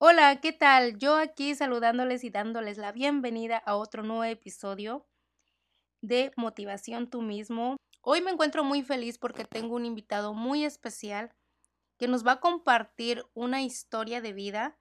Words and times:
Hola, 0.00 0.40
¿qué 0.40 0.52
tal? 0.52 0.96
Yo 0.98 1.16
aquí 1.16 1.56
saludándoles 1.56 2.22
y 2.22 2.30
dándoles 2.30 2.78
la 2.78 2.92
bienvenida 2.92 3.56
a 3.58 3.74
otro 3.74 4.04
nuevo 4.04 4.22
episodio 4.22 5.08
de 6.02 6.30
Motivación 6.36 7.10
tú 7.10 7.20
mismo. 7.20 7.76
Hoy 8.00 8.20
me 8.20 8.30
encuentro 8.30 8.62
muy 8.62 8.84
feliz 8.84 9.18
porque 9.18 9.44
tengo 9.44 9.74
un 9.74 9.84
invitado 9.84 10.34
muy 10.34 10.64
especial 10.64 11.32
que 11.98 12.06
nos 12.06 12.24
va 12.24 12.32
a 12.34 12.40
compartir 12.40 13.24
una 13.34 13.62
historia 13.62 14.20
de 14.20 14.32
vida 14.32 14.78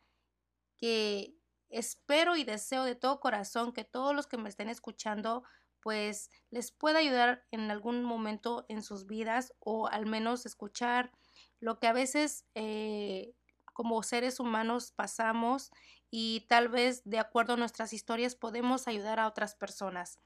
que 0.78 1.34
espero 1.70 2.36
y 2.36 2.44
deseo 2.44 2.84
de 2.84 2.94
todo 2.94 3.20
corazón 3.20 3.74
que 3.74 3.86
todos 3.86 4.16
los 4.16 4.28
que 4.28 4.38
me 4.38 4.50
estén 4.50 4.70
escuchando 4.70 5.44
pues 5.82 6.30
les 6.52 6.72
pueda 6.72 7.00
ayudar 7.00 7.44
en 7.50 7.72
algún 7.72 8.04
momento 8.04 8.68
en 8.70 8.84
sus 8.84 9.08
vidas 9.08 9.52
o 9.58 9.88
al 9.88 10.06
menos 10.06 10.46
escuchar 10.46 11.12
lo 11.60 11.80
que 11.80 11.88
a 11.88 11.94
veces 11.94 12.46
eh, 12.54 13.34
como 13.78 14.02
seres 14.02 14.40
humanos 14.40 14.92
pasamos 14.92 15.70
y 16.10 16.48
tal 16.50 16.68
vez 16.68 17.04
de 17.06 17.20
acuerdo 17.20 17.54
a 17.54 17.58
nuestras 17.58 17.94
historias 17.94 18.34
podemos 18.34 18.88
ayudar 18.88 19.20
a 19.20 19.28
otras 19.28 19.54
personas. 19.54 20.18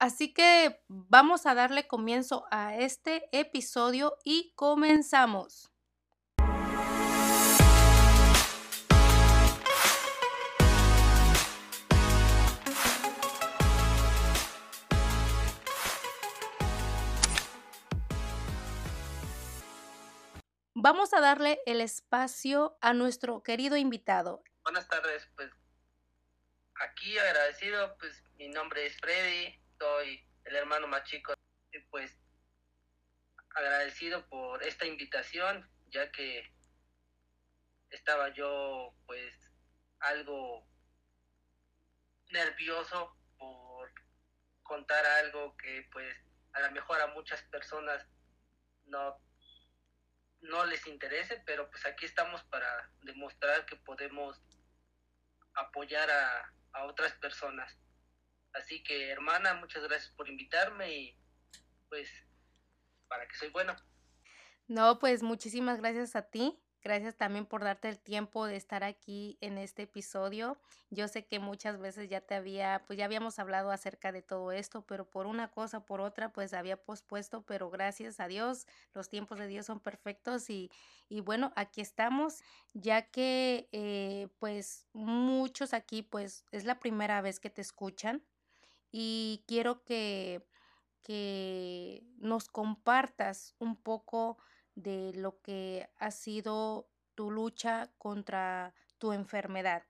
Así 0.00 0.34
que 0.34 0.82
vamos 0.88 1.46
a 1.46 1.54
darle 1.54 1.86
comienzo 1.86 2.44
a 2.50 2.74
este 2.74 3.28
episodio 3.30 4.16
y 4.24 4.52
comenzamos. 4.56 5.70
Vamos 20.88 21.12
a 21.14 21.20
darle 21.20 21.60
el 21.66 21.80
espacio 21.80 22.78
a 22.80 22.92
nuestro 22.92 23.42
querido 23.42 23.76
invitado. 23.76 24.44
Buenas 24.62 24.86
tardes, 24.86 25.28
pues 25.34 25.50
aquí 26.76 27.18
agradecido, 27.18 27.96
pues 27.98 28.22
mi 28.36 28.46
nombre 28.50 28.86
es 28.86 28.96
Freddy, 28.98 29.60
soy 29.80 30.24
el 30.44 30.54
hermano 30.54 30.86
más 30.86 31.02
chico 31.02 31.34
y 31.72 31.80
pues 31.90 32.16
agradecido 33.56 34.28
por 34.28 34.62
esta 34.62 34.86
invitación, 34.86 35.68
ya 35.88 36.08
que 36.12 36.54
estaba 37.90 38.32
yo 38.32 38.94
pues 39.06 39.34
algo 39.98 40.68
nervioso 42.30 43.12
por 43.38 43.90
contar 44.62 45.04
algo 45.04 45.56
que 45.56 45.84
pues 45.90 46.16
a 46.52 46.60
lo 46.60 46.70
mejor 46.70 47.00
a 47.00 47.08
muchas 47.08 47.42
personas 47.42 48.06
no 48.84 49.25
no 50.40 50.64
les 50.66 50.86
interese, 50.86 51.42
pero 51.46 51.70
pues 51.70 51.84
aquí 51.86 52.04
estamos 52.04 52.42
para 52.44 52.90
demostrar 53.02 53.66
que 53.66 53.76
podemos 53.76 54.40
apoyar 55.54 56.10
a, 56.10 56.52
a 56.72 56.84
otras 56.84 57.12
personas. 57.14 57.76
Así 58.52 58.82
que 58.82 59.10
hermana, 59.10 59.54
muchas 59.54 59.82
gracias 59.82 60.12
por 60.14 60.28
invitarme 60.28 60.92
y 60.92 61.18
pues 61.88 62.10
para 63.08 63.26
que 63.28 63.36
soy 63.36 63.50
bueno. 63.50 63.76
No, 64.68 64.98
pues 64.98 65.22
muchísimas 65.22 65.78
gracias 65.80 66.16
a 66.16 66.22
ti. 66.22 66.58
Gracias 66.86 67.16
también 67.16 67.46
por 67.46 67.64
darte 67.64 67.88
el 67.88 67.98
tiempo 67.98 68.46
de 68.46 68.54
estar 68.54 68.84
aquí 68.84 69.36
en 69.40 69.58
este 69.58 69.82
episodio. 69.82 70.56
Yo 70.90 71.08
sé 71.08 71.26
que 71.26 71.40
muchas 71.40 71.80
veces 71.80 72.08
ya 72.08 72.20
te 72.20 72.36
había, 72.36 72.84
pues 72.86 72.96
ya 72.96 73.06
habíamos 73.06 73.40
hablado 73.40 73.72
acerca 73.72 74.12
de 74.12 74.22
todo 74.22 74.52
esto, 74.52 74.82
pero 74.82 75.04
por 75.04 75.26
una 75.26 75.50
cosa, 75.50 75.84
por 75.84 76.00
otra, 76.00 76.32
pues 76.32 76.54
había 76.54 76.76
pospuesto, 76.76 77.42
pero 77.42 77.70
gracias 77.70 78.20
a 78.20 78.28
Dios, 78.28 78.68
los 78.94 79.08
tiempos 79.08 79.40
de 79.40 79.48
Dios 79.48 79.66
son 79.66 79.80
perfectos 79.80 80.48
y, 80.48 80.70
y 81.08 81.22
bueno, 81.22 81.52
aquí 81.56 81.80
estamos, 81.80 82.44
ya 82.72 83.02
que 83.02 83.68
eh, 83.72 84.28
pues 84.38 84.86
muchos 84.92 85.74
aquí, 85.74 86.02
pues 86.02 86.44
es 86.52 86.66
la 86.66 86.78
primera 86.78 87.20
vez 87.20 87.40
que 87.40 87.50
te 87.50 87.62
escuchan 87.62 88.22
y 88.92 89.42
quiero 89.48 89.82
que, 89.82 90.46
que 91.02 92.04
nos 92.18 92.46
compartas 92.46 93.56
un 93.58 93.74
poco 93.74 94.38
de 94.76 95.12
lo 95.14 95.40
que 95.40 95.88
ha 95.98 96.12
sido 96.12 96.88
tu 97.16 97.32
lucha 97.32 97.90
contra 97.98 98.72
tu 98.98 99.12
enfermedad. 99.12 99.82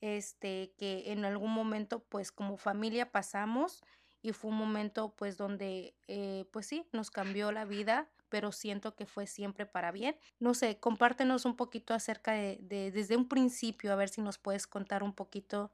Este, 0.00 0.72
que 0.78 1.12
en 1.12 1.26
algún 1.26 1.52
momento, 1.52 2.02
pues 2.04 2.32
como 2.32 2.56
familia 2.56 3.12
pasamos 3.12 3.82
y 4.22 4.32
fue 4.32 4.50
un 4.50 4.56
momento 4.56 5.14
pues 5.14 5.36
donde, 5.36 5.94
eh, 6.08 6.46
pues 6.52 6.66
sí, 6.66 6.86
nos 6.92 7.10
cambió 7.10 7.52
la 7.52 7.66
vida, 7.66 8.08
pero 8.30 8.50
siento 8.52 8.94
que 8.96 9.04
fue 9.04 9.26
siempre 9.26 9.66
para 9.66 9.90
bien. 9.90 10.16
No 10.38 10.54
sé, 10.54 10.78
compártenos 10.78 11.44
un 11.44 11.56
poquito 11.56 11.92
acerca 11.92 12.32
de, 12.32 12.58
de 12.62 12.90
desde 12.92 13.16
un 13.16 13.28
principio, 13.28 13.92
a 13.92 13.96
ver 13.96 14.08
si 14.08 14.22
nos 14.22 14.38
puedes 14.38 14.66
contar 14.66 15.02
un 15.02 15.12
poquito 15.12 15.70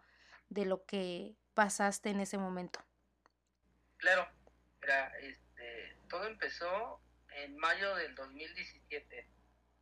de 0.49 0.65
lo 0.65 0.85
que 0.87 1.37
pasaste 1.55 2.11
en 2.11 2.21
ese 2.21 2.39
momento. 2.39 2.81
Claro, 3.99 4.27
era, 4.83 5.09
este, 5.19 5.97
todo 6.09 6.27
empezó 6.27 7.01
en 7.37 7.57
mayo 7.59 7.95
del 7.97 8.15
2017. 8.15 9.29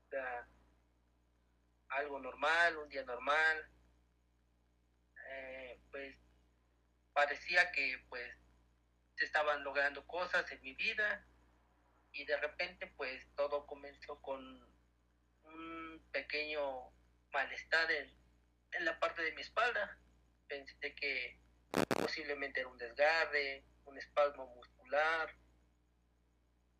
O 0.06 0.08
sea, 0.10 0.48
algo 1.88 2.18
normal, 2.18 2.76
un 2.78 2.88
día 2.88 3.04
normal. 3.04 3.70
Eh, 5.30 5.80
pues 5.90 6.16
parecía 7.12 7.70
que 7.72 8.04
pues 8.08 8.36
se 9.16 9.24
estaban 9.24 9.62
logrando 9.62 10.06
cosas 10.06 10.50
en 10.50 10.60
mi 10.62 10.74
vida 10.74 11.26
y 12.12 12.24
de 12.24 12.36
repente 12.36 12.88
pues 12.96 13.26
todo 13.36 13.66
comenzó 13.66 14.20
con 14.20 14.40
un 15.44 16.08
pequeño 16.10 16.90
malestar 17.32 17.90
en, 17.90 18.12
en 18.72 18.84
la 18.84 18.98
parte 18.98 19.22
de 19.22 19.32
mi 19.32 19.42
espalda. 19.42 19.98
Pensé 20.48 20.94
que 20.94 21.38
posiblemente 22.00 22.60
era 22.60 22.68
un 22.68 22.78
desgarre, 22.78 23.64
un 23.84 23.96
espasmo 23.98 24.46
muscular, 24.48 25.34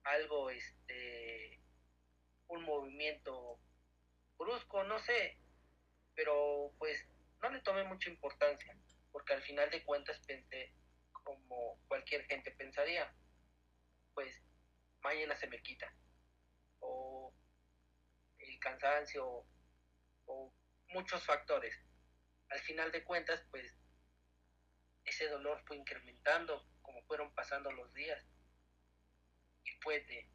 algo, 0.05 0.51
este, 0.51 1.61
un 2.49 2.63
movimiento 2.63 3.59
brusco, 4.39 4.85
no 4.85 4.99
sé, 4.99 5.39
pero 6.15 6.73
pues 6.79 7.07
no 7.43 7.51
le 7.51 7.61
tomé 7.61 7.85
mucha 7.85 8.11
importancia, 8.11 8.77
porque 9.11 9.35
al 9.35 9.43
final 9.43 9.71
de 9.71 9.85
cuentas 9.85 10.19
pensé 10.27 10.73
como 11.13 11.79
cualquier 11.89 12.25
gente 12.27 12.51
pensaría, 12.53 13.13
pues 14.15 14.43
mañana 15.01 15.37
se 15.37 15.47
me 15.47 15.63
quita, 15.63 15.93
o 16.81 17.35
el 18.39 18.59
cansancio, 18.61 19.47
o 20.27 20.53
muchos 20.89 21.25
factores. 21.25 21.75
Al 22.51 22.61
final 22.61 22.93
de 22.93 23.05
cuentas, 23.05 23.45
pues 23.51 23.75
ese 25.05 25.29
dolor 25.29 25.63
fue 25.67 25.77
incrementando 25.77 26.67
como 26.83 27.03
fueron 27.05 27.35
pasando 27.35 27.73
los 27.73 27.93
días 27.95 28.25
puede 29.83 30.29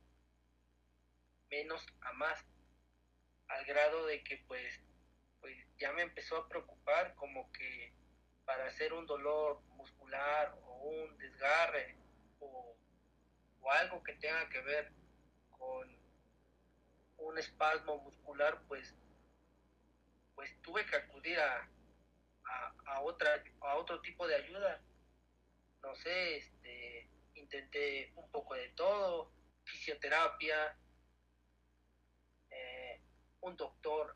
menos 1.49 1.85
a 2.01 2.13
más, 2.13 2.45
al 3.47 3.65
grado 3.65 4.05
de 4.05 4.23
que 4.23 4.37
pues, 4.47 4.79
pues 5.41 5.55
ya 5.77 5.91
me 5.93 6.03
empezó 6.03 6.37
a 6.37 6.47
preocupar 6.47 7.15
como 7.15 7.51
que 7.51 7.93
para 8.45 8.65
hacer 8.65 8.93
un 8.93 9.05
dolor 9.05 9.61
muscular 9.75 10.57
o 10.63 10.89
un 10.89 11.17
desgarre 11.17 11.95
o, 12.39 12.75
algo 13.71 14.01
que 14.01 14.13
tenga 14.13 14.49
que 14.49 14.61
ver 14.61 14.91
con 15.51 15.87
un 17.17 17.37
espasmo 17.37 17.99
muscular, 17.99 18.59
pues, 18.67 18.95
pues 20.33 20.49
tuve 20.63 20.83
que 20.87 20.95
acudir 20.95 21.39
a, 21.39 21.69
a, 22.45 22.75
a, 22.87 23.01
otra, 23.01 23.43
a 23.61 23.75
otro 23.75 24.01
tipo 24.01 24.27
de 24.27 24.35
ayuda. 24.37 24.81
No 25.83 25.95
sé, 25.97 26.37
este, 26.37 27.08
intenté 27.49 28.11
un 28.15 28.29
poco 28.29 28.53
de 28.53 28.69
todo, 28.69 29.31
fisioterapia, 29.63 30.77
eh, 32.51 33.01
un 33.41 33.57
doctor 33.57 34.15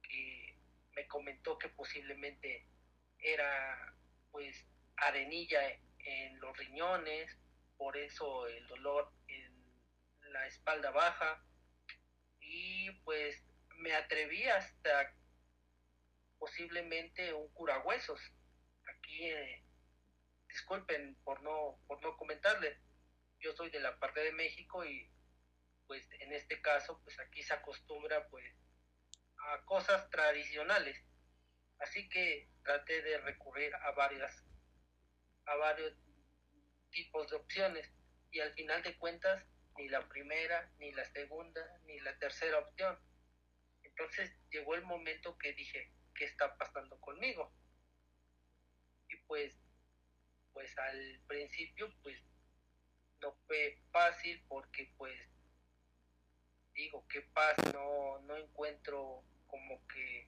que 0.00 0.56
me 0.92 1.08
comentó 1.08 1.58
que 1.58 1.68
posiblemente 1.70 2.68
era 3.18 3.96
pues 4.30 4.64
arenilla 4.96 5.60
en 5.98 6.38
los 6.38 6.56
riñones, 6.56 7.36
por 7.76 7.96
eso 7.96 8.46
el 8.46 8.64
dolor 8.68 9.12
en 9.26 10.32
la 10.32 10.46
espalda 10.46 10.92
baja 10.92 11.44
y 12.40 12.92
pues 13.04 13.44
me 13.78 13.92
atreví 13.92 14.44
hasta 14.44 15.12
posiblemente 16.38 17.32
un 17.34 17.48
curahuesos. 17.48 18.20
Aquí 18.86 19.30
eh, 19.30 19.65
disculpen 20.56 21.14
por 21.22 21.42
no 21.42 21.78
por 21.86 22.00
no 22.02 22.16
comentarle, 22.16 22.80
yo 23.40 23.54
soy 23.54 23.68
de 23.68 23.80
la 23.80 23.98
parte 23.98 24.20
de 24.20 24.32
México 24.32 24.82
y 24.86 25.06
pues 25.86 26.08
en 26.20 26.32
este 26.32 26.62
caso 26.62 26.98
pues 27.04 27.18
aquí 27.20 27.42
se 27.42 27.52
acostumbra 27.52 28.26
pues 28.28 28.46
a 29.38 29.62
cosas 29.66 30.08
tradicionales. 30.08 30.96
Así 31.78 32.08
que 32.08 32.48
traté 32.64 33.02
de 33.02 33.18
recurrir 33.18 33.74
a 33.74 33.90
varias 33.90 34.32
a 35.44 35.56
varios 35.56 35.92
tipos 36.90 37.28
de 37.30 37.36
opciones 37.36 37.92
y 38.30 38.40
al 38.40 38.54
final 38.54 38.82
de 38.82 38.96
cuentas 38.96 39.44
ni 39.76 39.90
la 39.90 40.08
primera 40.08 40.72
ni 40.78 40.90
la 40.92 41.04
segunda 41.12 41.60
ni 41.84 42.00
la 42.00 42.18
tercera 42.18 42.58
opción. 42.60 42.98
Entonces 43.82 44.34
llegó 44.50 44.74
el 44.74 44.84
momento 44.84 45.36
que 45.36 45.52
dije, 45.52 45.92
¿qué 46.14 46.24
está 46.24 46.56
pasando 46.56 46.98
conmigo? 47.00 47.52
Y 49.08 49.16
pues, 49.28 49.54
pues 50.56 50.78
al 50.78 51.20
principio, 51.26 51.92
pues 52.02 52.16
no 53.20 53.36
fue 53.46 53.78
fácil 53.92 54.42
porque 54.48 54.90
pues 54.96 55.14
digo, 56.72 57.06
¿qué 57.08 57.20
pasa? 57.20 57.72
No, 57.74 58.20
no 58.20 58.38
encuentro 58.38 59.22
como 59.48 59.86
que 59.86 60.26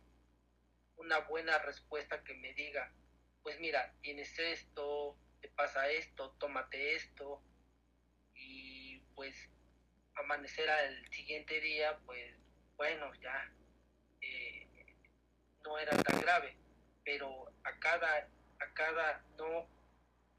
una 0.96 1.20
buena 1.20 1.58
respuesta 1.60 2.22
que 2.25 2.34
me 2.34 2.52
diga, 2.52 2.92
pues 3.42 3.58
mira, 3.58 3.94
tienes 4.02 4.38
esto, 4.38 5.16
te 5.40 5.48
pasa 5.48 5.88
esto, 5.88 6.32
tómate 6.32 6.94
esto, 6.94 7.42
y 8.34 9.00
pues 9.14 9.34
amanecer 10.14 10.69
al 10.69 11.10
siguiente 11.10 11.58
día, 11.58 11.98
pues 12.04 12.36
bueno, 12.76 13.14
ya 13.14 13.50
eh, 14.20 14.94
no 15.64 15.78
era 15.78 15.96
tan 16.02 16.20
grave, 16.20 16.54
pero 17.02 17.50
a 17.64 17.78
cada, 17.78 18.28
a 18.58 18.74
cada 18.74 19.24
no, 19.38 19.77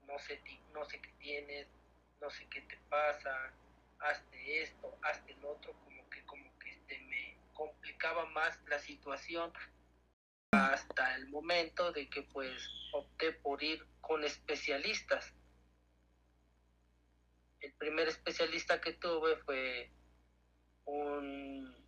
no 0.09 0.17
sé, 0.19 0.41
no 0.73 0.83
sé 0.85 0.99
qué 0.99 1.11
tienes, 1.19 1.67
no 2.19 2.29
sé 2.29 2.47
qué 2.49 2.61
te 2.61 2.77
pasa, 2.89 3.53
hazte 3.99 4.63
esto, 4.63 4.97
hazte 5.03 5.33
el 5.33 5.45
otro, 5.45 5.73
como 5.83 6.09
que, 6.09 6.23
como 6.25 6.59
que 6.59 6.71
este, 6.71 6.99
me 7.01 7.37
complicaba 7.53 8.25
más 8.25 8.59
la 8.67 8.79
situación 8.79 9.53
hasta 10.51 11.15
el 11.15 11.29
momento 11.29 11.91
de 11.91 12.09
que 12.09 12.23
pues 12.23 12.69
opté 12.91 13.33
por 13.33 13.63
ir 13.63 13.85
con 14.01 14.23
especialistas. 14.23 15.33
El 17.59 17.73
primer 17.73 18.07
especialista 18.07 18.81
que 18.81 18.93
tuve 18.93 19.37
fue 19.37 19.91
un 20.85 21.87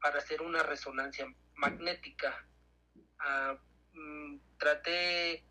para 0.00 0.18
hacer 0.18 0.40
una 0.40 0.62
resonancia 0.62 1.26
magnética. 1.56 2.46
Ah, 3.18 3.54
mm, 3.92 4.38
traté 4.56 5.44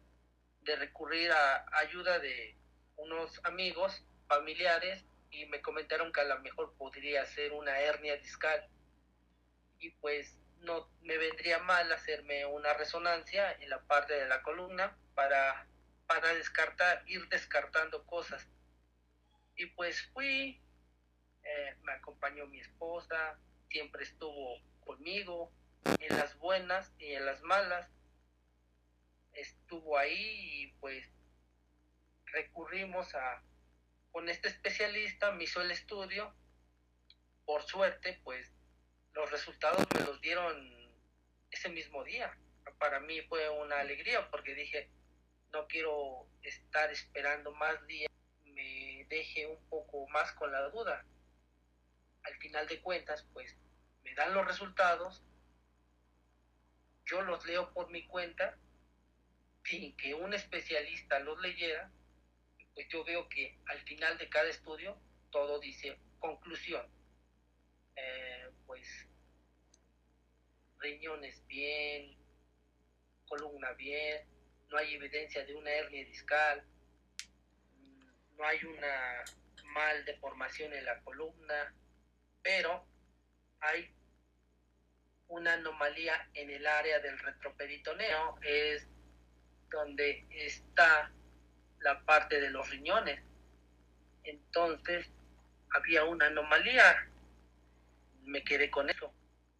de 0.69 0.75
recurrir 0.75 1.31
a 1.31 1.66
ayuda 1.80 2.19
de 2.19 2.56
unos 2.95 3.42
amigos 3.44 4.06
familiares 4.27 5.04
y 5.31 5.48
me 5.48 5.62
comentaron 5.62 6.13
que 6.13 6.21
a 6.21 6.25
lo 6.25 6.39
mejor 6.42 6.75
podría 6.77 7.25
ser 7.25 7.54
una 7.54 7.80
hernia 7.80 8.18
discal 8.18 8.69
y 9.80 9.89
pues 9.92 10.38
no 10.60 10.88
me 11.01 11.18
vendría 11.18 11.57
mal 11.57 11.92
hacerme 11.92 12.45
una 12.45 12.74
resonancia 12.74 13.51
en 13.54 13.69
la 13.69 13.81
parte 13.81 14.13
de 14.13 14.27
la 14.27 14.44
columna 14.44 14.95
para, 15.16 15.66
para 16.06 16.33
descartar, 16.36 17.04
ir 17.07 17.27
descartando 17.30 18.06
cosas. 18.06 18.48
Y 19.56 19.66
pues 19.68 20.07
fui, 20.13 20.62
eh, 21.44 21.75
me 21.81 21.94
acompañó 21.94 22.45
mi 22.45 22.60
esposa, 22.60 23.39
siempre 23.69 24.04
estuvo 24.04 24.62
conmigo, 24.81 25.51
en 26.00 26.16
las 26.16 26.38
buenas 26.38 26.92
y 27.00 27.13
en 27.13 27.25
las 27.25 27.42
malas. 27.42 27.89
Estuvo 29.39 29.97
ahí 29.97 30.63
y 30.63 30.68
pues 30.80 31.06
recurrimos 32.25 33.15
a, 33.15 33.41
con 34.12 34.27
este 34.27 34.50
especialista, 34.50 35.31
me 35.31 35.45
hizo 35.45 35.62
el 35.62 35.71
estudio. 35.71 36.36
Por 37.45 37.63
suerte, 37.63 38.19
pues 38.24 38.51
los 39.13 39.31
resultados 39.31 39.88
me 39.94 40.01
los 40.01 40.19
dieron 40.21 40.56
ese 41.51 41.69
mismo 41.69 42.03
día. 42.03 42.38
Para 42.77 43.00
mí 43.00 43.21
fue 43.21 43.50
una 43.50 43.80
alegría 43.80 44.30
porque 44.30 44.53
dije, 44.53 44.91
no 45.51 45.68
quiero 45.68 46.27
estar 46.44 46.92
esperando 46.92 47.53
más 47.53 47.85
días, 47.88 48.12
me 48.44 49.06
deje 49.09 49.47
un 49.47 49.69
poco 49.69 50.07
más 50.09 50.31
con 50.33 50.51
la 50.51 50.62
duda. 50.69 51.06
Al 52.24 52.35
final 52.35 52.68
de 52.68 52.81
cuentas, 52.81 53.25
pues 53.33 53.57
me 54.03 54.13
dan 54.15 54.33
los 54.33 54.45
resultados, 54.45 55.24
yo 57.06 57.21
los 57.21 57.45
leo 57.45 57.74
por 57.74 57.89
mi 57.89 58.06
cuenta, 58.06 58.57
sin 59.69 59.95
que 59.95 60.16
un 60.16 60.33
especialista 60.33 61.19
los 61.19 61.39
leyera, 61.42 61.92
pues 62.74 62.88
yo 62.89 63.04
veo 63.04 63.30
que 63.30 63.60
al 63.68 63.80
final 63.81 64.18
de 64.18 64.27
cada 64.27 64.50
estudio 64.50 64.98
todo 65.30 65.60
dice 65.60 66.00
conclusión. 66.18 66.86
Eh, 67.95 68.50
pues 68.66 69.07
riñones 70.80 71.45
bien, 71.45 72.18
columna 73.27 73.74
bien, 73.74 74.27
no 74.69 74.77
hay 74.77 74.95
evidencia 74.95 75.45
de 75.45 75.54
una 75.54 75.69
hernia 75.69 76.04
discal, 76.06 76.66
no 78.38 78.45
hay 78.45 78.63
una 78.63 79.24
mal 79.66 80.04
deformación 80.06 80.74
en 80.74 80.86
la 80.86 81.00
columna, 81.04 81.75
pero 82.42 82.88
hay 83.60 83.94
una 85.27 85.54
anomalía 85.54 86.27
en 86.33 86.50
el 86.50 86.66
área 86.66 87.00
del 87.00 87.19
retroperitoneo, 87.19 88.39
es 88.42 88.88
donde 89.69 90.25
está 90.31 91.12
la 91.80 92.04
parte 92.06 92.39
de 92.39 92.50
los 92.50 92.69
riñones. 92.69 93.21
Entonces 94.24 95.10
había 95.71 96.04
una 96.06 96.27
anomalía, 96.27 97.10
me 98.24 98.44
quedé 98.44 98.69
con 98.69 98.89
eso. 98.89 99.13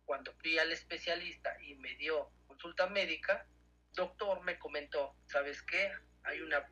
Cuando 0.06 0.33
fui 0.33 0.57
al 0.57 0.71
especialista 0.71 1.61
y 1.61 1.75
me 1.75 1.95
dio 1.95 2.31
consulta 2.47 2.88
médica, 2.88 3.45
doctor 3.94 4.41
me 4.44 4.57
comentó, 4.57 5.15
¿sabes 5.27 5.61
qué? 5.61 5.91
Hay 6.23 6.41
una, 6.41 6.67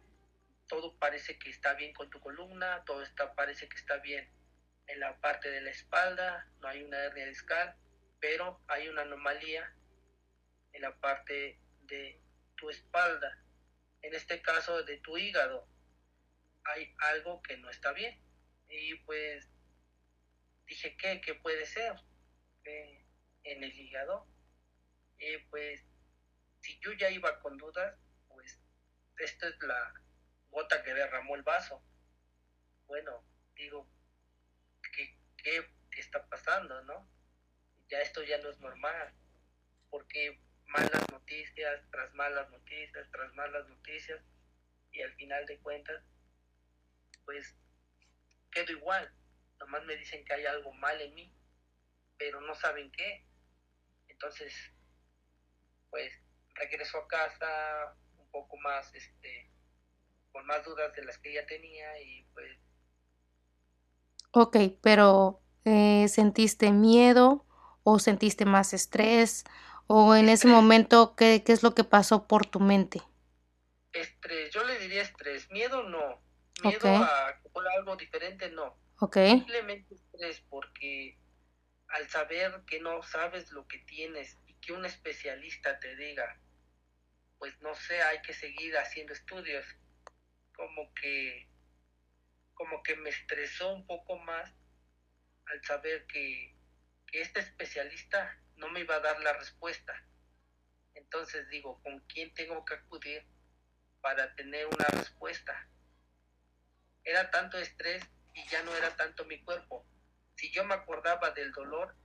todo 0.67 0.97
parece 0.97 1.37
que 1.37 1.49
está 1.49 1.73
bien 1.73 1.93
con 1.93 2.09
tu 2.09 2.19
columna, 2.19 2.83
todo 2.85 3.03
está, 3.03 3.33
parece 3.35 3.69
que 3.69 3.77
está 3.77 3.97
bien 3.97 4.29
en 4.87 4.99
la 4.99 5.17
parte 5.19 5.49
de 5.49 5.61
la 5.61 5.69
espalda, 5.69 6.47
no 6.61 6.67
hay 6.67 6.81
una 6.83 6.97
hernia 6.97 7.25
discal, 7.27 7.75
pero 8.19 8.59
hay 8.67 8.87
una 8.87 9.03
anomalía 9.03 9.71
en 10.73 10.81
la 10.81 10.95
parte 10.95 11.59
de 11.83 12.19
tu 12.57 12.69
espalda, 12.69 13.41
en 14.01 14.13
este 14.13 14.41
caso 14.41 14.83
de 14.83 14.97
tu 14.97 15.17
hígado. 15.17 15.67
Hay 16.65 16.93
algo 16.99 17.41
que 17.41 17.57
no 17.57 17.69
está 17.69 17.93
bien. 17.93 18.21
Y 18.69 18.95
pues 19.05 19.49
dije, 20.67 20.97
¿qué? 20.97 21.21
¿Qué 21.21 21.35
puede 21.35 21.65
ser? 21.65 21.95
en 23.43 23.63
el 23.63 23.73
hígado. 23.73 24.27
Y 25.19 25.37
pues 25.49 25.83
si 26.61 26.77
yo 26.79 26.91
ya 26.93 27.09
iba 27.09 27.39
con 27.39 27.57
dudas, 27.57 27.97
pues 28.27 28.59
esta 29.19 29.47
es 29.47 29.55
la 29.61 29.93
gota 30.49 30.83
que 30.83 30.93
derramó 30.93 31.35
el 31.35 31.43
vaso. 31.43 31.81
Bueno, 32.85 33.23
digo, 33.55 33.87
¿qué, 34.91 35.65
está 35.91 36.27
pasando, 36.27 36.79
no? 36.83 37.09
Ya 37.89 38.01
esto 38.01 38.21
ya 38.21 38.37
no 38.37 38.49
es 38.49 38.59
normal, 38.59 39.13
porque 39.89 40.39
malas 40.67 41.09
noticias 41.11 41.81
tras 41.91 42.13
malas 42.13 42.49
noticias 42.49 43.09
tras 43.11 43.33
malas 43.35 43.67
noticias 43.67 44.21
y 44.91 45.01
al 45.01 45.13
final 45.13 45.45
de 45.45 45.59
cuentas, 45.59 46.03
pues 47.25 47.55
quedo 48.51 48.71
igual. 48.71 49.13
Nomás 49.59 49.83
me 49.85 49.95
dicen 49.95 50.23
que 50.25 50.33
hay 50.33 50.45
algo 50.45 50.71
mal 50.73 50.99
en 51.01 51.13
mí, 51.13 51.33
pero 52.17 52.41
no 52.41 52.55
saben 52.55 52.91
qué. 52.91 53.25
Entonces, 54.07 54.53
pues 55.89 56.11
regreso 56.55 56.97
a 56.97 57.07
casa 57.07 57.95
un 58.17 58.29
poco 58.31 58.57
más, 58.57 58.93
este, 58.95 59.51
con 60.31 60.45
más 60.45 60.63
dudas 60.63 60.93
de 60.95 61.05
las 61.05 61.17
que 61.19 61.33
ya 61.33 61.45
tenía 61.45 62.01
y 62.01 62.23
pues... 62.33 62.57
Ok, 64.31 64.57
pero 64.81 65.41
eh, 65.65 66.07
¿sentiste 66.07 66.71
miedo 66.71 67.45
o 67.83 67.99
sentiste 67.99 68.45
más 68.45 68.73
estrés? 68.73 69.43
¿O 69.87 70.15
en 70.15 70.29
ese 70.29 70.47
momento 70.47 71.15
qué, 71.15 71.43
qué 71.45 71.53
es 71.53 71.63
lo 71.63 71.73
que 71.73 71.83
pasó 71.83 72.27
por 72.27 72.45
tu 72.45 72.59
mente? 72.59 73.01
Estrés, 73.93 74.51
yo 74.51 74.63
le 74.63 74.77
diría 74.79 75.01
estrés, 75.01 75.49
miedo 75.49 75.83
no, 75.83 76.21
miedo 76.61 76.87
a 76.87 77.39
algo 77.77 77.95
diferente 77.95 78.49
no. 78.49 78.77
Okay. 78.99 79.31
Simplemente 79.31 79.95
estrés 79.95 80.41
porque 80.49 81.17
al 81.89 82.09
saber 82.09 82.63
que 82.65 82.79
no 82.79 83.01
sabes 83.03 83.51
lo 83.51 83.67
que 83.67 83.79
tienes 83.79 84.37
y 84.45 84.55
que 84.55 84.73
un 84.73 84.85
especialista 84.85 85.79
te 85.79 85.95
diga, 85.95 86.39
pues 87.37 87.59
no 87.61 87.73
sé, 87.75 88.01
hay 88.01 88.21
que 88.21 88.33
seguir 88.33 88.75
haciendo 88.77 89.13
estudios, 89.13 89.65
como 90.55 90.93
que, 90.95 91.47
como 92.53 92.81
que 92.83 92.95
me 92.95 93.09
estresó 93.09 93.73
un 93.73 93.85
poco 93.85 94.17
más 94.17 94.51
al 95.45 95.63
saber 95.63 96.05
que, 96.07 96.55
que 97.05 97.21
este 97.21 97.39
especialista 97.39 98.37
no 98.57 98.69
me 98.69 98.81
iba 98.81 98.95
a 98.95 98.99
dar 98.99 99.19
la 99.21 99.33
respuesta. 99.33 99.93
Entonces 100.93 101.47
digo, 101.49 101.81
¿con 101.83 101.99
quién 102.01 102.33
tengo 102.33 102.63
que 102.65 102.75
acudir 102.75 103.25
para 104.01 104.35
tener 104.35 104.67
una 104.67 104.85
respuesta? 104.91 105.67
Era 107.03 107.31
tanto 107.31 107.57
estrés 107.57 108.03
y 108.33 108.47
ya 108.49 108.61
no 108.63 108.75
era 108.75 108.95
tanto 108.95 109.25
mi 109.25 109.39
cuerpo, 109.41 109.85
si 110.37 110.51
yo 110.51 110.63
me 110.63 110.75
acordaba 110.75 111.31
del 111.31 111.51
dolor, 111.51 111.95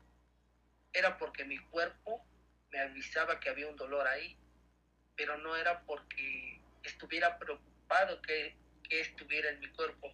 era 0.93 1.19
porque 1.19 1.45
mi 1.45 1.59
cuerpo 1.59 2.25
me 2.71 2.81
avisaba 2.81 3.39
que 3.39 3.51
había 3.51 3.69
un 3.69 3.77
dolor 3.77 4.07
ahí, 4.07 4.39
pero 5.15 5.37
no 5.37 5.55
era 5.55 5.83
porque 5.83 6.61
estuviera 6.83 7.39
preocupado 7.39 8.21
que, 8.23 8.57
estuviera 8.89 9.49
en 9.49 9.59
mi 9.59 9.73
cuerpo, 9.73 10.13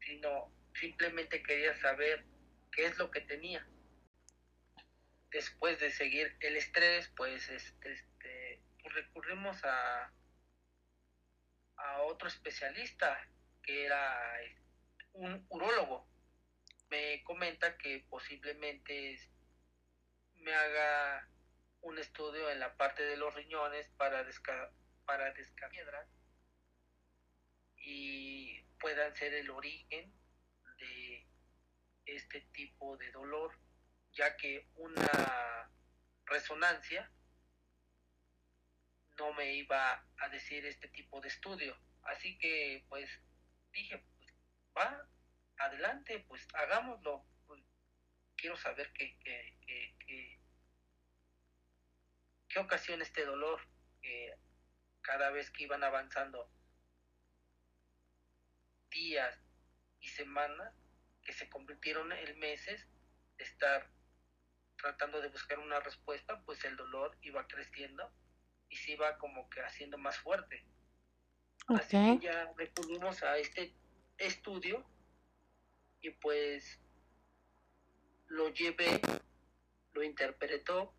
sino 0.00 0.52
simplemente 0.74 1.42
quería 1.42 1.76
saber 1.80 2.24
qué 2.70 2.86
es 2.86 2.96
lo 2.96 3.10
que 3.10 3.20
tenía. 3.22 3.66
Después 5.36 5.78
de 5.80 5.90
seguir 5.90 6.34
el 6.40 6.56
estrés, 6.56 7.12
pues 7.14 7.46
este, 7.50 7.92
este 7.92 8.62
pues 8.80 8.94
recurrimos 8.94 9.62
a, 9.64 10.10
a 11.76 12.02
otro 12.04 12.26
especialista 12.26 13.20
que 13.62 13.84
era 13.84 14.40
un 15.12 15.44
urólogo. 15.50 16.08
Me 16.88 17.22
comenta 17.24 17.76
que 17.76 18.06
posiblemente 18.08 19.20
me 20.36 20.54
haga 20.54 21.28
un 21.82 21.98
estudio 21.98 22.48
en 22.50 22.58
la 22.58 22.74
parte 22.78 23.02
de 23.02 23.18
los 23.18 23.34
riñones 23.34 23.90
para, 23.98 24.24
desca 24.24 24.72
para 25.04 25.34
y 27.76 28.62
puedan 28.80 29.14
ser 29.14 29.34
el 29.34 29.50
origen 29.50 30.14
de 30.78 31.26
este 32.06 32.40
tipo 32.52 32.96
de 32.96 33.10
dolor 33.10 33.65
ya 34.16 34.36
que 34.36 34.66
una 34.76 35.70
resonancia 36.24 37.10
no 39.18 39.32
me 39.34 39.54
iba 39.54 40.04
a 40.18 40.28
decir 40.28 40.64
este 40.66 40.88
tipo 40.88 41.20
de 41.20 41.28
estudio. 41.28 41.78
Así 42.02 42.38
que 42.38 42.84
pues 42.88 43.08
dije, 43.72 43.98
pues 43.98 44.34
va, 44.76 45.08
adelante, 45.58 46.24
pues 46.28 46.46
hagámoslo. 46.54 47.24
Pues, 47.46 47.62
quiero 48.36 48.56
saber 48.56 48.92
qué, 48.92 49.18
qué, 49.20 49.56
qué, 52.48 52.58
ocasiona 52.58 53.02
este 53.02 53.22
dolor 53.26 53.60
cada 55.02 55.30
vez 55.30 55.50
que 55.50 55.64
iban 55.64 55.84
avanzando 55.84 56.50
días 58.90 59.38
y 60.00 60.08
semanas 60.08 60.74
que 61.22 61.34
se 61.34 61.50
convirtieron 61.50 62.12
en 62.12 62.38
meses 62.38 62.88
de 63.36 63.44
estar 63.44 63.90
tratando 64.76 65.20
de 65.20 65.28
buscar 65.28 65.58
una 65.58 65.80
respuesta, 65.80 66.40
pues 66.44 66.64
el 66.64 66.76
dolor 66.76 67.16
iba 67.22 67.46
creciendo 67.46 68.10
y 68.68 68.76
se 68.76 68.92
iba 68.92 69.18
como 69.18 69.48
que 69.50 69.60
haciendo 69.60 69.98
más 69.98 70.18
fuerte. 70.18 70.64
Así 71.68 71.96
que 71.96 72.26
ya 72.26 72.52
recurrimos 72.56 73.22
a 73.22 73.38
este 73.38 73.74
estudio 74.18 74.84
y 76.00 76.10
pues 76.10 76.80
lo 78.28 78.48
llevé, 78.50 79.00
lo 79.92 80.02
interpretó 80.02 80.94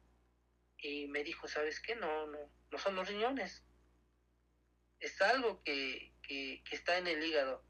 y 0.77 1.07
me 1.07 1.23
dijo, 1.23 1.47
¿sabes 1.47 1.79
qué? 1.79 1.95
No, 1.95 2.27
no, 2.27 2.37
no 2.71 2.77
son 2.77 2.95
los 2.95 3.07
riñones. 3.07 3.63
Es 4.99 5.21
algo 5.21 5.63
que, 5.63 6.13
que, 6.23 6.61
está 6.71 6.97
en 6.97 7.07
el 7.07 7.23
hígado. 7.23 7.63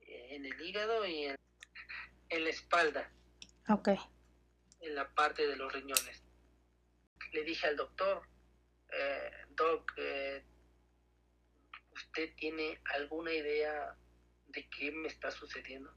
En 0.00 0.44
el 0.44 0.60
hígado 0.60 1.06
y 1.06 1.24
en, 1.26 1.36
en 2.30 2.44
la 2.44 2.50
espalda. 2.50 3.10
Ok 3.68 3.90
en 4.84 4.94
la 4.94 5.08
parte 5.14 5.46
de 5.46 5.56
los 5.56 5.72
riñones. 5.72 6.22
Le 7.32 7.42
dije 7.42 7.66
al 7.66 7.76
doctor, 7.76 8.22
eh, 8.90 9.30
Doc, 9.50 9.92
eh, 9.96 10.44
¿usted 11.92 12.34
tiene 12.36 12.80
alguna 12.92 13.32
idea 13.32 13.96
de 14.48 14.68
qué 14.68 14.92
me 14.92 15.08
está 15.08 15.30
sucediendo? 15.30 15.92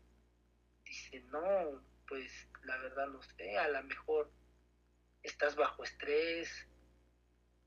Dice, 0.86 1.20
no, 1.32 1.84
pues 2.08 2.48
la 2.64 2.78
verdad 2.78 3.08
no 3.08 3.22
sé, 3.22 3.58
a 3.58 3.68
lo 3.68 3.84
mejor 3.84 4.32
estás 5.22 5.56
bajo 5.56 5.84
estrés, 5.84 6.68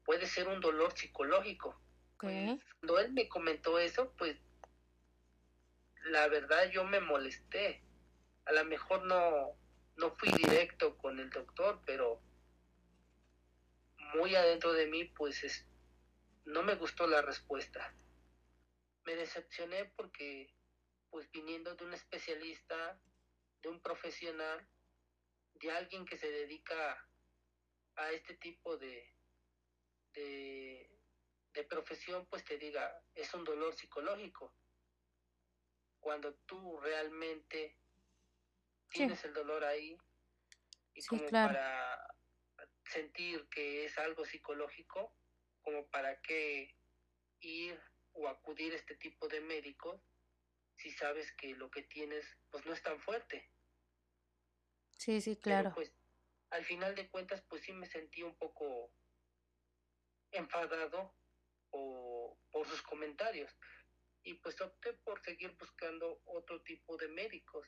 puede 0.05 0.27
ser 0.27 0.49
un 0.49 0.61
dolor 0.61 0.97
psicológico. 0.97 1.79
cuando 2.17 2.99
él 2.99 3.13
me 3.13 3.29
comentó 3.29 3.79
eso, 3.79 4.13
pues 4.17 4.37
la 6.05 6.29
verdad 6.29 6.71
yo 6.71 6.85
me 6.85 7.01
molesté. 7.01 7.83
A 8.47 8.53
lo 8.53 8.65
mejor 8.65 9.05
no, 9.05 9.57
no 10.01 10.11
fui 10.17 10.31
directo 10.33 10.97
con 10.97 11.21
el 11.21 11.29
doctor, 11.29 11.83
pero 11.85 12.23
muy 14.15 14.35
adentro 14.35 14.73
de 14.73 14.87
mí, 14.87 15.05
pues 15.05 15.45
es, 15.45 15.67
no 16.47 16.63
me 16.63 16.75
gustó 16.75 17.07
la 17.07 17.21
respuesta. 17.21 17.95
Me 19.05 19.15
decepcioné 19.15 19.85
porque, 19.97 20.55
pues 21.11 21.31
viniendo 21.31 21.75
de 21.75 21.85
un 21.85 21.93
especialista, 21.93 22.99
de 23.61 23.69
un 23.69 23.81
profesional, 23.83 24.67
de 25.55 25.71
alguien 25.71 26.07
que 26.07 26.17
se 26.17 26.31
dedica 26.31 27.07
a 27.97 28.11
este 28.11 28.35
tipo 28.37 28.79
de, 28.79 29.15
de, 30.15 30.99
de 31.53 31.65
profesión, 31.65 32.27
pues 32.31 32.43
te 32.47 32.57
diga, 32.57 33.05
es 33.15 33.35
un 33.35 33.45
dolor 33.45 33.75
psicológico. 33.75 34.55
Cuando 36.01 36.35
tú 36.47 36.81
realmente 36.81 37.80
tienes 38.91 39.25
el 39.25 39.33
dolor 39.33 39.65
ahí 39.65 39.97
y 40.95 41.05
como 41.05 41.27
para 41.29 42.17
sentir 42.85 43.49
que 43.49 43.85
es 43.85 43.97
algo 43.99 44.25
psicológico, 44.25 45.15
como 45.63 45.87
para 45.87 46.21
qué 46.21 46.75
ir 47.41 47.81
o 48.13 48.29
acudir 48.29 48.73
a 48.73 48.77
este 48.77 48.97
tipo 48.97 49.29
de 49.29 49.41
médicos 49.41 50.01
si 50.77 50.91
sabes 50.91 51.31
que 51.33 51.55
lo 51.55 51.71
que 51.71 51.83
tienes 51.83 52.25
pues 52.51 52.65
no 52.67 52.73
es 52.73 52.83
tan 52.83 52.99
fuerte. 53.01 53.49
Sí, 54.97 55.21
sí, 55.21 55.37
claro. 55.37 55.73
pues 55.75 55.93
al 56.51 56.65
final 56.65 56.95
de 56.95 57.09
cuentas 57.09 57.43
pues 57.49 57.63
sí 57.63 57.73
me 57.73 57.87
sentí 57.87 58.23
un 58.23 58.37
poco 58.37 58.91
enfadado 60.33 61.15
o, 61.71 62.39
por 62.51 62.67
sus 62.67 62.83
comentarios 62.83 63.51
y 64.23 64.35
pues 64.35 64.61
opté 64.61 64.93
por 64.93 65.23
seguir 65.23 65.57
buscando 65.59 66.21
otro 66.25 66.61
tipo 66.63 66.97
de 66.97 67.09
médicos 67.09 67.67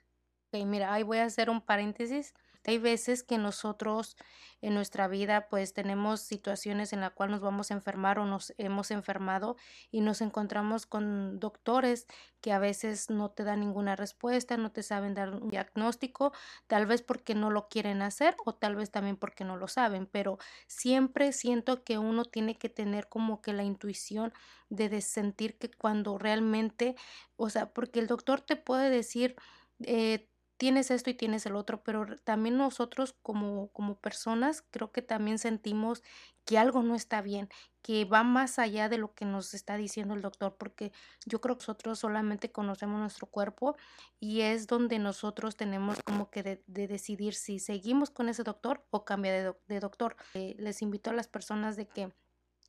Ok, 0.55 0.67
mira, 0.67 0.93
ahí 0.93 1.03
voy 1.03 1.17
a 1.19 1.25
hacer 1.25 1.49
un 1.49 1.63
paréntesis. 1.63 2.35
Hay 2.65 2.77
veces 2.79 3.23
que 3.23 3.39
nosotros 3.39 4.17
en 4.61 4.75
nuestra 4.75 5.09
vida 5.09 5.49
pues 5.49 5.73
tenemos 5.73 6.21
situaciones 6.21 6.93
en 6.93 7.01
la 7.01 7.11
cual 7.11 7.31
nos 7.31 7.41
vamos 7.41 7.71
a 7.71 7.75
enfermar 7.75 8.19
o 8.19 8.27
nos 8.27 8.53
hemos 8.59 8.91
enfermado 8.91 9.57
y 9.91 10.03
nos 10.03 10.21
encontramos 10.21 10.85
con 10.87 11.41
doctores 11.41 12.07
que 12.43 12.53
a 12.53 12.59
veces 12.59 13.09
no 13.09 13.31
te 13.31 13.45
dan 13.45 13.61
ninguna 13.61 13.97
respuesta, 13.97 14.57
no 14.59 14.71
te 14.71 14.83
saben 14.83 15.15
dar 15.15 15.31
un 15.31 15.49
diagnóstico, 15.49 16.33
tal 16.67 16.87
vez 16.87 17.03
porque 17.03 17.35
no 17.35 17.51
lo 17.51 17.69
quieren 17.69 18.03
hacer 18.03 18.37
o 18.45 18.55
tal 18.55 18.77
vez 18.77 18.91
también 18.91 19.17
porque 19.17 19.45
no 19.45 19.57
lo 19.57 19.69
saben, 19.69 20.07
pero 20.07 20.39
siempre 20.67 21.33
siento 21.33 21.83
que 21.83 21.97
uno 21.99 22.25
tiene 22.27 22.59
que 22.59 22.69
tener 22.69 23.09
como 23.09 23.41
que 23.41 23.55
la 23.55 23.65
intuición 23.65 24.33
de 24.69 25.01
sentir 25.01 25.59
que 25.59 25.71
cuando 25.71 26.19
realmente, 26.19 26.95
o 27.37 27.49
sea, 27.51 27.73
porque 27.73 28.01
el 28.01 28.07
doctor 28.07 28.41
te 28.43 28.57
puede 28.57 28.91
decir, 28.91 29.35
eh, 29.85 30.29
tienes 30.63 30.93
esto 30.93 31.11
y 31.11 31.15
tienes 31.15 31.45
el 31.45 31.57
otro, 31.57 31.83
pero 31.83 32.07
también 32.23 32.57
nosotros 32.57 33.17
como, 33.21 33.73
como 33.73 33.97
personas 33.97 34.63
creo 34.71 34.93
que 34.93 35.03
también 35.03 35.41
sentimos 35.41 36.05
que 36.45 36.57
algo 36.57 36.85
no 36.85 36.95
está 36.95 37.21
bien, 37.21 37.49
que 37.83 38.05
va 38.05 38.23
más 38.23 38.61
allá 38.61 38.89
de 38.89 38.97
lo 38.97 39.13
que 39.13 39.25
nos 39.25 39.55
está 39.55 39.77
diciendo 39.77 40.15
el 40.15 40.23
doctor, 40.23 40.55
porque 40.57 40.93
yo 41.27 41.41
creo 41.41 41.57
que 41.57 41.63
nosotros 41.63 41.99
solamente 41.99 42.53
conocemos 42.53 43.01
nuestro 43.01 43.27
cuerpo 43.27 43.75
y 44.21 44.43
es 44.43 44.69
donde 44.69 45.01
nosotros 45.01 45.57
tenemos 45.57 46.01
como 46.05 46.31
que 46.31 46.45
de, 46.45 46.63
decidir 46.69 47.35
si 47.35 47.59
seguimos 47.59 48.11
con 48.11 48.29
ese 48.29 48.45
doctor 48.45 48.87
o 48.91 49.05
cambia 49.05 49.57
de, 49.67 49.81
doctor. 49.81 50.15
Eh, 50.35 50.55
les 50.61 50.81
invito 50.81 51.11
a 51.11 51.13
las 51.13 51.27
personas 51.27 51.75
de 51.75 51.89
que 51.89 52.13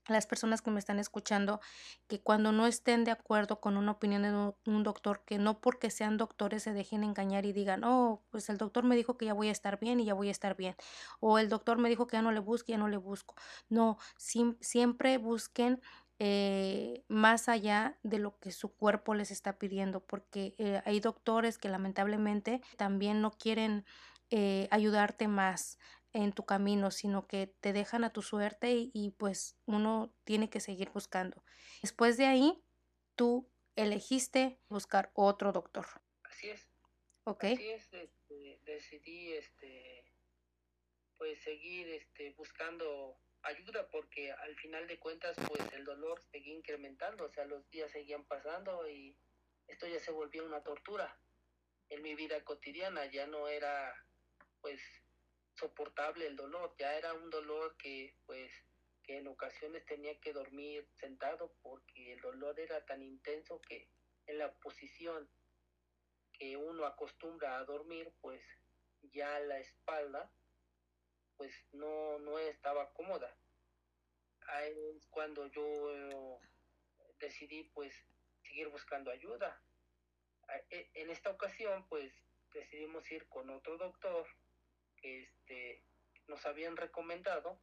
las 0.07 0.27
personas 0.27 0.61
que 0.61 0.71
me 0.71 0.79
están 0.79 0.99
escuchando 0.99 1.61
que 2.07 2.21
cuando 2.21 2.51
no 2.51 2.67
estén 2.67 3.03
de 3.03 3.11
acuerdo 3.11 3.59
con 3.61 3.77
una 3.77 3.91
opinión 3.91 4.23
de 4.23 4.53
un, 4.69 4.83
doctor, 4.83 5.21
que 5.25 5.37
no 5.37 5.61
porque 5.61 5.89
sean 5.89 6.17
doctores 6.17 6.63
se 6.63 6.73
dejen 6.73 7.03
engañar 7.03 7.45
y 7.45 7.53
digan, 7.53 7.83
oh, 7.83 8.21
pues 8.29 8.49
el 8.49 8.57
doctor 8.57 8.83
me 8.83 8.95
dijo 8.95 9.17
que 9.17 9.25
ya 9.25 9.33
voy 9.33 9.47
a 9.49 9.51
estar 9.51 9.79
bien 9.79 9.99
y 9.99 10.05
ya 10.05 10.13
voy 10.13 10.27
a 10.27 10.31
estar 10.31 10.55
bien. 10.55 10.75
O 11.19 11.39
el 11.39 11.49
doctor 11.49 11.77
me 11.77 11.89
dijo 11.89 12.07
que 12.07 12.17
ya 12.17 12.21
no 12.21 12.31
le 12.31 12.39
busque, 12.39 12.73
ya 12.73 12.77
no 12.77 12.87
le 12.87 12.97
busco. 12.97 13.35
No, 13.69 13.97
siempre 14.17 15.17
busquen 15.17 15.81
eh, 16.19 17.03
más 17.07 17.49
allá 17.49 17.97
de 18.03 18.19
lo 18.19 18.37
que 18.39 18.51
su 18.51 18.73
cuerpo 18.73 19.15
les 19.15 19.31
está 19.31 19.57
pidiendo, 19.57 20.01
porque 20.01 20.55
eh, 20.57 20.81
hay 20.85 20.99
doctores 20.99 21.57
que 21.57 21.69
lamentablemente 21.69 22.61
también 22.77 23.21
no 23.21 23.31
quieren 23.31 23.85
eh, 24.29 24.67
ayudarte 24.71 25.27
más 25.27 25.77
en 26.13 26.31
tu 26.31 26.45
camino, 26.45 26.91
sino 26.91 27.27
que 27.27 27.47
te 27.47 27.73
dejan 27.73 28.03
a 28.03 28.13
tu 28.13 28.21
suerte 28.21 28.71
y, 28.71 29.11
pues 29.17 29.57
uno 29.65 30.13
tiene 30.23 30.49
que 30.49 30.59
seguir 30.59 30.89
buscando. 30.91 31.43
Después 31.81 32.17
de 32.17 32.25
ahí, 32.25 32.63
tú 33.15 33.49
elegiste 33.75 34.59
buscar 34.69 35.11
otro 35.13 35.51
doctor. 35.51 35.85
Así 36.23 36.49
es. 36.49 36.67
Ok. 37.25 37.45
Así 37.45 37.69
es, 37.69 37.91
este, 37.93 38.59
decidí 38.65 39.33
este, 39.33 40.05
pues 41.17 41.41
seguir 41.41 41.87
este, 41.89 42.31
buscando 42.31 43.17
ayuda 43.43 43.87
porque 43.89 44.31
al 44.31 44.55
final 44.55 44.87
de 44.87 44.99
cuentas 44.99 45.35
pues 45.47 45.61
el 45.73 45.83
dolor 45.83 46.21
seguía 46.31 46.53
incrementando, 46.53 47.25
o 47.25 47.29
sea, 47.29 47.45
los 47.45 47.69
días 47.69 47.91
seguían 47.91 48.23
pasando 48.25 48.87
y 48.89 49.15
esto 49.67 49.87
ya 49.87 49.99
se 49.99 50.11
volvió 50.11 50.45
una 50.45 50.63
tortura 50.63 51.17
en 51.89 52.01
mi 52.01 52.15
vida 52.15 52.43
cotidiana, 52.43 53.05
ya 53.05 53.27
no 53.27 53.47
era 53.47 53.93
pues 54.61 54.81
soportable 55.55 56.27
el 56.27 56.35
dolor, 56.35 56.75
ya 56.77 56.95
era 56.97 57.13
un 57.13 57.29
dolor 57.29 57.75
que 57.77 58.15
pues 58.25 58.51
que 59.03 59.17
en 59.17 59.27
ocasiones 59.27 59.85
tenía 59.85 60.17
que 60.19 60.31
dormir 60.31 60.87
sentado 60.99 61.53
porque 61.61 62.13
el 62.13 62.21
dolor 62.21 62.57
era 62.59 62.85
tan 62.85 63.01
intenso 63.01 63.61
que 63.61 63.89
en 64.27 64.37
la 64.37 64.53
posición 64.53 65.29
que 66.31 66.55
uno 66.55 66.85
acostumbra 66.85 67.57
a 67.57 67.65
dormir 67.65 68.11
pues 68.21 68.41
ya 69.11 69.39
la 69.39 69.59
espalda 69.59 70.31
pues 71.35 71.51
no, 71.73 72.19
no 72.19 72.39
estaba 72.39 72.93
cómoda. 72.93 73.35
Ahí 74.47 74.73
es 74.95 75.05
cuando 75.07 75.47
yo 75.47 76.39
decidí 77.19 77.63
pues 77.73 77.93
seguir 78.43 78.69
buscando 78.69 79.11
ayuda. 79.11 79.61
E, 80.69 80.89
en 80.93 81.09
esta 81.09 81.29
ocasión 81.29 81.85
pues 81.89 82.13
decidimos 82.53 83.09
ir 83.11 83.27
con 83.27 83.49
otro 83.49 83.77
doctor 83.77 84.27
este, 85.03 85.83
nos 86.27 86.45
habían 86.45 86.77
recomendado 86.77 87.59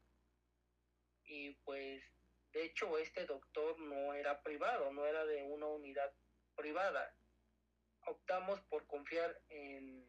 y 1.24 1.50
pues 1.64 2.02
de 2.52 2.64
hecho 2.64 2.98
este 2.98 3.24
doctor 3.26 3.78
no 3.78 4.14
era 4.14 4.42
privado, 4.42 4.92
no 4.92 5.06
era 5.06 5.24
de 5.24 5.42
una 5.42 5.66
unidad 5.66 6.12
privada. 6.56 7.14
Optamos 8.06 8.60
por 8.62 8.86
confiar 8.86 9.40
en, 9.48 10.06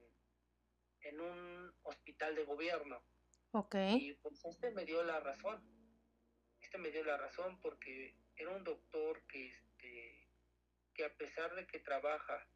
en 1.01 1.21
un 1.21 1.73
hospital 1.83 2.35
de 2.35 2.43
gobierno. 2.45 3.03
Ok. 3.51 3.75
Y 3.99 4.13
pues 4.15 4.43
este 4.45 4.71
me 4.71 4.85
dio 4.85 5.03
la 5.03 5.19
razón. 5.19 5.61
Este 6.61 6.77
me 6.77 6.89
dio 6.89 7.03
la 7.03 7.17
razón 7.17 7.59
porque 7.59 8.15
era 8.35 8.49
un 8.51 8.63
doctor 8.63 9.21
que, 9.27 9.47
este, 9.47 10.27
que 10.93 11.05
a 11.05 11.13
pesar 11.15 11.53
de 11.55 11.67
que 11.67 11.79
trabaja 11.79 12.47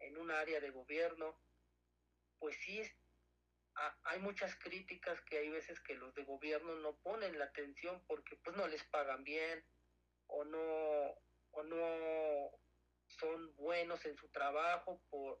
en 0.00 0.16
un 0.16 0.30
área 0.30 0.60
de 0.60 0.70
gobierno, 0.70 1.38
pues 2.38 2.56
sí 2.56 2.80
es, 2.80 2.94
hay 4.04 4.20
muchas 4.20 4.54
críticas 4.56 5.20
que 5.22 5.38
hay 5.38 5.48
veces 5.50 5.80
que 5.80 5.94
los 5.94 6.14
de 6.14 6.24
gobierno 6.24 6.76
no 6.76 6.96
ponen 6.96 7.38
la 7.38 7.46
atención 7.46 8.02
porque 8.06 8.36
pues 8.36 8.56
no 8.56 8.66
les 8.68 8.82
pagan 8.84 9.22
bien 9.24 9.64
o 10.28 10.44
no 10.44 10.58
o 11.50 11.62
no 11.62 12.50
son 13.06 13.54
buenos 13.56 14.04
en 14.06 14.16
su 14.16 14.28
trabajo 14.28 15.00
por 15.10 15.40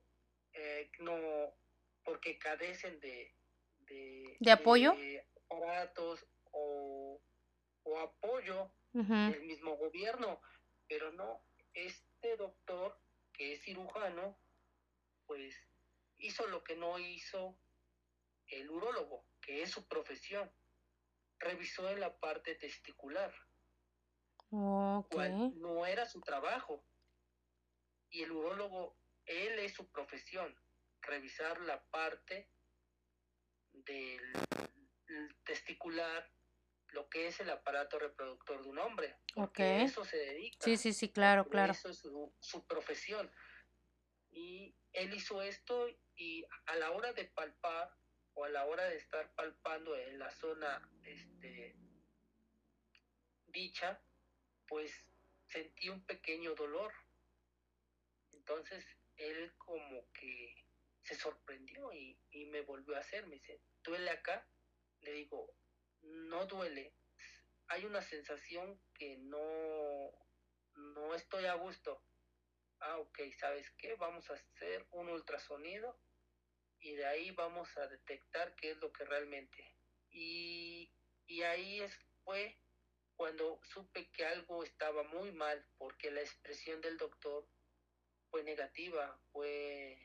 eh, 0.52 0.90
no 0.98 1.54
porque 2.04 2.38
carecen 2.38 3.00
de 3.00 3.34
de, 3.88 4.50
apoyo 4.50 4.94
aparatos 5.48 6.26
o, 6.52 7.20
o 7.84 7.98
apoyo 8.00 8.70
del 8.92 9.42
mismo 9.44 9.76
gobierno. 9.76 10.40
Pero 10.88 11.12
no 11.12 11.42
este 11.74 12.36
doctor 12.36 12.98
que 13.32 13.54
es 13.54 13.62
cirujano 13.62 14.38
pues 15.26 15.54
hizo 16.18 16.46
lo 16.46 16.62
que 16.64 16.76
no 16.76 16.98
hizo 16.98 17.58
el 18.48 18.70
urólogo, 18.70 19.26
que 19.40 19.62
es 19.62 19.70
su 19.70 19.86
profesión. 19.86 20.50
Revisó 21.38 21.88
en 21.90 22.00
la 22.00 22.16
parte 22.18 22.54
testicular, 22.54 23.34
cual 24.48 25.58
no 25.60 25.84
era 25.84 26.06
su 26.06 26.20
trabajo. 26.20 26.84
Y 28.10 28.22
el 28.22 28.32
urólogo, 28.32 28.96
él 29.26 29.58
es 29.58 29.74
su 29.74 29.90
profesión, 29.90 30.54
revisar 31.02 31.60
la 31.60 31.84
parte 31.86 32.48
del 33.72 34.22
testicular, 35.44 36.30
lo 36.88 37.08
que 37.08 37.26
es 37.26 37.40
el 37.40 37.50
aparato 37.50 37.98
reproductor 37.98 38.62
de 38.62 38.68
un 38.70 38.78
hombre. 38.78 39.18
Porque 39.34 39.82
eso 39.82 40.04
se 40.04 40.16
dedica. 40.16 40.64
Sí, 40.64 40.76
sí, 40.78 40.92
sí, 40.92 41.12
claro, 41.12 41.46
claro. 41.48 41.72
Eso 41.72 41.90
es 41.90 41.98
su, 41.98 42.34
su 42.40 42.66
profesión. 42.66 43.30
Y 44.30 44.74
él 44.92 45.12
hizo 45.12 45.42
esto 45.42 45.86
y 46.14 46.46
a 46.66 46.76
la 46.76 46.92
hora 46.92 47.12
de 47.12 47.26
palpar 47.26 47.94
o 48.36 48.44
a 48.44 48.48
la 48.48 48.64
hora 48.66 48.84
de 48.84 48.96
estar 48.96 49.28
palpando 49.34 49.96
en 49.96 50.18
la 50.18 50.30
zona 50.30 50.88
este, 51.02 51.74
dicha, 53.48 54.00
pues 54.68 54.92
sentí 55.48 55.88
un 55.88 56.04
pequeño 56.04 56.54
dolor. 56.54 56.92
Entonces 58.32 58.86
él 59.16 59.52
como 59.58 60.12
que 60.12 60.64
se 61.02 61.16
sorprendió 61.16 61.92
y, 61.92 62.16
y 62.30 62.46
me 62.46 62.60
volvió 62.60 62.96
a 62.96 63.00
hacer, 63.00 63.26
me 63.26 63.36
dice, 63.36 63.60
¿duele 63.82 64.10
acá? 64.10 64.46
Le 65.00 65.12
digo, 65.12 65.52
no 66.02 66.46
duele, 66.46 66.94
hay 67.68 67.84
una 67.84 68.02
sensación 68.02 68.80
que 68.94 69.16
no, 69.16 70.12
no 70.74 71.14
estoy 71.14 71.46
a 71.46 71.54
gusto 71.54 72.00
ah, 72.80 72.98
ok, 72.98 73.18
¿sabes 73.38 73.70
qué? 73.78 73.94
Vamos 73.94 74.28
a 74.30 74.34
hacer 74.34 74.86
un 74.92 75.08
ultrasonido 75.08 75.98
y 76.86 76.94
de 76.94 77.04
ahí 77.04 77.32
vamos 77.32 77.76
a 77.78 77.88
detectar 77.88 78.54
qué 78.54 78.70
es 78.70 78.76
lo 78.76 78.92
que 78.92 79.04
realmente. 79.04 79.74
Y, 80.10 80.88
y 81.26 81.42
ahí 81.42 81.80
es, 81.80 81.92
fue 82.22 82.56
cuando 83.16 83.58
supe 83.64 84.08
que 84.12 84.24
algo 84.24 84.62
estaba 84.62 85.02
muy 85.02 85.32
mal, 85.32 85.66
porque 85.78 86.12
la 86.12 86.20
expresión 86.20 86.80
del 86.80 86.96
doctor 86.96 87.44
fue 88.30 88.44
negativa, 88.44 89.18
fue... 89.32 90.00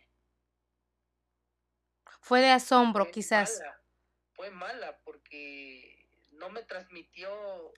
Fue 2.22 2.41
de 2.41 2.50
asombro, 2.50 3.12
quizás. 3.12 3.62
fue 4.34 4.50
mala 4.50 4.98
porque 5.04 6.08
no 6.32 6.50
me 6.50 6.63
transmitió 6.63 7.74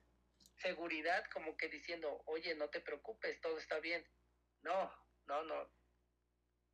seguridad 0.61 1.25
como 1.33 1.57
que 1.57 1.67
diciendo, 1.67 2.23
oye, 2.25 2.55
no 2.55 2.69
te 2.69 2.79
preocupes, 2.79 3.41
todo 3.41 3.57
está 3.57 3.79
bien. 3.79 4.05
No, 4.61 4.89
no, 5.25 5.43
no. 5.43 5.69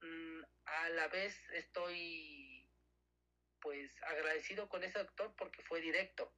Mm, 0.02 0.44
a 0.66 0.90
la 0.90 1.08
vez 1.08 1.36
estoy 1.52 2.68
pues 3.62 3.92
agradecido 4.04 4.70
con 4.70 4.84
ese 4.84 5.00
doctor 5.00 5.36
porque 5.38 5.62
fue 5.64 5.82
directo. 5.82 6.34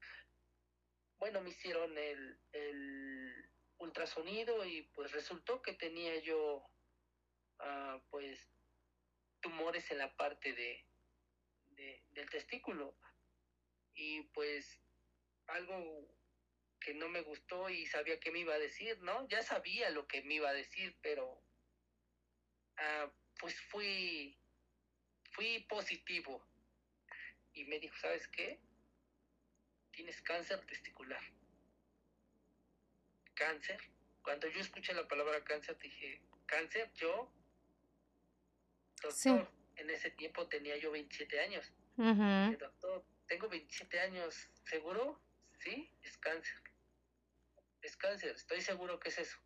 Bueno, 1.19 1.41
me 1.41 1.49
hicieron 1.49 1.95
el, 1.97 2.39
el 2.51 3.51
ultrasonido 3.77 4.65
y 4.65 4.83
pues 4.93 5.11
resultó 5.11 5.61
que 5.61 5.73
tenía 5.73 6.19
yo 6.21 6.65
ah, 7.59 8.01
pues 8.09 8.39
tumores 9.39 9.89
en 9.91 9.99
la 9.99 10.15
parte 10.15 10.53
de, 10.53 10.85
de, 11.69 12.03
del 12.11 12.29
testículo 12.29 12.97
y 13.93 14.23
pues 14.33 14.81
algo 15.47 16.07
que 16.79 16.93
no 16.95 17.09
me 17.09 17.21
gustó 17.21 17.69
y 17.69 17.85
sabía 17.85 18.19
que 18.19 18.31
me 18.31 18.39
iba 18.39 18.55
a 18.55 18.59
decir, 18.59 18.99
¿no? 19.01 19.27
Ya 19.27 19.43
sabía 19.43 19.89
lo 19.91 20.07
que 20.07 20.23
me 20.23 20.35
iba 20.35 20.49
a 20.49 20.53
decir, 20.53 20.97
pero 21.01 21.43
ah, 22.77 23.11
pues 23.41 23.59
fui, 23.69 24.37
fui 25.31 25.59
positivo. 25.67 26.41
Y 27.53 27.65
me 27.65 27.79
dijo, 27.79 27.95
¿sabes 27.97 28.25
qué? 28.29 28.59
Tienes 29.91 30.21
cáncer 30.21 30.65
testicular. 30.65 31.21
¿Cáncer? 33.33 33.81
Cuando 34.21 34.47
yo 34.47 34.61
escuché 34.61 34.93
la 34.93 35.07
palabra 35.07 35.43
cáncer, 35.43 35.77
dije, 35.79 36.21
¿cáncer? 36.45 36.93
Yo, 36.93 37.33
doctor, 39.01 39.51
en 39.75 39.89
ese 39.89 40.11
tiempo 40.11 40.47
tenía 40.47 40.77
yo 40.77 40.91
27 40.91 41.39
años. 41.41 41.73
doctor, 41.97 43.03
tengo 43.27 43.49
27 43.49 43.99
años, 43.99 44.47
¿seguro? 44.63 45.19
Sí, 45.59 45.93
es 46.03 46.17
cáncer 46.19 46.61
es 47.81 47.97
cáncer, 47.97 48.35
estoy 48.35 48.61
seguro 48.61 48.99
que 48.99 49.09
es 49.09 49.17
eso. 49.17 49.37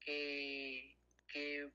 Que, 0.00 0.96
que 1.28 1.70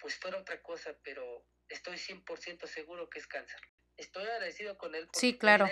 pues 0.00 0.16
fuera 0.16 0.38
otra 0.38 0.62
cosa, 0.62 0.96
pero 1.02 1.44
estoy 1.68 1.96
100% 1.96 2.66
seguro 2.66 3.08
que 3.08 3.18
es 3.18 3.26
cáncer. 3.26 3.60
Estoy 3.96 4.24
agradecido 4.24 4.78
con 4.78 4.94
él. 4.94 5.08
sí, 5.12 5.38
claro. 5.38 5.68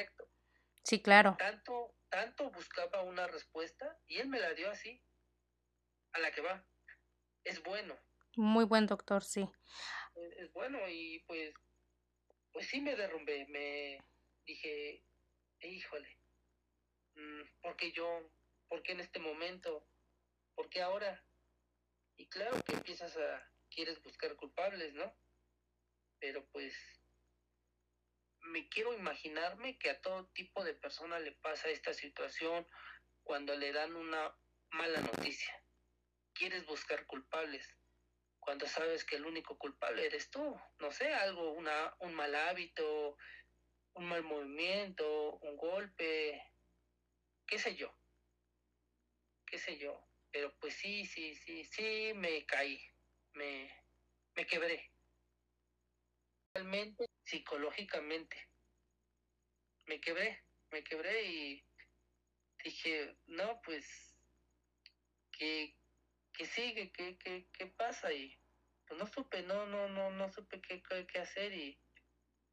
Sí, 0.85 1.03
claro. 1.03 1.37
Tanto, 1.39 1.95
tanto 2.09 2.51
buscaba 2.51 3.03
una 3.03 3.27
respuesta 3.27 3.99
y 4.07 4.19
él 4.19 4.29
me 4.29 4.41
la 4.41 4.55
dio 4.55 4.71
así, 4.71 5.03
a 6.13 6.19
la 6.21 6.31
que 6.31 6.41
va. 6.41 6.65
Es 7.45 7.63
bueno. 7.63 7.99
Muy 8.37 8.65
buen 8.65 8.87
doctor, 8.87 9.23
sí. 9.23 9.49
Es, 10.15 10.53
bueno 10.53 10.79
y 10.89 11.21
pues, 11.27 11.55
pues 12.53 12.69
sí 12.69 12.81
me 12.81 12.97
derrumbé, 12.97 13.47
me 13.49 13.99
dije, 14.47 15.03
híjole, 15.61 16.17
mm, 17.17 17.43
porque 17.61 17.93
yo 17.93 18.31
¿Por 18.69 18.83
qué 18.83 18.93
en 18.93 19.01
este 19.01 19.19
momento? 19.19 19.83
¿Por 20.55 20.69
qué 20.69 20.83
ahora? 20.83 21.25
Y 22.17 22.27
claro 22.27 22.57
que 22.65 22.75
empiezas 22.75 23.17
a, 23.17 23.48
quieres 23.79 24.03
buscar 24.03 24.35
culpables, 24.35 24.93
¿no? 24.95 25.17
Pero 26.19 26.45
pues 26.51 26.75
me 28.41 28.69
quiero 28.69 28.93
imaginarme 28.93 29.79
que 29.79 29.91
a 29.91 30.01
todo 30.01 30.27
tipo 30.33 30.65
de 30.65 30.75
persona 30.75 31.21
le 31.21 31.31
pasa 31.31 31.69
esta 31.69 31.95
situación 31.95 32.67
cuando 33.23 33.55
le 33.55 33.73
dan 33.73 33.95
una 33.95 34.37
mala 34.71 35.01
noticia. 35.01 35.63
Quieres 36.33 36.67
buscar 36.67 37.07
culpables 37.07 37.73
cuando 38.41 38.67
sabes 38.67 39.05
que 39.05 39.15
el 39.15 39.25
único 39.25 39.57
culpable 39.59 40.07
eres 40.07 40.29
tú. 40.29 40.61
No 40.81 40.91
sé, 40.91 41.15
algo, 41.15 41.53
una, 41.53 41.95
un 42.01 42.15
mal 42.15 42.35
hábito, 42.35 43.17
un 43.95 44.09
mal 44.09 44.25
movimiento, 44.25 45.37
un 45.37 45.57
golpe, 45.57 46.43
qué 47.47 47.61
sé 47.61 47.77
yo 47.77 47.95
qué 49.47 49.59
sé 49.59 49.79
yo, 49.79 49.99
pero 50.31 50.53
pues 50.59 50.75
sí, 50.75 51.07
sí, 51.07 51.35
sí, 51.35 51.65
sí 51.65 52.13
me 52.15 52.45
caí, 52.45 52.79
me, 53.39 53.73
me 54.35 54.47
quebré. 54.47 54.91
Realmente, 56.55 57.07
psicológicamente, 57.25 58.37
me 59.87 60.01
quebré, 60.01 60.43
me 60.71 60.83
quebré 60.83 61.23
y 61.25 61.65
dije, 62.65 63.17
no, 63.27 63.61
pues, 63.63 63.87
¿qué, 65.33 65.75
qué 66.35 66.47
sigue? 66.47 66.93
¿Qué, 66.93 67.17
qué, 67.19 67.47
qué 67.53 67.67
pasa? 67.67 68.13
Y 68.13 68.37
pues 68.87 68.99
no 68.99 69.07
supe, 69.07 69.43
no, 69.43 69.67
no, 69.67 69.89
no, 69.89 70.11
no 70.11 70.33
supe 70.33 70.61
qué, 70.61 70.83
qué, 70.83 71.07
qué 71.07 71.19
hacer 71.21 71.53
y 71.53 71.79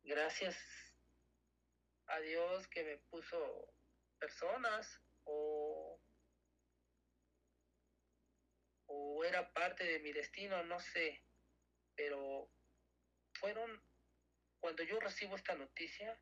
gracias 0.04 0.56
a 2.08 2.20
Dios 2.20 2.68
que 2.68 2.84
me 2.84 2.98
puso 3.10 3.74
personas 4.20 5.02
o, 5.24 5.65
o 8.98 9.24
era 9.26 9.52
parte 9.54 9.84
de 9.84 10.00
mi 10.00 10.14
destino, 10.14 10.64
no 10.64 10.80
sé, 10.80 11.22
pero 11.96 12.50
fueron, 13.34 13.82
cuando 14.60 14.84
yo 14.84 15.00
recibo 15.00 15.36
esta 15.36 15.56
noticia, 15.56 16.18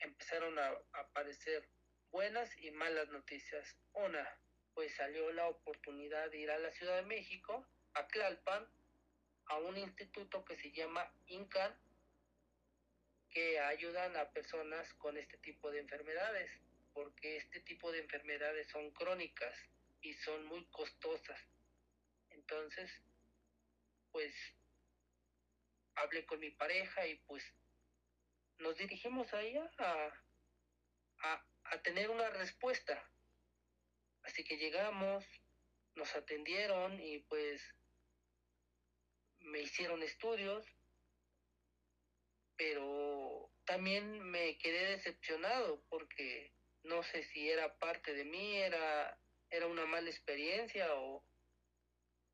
empezaron 0.00 0.58
a, 0.58 0.68
aparecer 0.92 1.68
buenas 2.10 2.50
y 2.58 2.70
malas 2.72 3.08
noticias. 3.08 3.76
Una, 3.92 4.26
pues 4.74 4.94
salió 4.96 5.32
la 5.32 5.46
oportunidad 5.48 6.30
de 6.30 6.38
ir 6.38 6.50
a 6.50 6.58
la 6.58 6.72
Ciudad 6.72 6.96
de 6.96 7.06
México, 7.06 7.66
a 7.94 8.06
Tlalpan, 8.08 8.68
a 9.46 9.58
un 9.58 9.76
instituto 9.76 10.44
que 10.44 10.56
se 10.56 10.72
llama 10.72 11.12
INCAN, 11.26 11.78
que 13.30 13.60
ayudan 13.60 14.16
a 14.16 14.30
personas 14.32 14.92
con 14.94 15.16
este 15.16 15.38
tipo 15.38 15.70
de 15.70 15.78
enfermedades, 15.80 16.50
porque 16.92 17.36
este 17.36 17.60
tipo 17.60 17.92
de 17.92 18.00
enfermedades 18.00 18.68
son 18.68 18.90
crónicas 18.92 19.56
y 20.00 20.12
son 20.14 20.44
muy 20.46 20.66
costosas. 20.66 21.40
Entonces, 22.30 22.90
pues 24.10 24.34
hablé 25.94 26.24
con 26.26 26.40
mi 26.40 26.50
pareja 26.50 27.06
y 27.06 27.16
pues 27.26 27.44
nos 28.58 28.76
dirigimos 28.76 29.32
allá 29.34 29.70
a, 29.78 30.12
a, 31.22 31.46
a 31.64 31.82
tener 31.82 32.10
una 32.10 32.28
respuesta. 32.30 33.10
Así 34.22 34.44
que 34.44 34.56
llegamos, 34.56 35.24
nos 35.94 36.14
atendieron 36.14 37.00
y 37.00 37.20
pues 37.20 37.62
me 39.40 39.60
hicieron 39.60 40.02
estudios, 40.02 40.66
pero 42.56 43.50
también 43.64 44.20
me 44.20 44.58
quedé 44.58 44.90
decepcionado 44.92 45.82
porque 45.88 46.52
no 46.82 47.02
sé 47.02 47.22
si 47.24 47.48
era 47.48 47.76
parte 47.78 48.14
de 48.14 48.24
mí, 48.24 48.56
era, 48.56 49.18
era 49.50 49.66
una 49.66 49.86
mala 49.86 50.10
experiencia 50.10 50.94
o, 50.94 51.24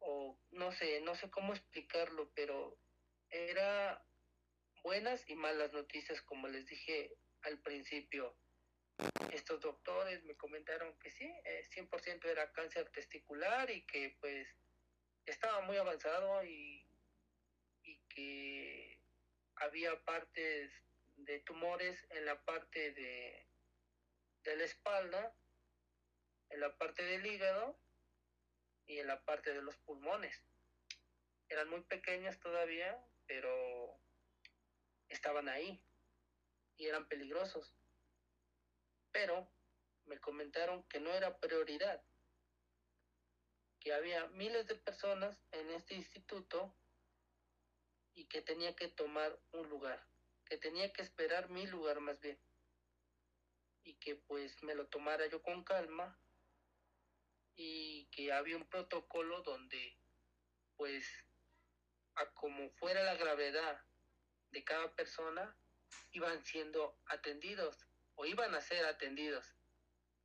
o 0.00 0.38
no 0.50 0.72
sé, 0.72 1.00
no 1.00 1.14
sé 1.14 1.30
cómo 1.30 1.52
explicarlo, 1.52 2.30
pero 2.34 2.78
era 3.30 4.04
buenas 4.82 5.28
y 5.28 5.34
malas 5.34 5.72
noticias, 5.72 6.20
como 6.22 6.48
les 6.48 6.66
dije 6.66 7.14
al 7.42 7.58
principio. 7.60 8.36
Estos 9.32 9.60
doctores 9.60 10.22
me 10.24 10.36
comentaron 10.36 10.96
que 10.98 11.10
sí, 11.10 11.32
100% 11.74 12.24
eh, 12.24 12.30
era 12.30 12.52
cáncer 12.52 12.90
testicular 12.90 13.70
y 13.70 13.82
que 13.86 14.16
pues 14.20 14.46
estaba 15.26 15.62
muy 15.62 15.76
avanzado 15.76 16.44
y, 16.44 16.86
y 17.84 17.98
que 18.08 18.98
había 19.56 19.98
partes 20.04 20.72
de 21.16 21.40
tumores 21.40 22.04
en 22.10 22.26
la 22.26 22.42
parte 22.44 22.92
de, 22.92 23.46
de 24.44 24.56
la 24.56 24.64
espalda, 24.64 25.34
en 26.52 26.60
la 26.60 26.76
parte 26.76 27.02
del 27.02 27.24
hígado 27.24 27.78
y 28.86 28.98
en 28.98 29.06
la 29.06 29.24
parte 29.24 29.54
de 29.54 29.62
los 29.62 29.76
pulmones. 29.78 30.38
Eran 31.48 31.68
muy 31.70 31.80
pequeñas 31.82 32.38
todavía, 32.40 33.02
pero 33.26 33.98
estaban 35.08 35.48
ahí 35.48 35.82
y 36.76 36.86
eran 36.86 37.08
peligrosos. 37.08 37.74
Pero 39.12 39.50
me 40.04 40.18
comentaron 40.18 40.86
que 40.88 41.00
no 41.00 41.10
era 41.10 41.38
prioridad, 41.38 42.02
que 43.80 43.94
había 43.94 44.26
miles 44.28 44.66
de 44.66 44.74
personas 44.74 45.42
en 45.52 45.70
este 45.70 45.94
instituto 45.94 46.74
y 48.14 48.26
que 48.26 48.42
tenía 48.42 48.76
que 48.76 48.88
tomar 48.88 49.38
un 49.52 49.68
lugar, 49.70 50.06
que 50.44 50.58
tenía 50.58 50.92
que 50.92 51.00
esperar 51.00 51.48
mi 51.48 51.66
lugar 51.66 52.00
más 52.00 52.20
bien. 52.20 52.38
Y 53.84 53.94
que 53.94 54.16
pues 54.16 54.62
me 54.62 54.74
lo 54.74 54.86
tomara 54.88 55.26
yo 55.26 55.42
con 55.42 55.64
calma 55.64 56.21
y 57.56 58.06
que 58.06 58.32
había 58.32 58.56
un 58.56 58.68
protocolo 58.68 59.42
donde 59.42 59.96
pues 60.76 61.06
a 62.14 62.26
como 62.34 62.70
fuera 62.70 63.02
la 63.02 63.14
gravedad 63.14 63.80
de 64.50 64.64
cada 64.64 64.94
persona 64.94 65.56
iban 66.12 66.44
siendo 66.44 66.98
atendidos 67.06 67.86
o 68.14 68.26
iban 68.26 68.54
a 68.54 68.60
ser 68.60 68.84
atendidos. 68.84 69.54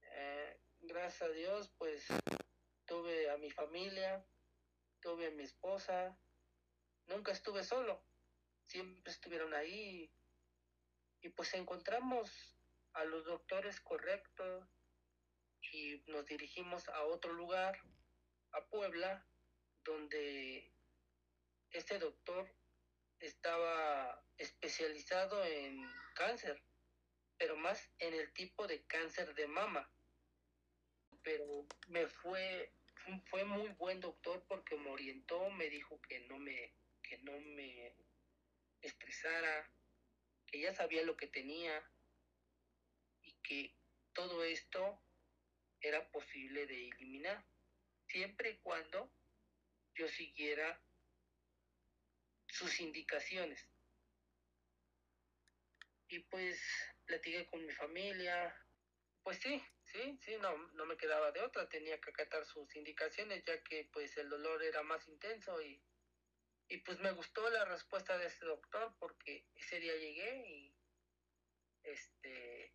Eh, 0.02 0.60
gracias 0.82 1.22
a 1.22 1.30
Dios, 1.30 1.70
pues 1.78 2.06
tuve 2.86 3.30
a 3.30 3.38
mi 3.38 3.52
familia, 3.52 4.26
tuve 5.02 5.28
a 5.28 5.32
mi 5.32 5.44
esposa, 5.44 6.18
nunca 7.08 7.32
estuve 7.32 7.64
solo, 7.64 8.02
siempre 8.66 9.12
estuvieron 9.12 9.54
ahí 9.54 10.12
y 11.22 11.30
pues 11.30 11.54
encontramos 11.54 12.58
a 12.94 13.04
los 13.06 13.26
doctores 13.26 13.80
correctos 13.82 14.68
y 15.72 16.02
nos 16.08 16.26
dirigimos 16.26 16.88
a 16.90 17.04
otro 17.06 17.34
lugar, 17.34 17.80
a 18.52 18.66
Puebla, 18.66 19.26
donde 19.84 20.72
este 21.72 22.00
doctor 22.00 22.50
estaba 23.20 24.24
especializado 24.38 25.44
en 25.44 25.90
cáncer, 26.16 26.62
pero 27.38 27.56
más 27.56 27.90
en 28.00 28.14
el 28.14 28.32
tipo 28.34 28.68
de 28.68 28.86
cáncer 28.86 29.34
de 29.36 29.48
mama. 29.48 29.90
Pero 31.24 31.68
me 31.88 32.08
fue, 32.08 32.72
fue 33.26 33.44
muy 33.44 33.70
buen 33.70 34.00
doctor 34.00 34.44
porque 34.48 34.78
me 34.78 34.92
orientó, 34.92 35.50
me 35.52 35.70
dijo 35.70 36.02
que 36.02 36.20
no 36.22 36.38
me, 36.38 36.74
que 37.04 37.18
no 37.20 37.40
me 37.40 37.96
estresara, 38.82 39.70
que 40.46 40.62
ya 40.62 40.74
sabía 40.74 41.04
lo 41.04 41.18
que 41.18 41.28
tenía 41.28 41.84
y 43.22 43.34
que 43.44 43.76
todo 44.14 44.44
esto 44.44 45.02
era 45.82 46.10
posible 46.10 46.66
de 46.66 46.90
eliminar, 46.90 47.44
siempre 48.08 48.52
y 48.52 48.58
cuando 48.58 49.12
yo 49.96 50.08
siguiera 50.08 50.82
sus 52.48 52.80
indicaciones. 52.80 53.68
Y 56.10 56.20
pues 56.20 56.60
platiqué 57.06 57.46
con 57.48 57.66
mi 57.66 57.74
familia. 57.74 58.56
Pues 59.24 59.40
sí, 59.40 59.62
sí, 59.84 60.18
sí, 60.22 60.38
no, 60.40 60.58
no 60.74 60.86
me 60.86 60.98
quedaba 60.98 61.32
de 61.32 61.42
otra, 61.42 61.68
tenía 61.68 62.00
que 62.00 62.12
acatar 62.12 62.46
sus 62.46 62.74
indicaciones 62.76 63.44
ya 63.44 63.62
que 63.64 63.90
pues 63.92 64.16
el 64.18 64.30
dolor 64.30 64.64
era 64.64 64.84
más 64.84 65.06
intenso 65.08 65.62
y, 65.62 65.82
y 66.70 66.78
pues 66.78 67.00
me 67.00 67.12
gustó 67.12 67.50
la 67.50 67.66
respuesta 67.66 68.18
de 68.18 68.28
este 68.28 68.46
doctor 68.46 68.96
porque 69.00 69.46
ese 69.56 69.80
día 69.80 69.96
llegué 69.96 70.48
y 70.48 70.74
este 71.84 72.74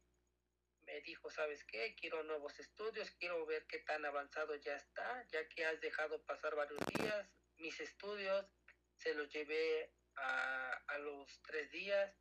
me 0.86 1.00
dijo, 1.02 1.30
¿sabes 1.30 1.64
qué? 1.64 1.94
Quiero 1.94 2.22
nuevos 2.24 2.58
estudios, 2.58 3.10
quiero 3.12 3.44
ver 3.46 3.66
qué 3.66 3.78
tan 3.80 4.04
avanzado 4.04 4.54
ya 4.56 4.76
está, 4.76 5.26
ya 5.28 5.48
que 5.48 5.64
has 5.64 5.80
dejado 5.80 6.22
pasar 6.24 6.54
varios 6.54 6.80
días, 6.86 7.28
mis 7.58 7.78
estudios, 7.80 8.46
se 8.96 9.14
los 9.14 9.30
llevé 9.32 9.92
a, 10.16 10.72
a 10.86 10.98
los 10.98 11.40
tres 11.42 11.70
días, 11.70 12.14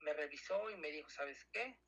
me 0.00 0.12
revisó 0.12 0.70
y 0.70 0.76
me 0.76 0.90
dijo, 0.90 1.08
¿sabes 1.10 1.44
qué? 1.52 1.78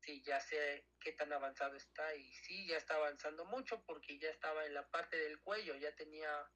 Sí, 0.00 0.22
ya 0.24 0.40
sé 0.40 0.86
qué 0.98 1.12
tan 1.12 1.32
avanzado 1.32 1.76
está 1.76 2.14
y 2.16 2.32
sí, 2.32 2.66
ya 2.66 2.76
está 2.76 2.96
avanzando 2.96 3.44
mucho 3.44 3.84
porque 3.84 4.18
ya 4.18 4.30
estaba 4.30 4.66
en 4.66 4.74
la 4.74 4.88
parte 4.90 5.16
del 5.16 5.40
cuello, 5.40 5.76
ya 5.76 5.94
tenía 5.94 6.50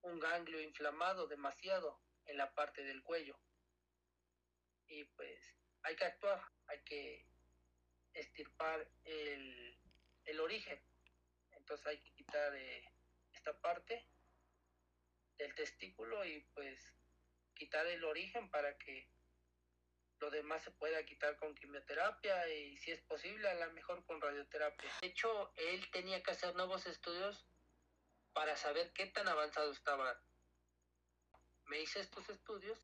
un 0.00 0.18
ganglio 0.18 0.60
inflamado 0.60 1.26
demasiado 1.26 2.00
en 2.24 2.38
la 2.38 2.54
parte 2.54 2.82
del 2.84 3.02
cuello. 3.02 3.38
Y 4.86 5.04
pues 5.04 5.56
hay 5.82 5.96
que 5.96 6.04
actuar, 6.04 6.42
hay 6.68 6.82
que 6.84 7.26
estirpar 8.16 8.88
el, 9.04 9.78
el 10.24 10.40
origen. 10.40 10.80
Entonces 11.52 11.86
hay 11.86 11.98
que 11.98 12.12
quitar 12.12 12.54
eh, 12.54 12.84
esta 13.32 13.58
parte 13.60 14.06
del 15.38 15.54
testículo 15.54 16.24
y 16.24 16.40
pues 16.54 16.94
quitar 17.54 17.86
el 17.86 18.04
origen 18.04 18.50
para 18.50 18.76
que 18.78 19.08
lo 20.18 20.30
demás 20.30 20.62
se 20.62 20.70
pueda 20.70 21.04
quitar 21.04 21.36
con 21.36 21.54
quimioterapia 21.54 22.48
y 22.48 22.76
si 22.78 22.90
es 22.90 23.02
posible 23.02 23.48
a 23.48 23.66
lo 23.66 23.72
mejor 23.72 24.04
con 24.06 24.20
radioterapia. 24.20 24.90
De 25.00 25.08
hecho, 25.08 25.52
él 25.56 25.90
tenía 25.90 26.22
que 26.22 26.30
hacer 26.30 26.54
nuevos 26.54 26.86
estudios 26.86 27.46
para 28.32 28.56
saber 28.56 28.92
qué 28.92 29.06
tan 29.06 29.28
avanzado 29.28 29.72
estaba. 29.72 30.18
Me 31.66 31.80
hice 31.80 32.00
estos 32.00 32.28
estudios 32.30 32.78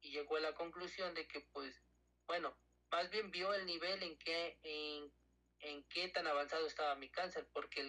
y 0.00 0.10
llegó 0.10 0.36
a 0.36 0.40
la 0.40 0.54
conclusión 0.54 1.14
de 1.14 1.28
que 1.28 1.40
pues, 1.52 1.80
bueno, 2.26 2.56
más 2.92 3.10
bien 3.10 3.30
vio 3.30 3.54
el 3.54 3.64
nivel 3.64 4.02
en 4.02 4.18
que 4.18 4.58
en, 4.62 5.12
en 5.60 5.82
qué 5.84 6.10
tan 6.10 6.26
avanzado 6.26 6.66
estaba 6.66 6.94
mi 6.94 7.10
cáncer, 7.10 7.48
porque 7.52 7.82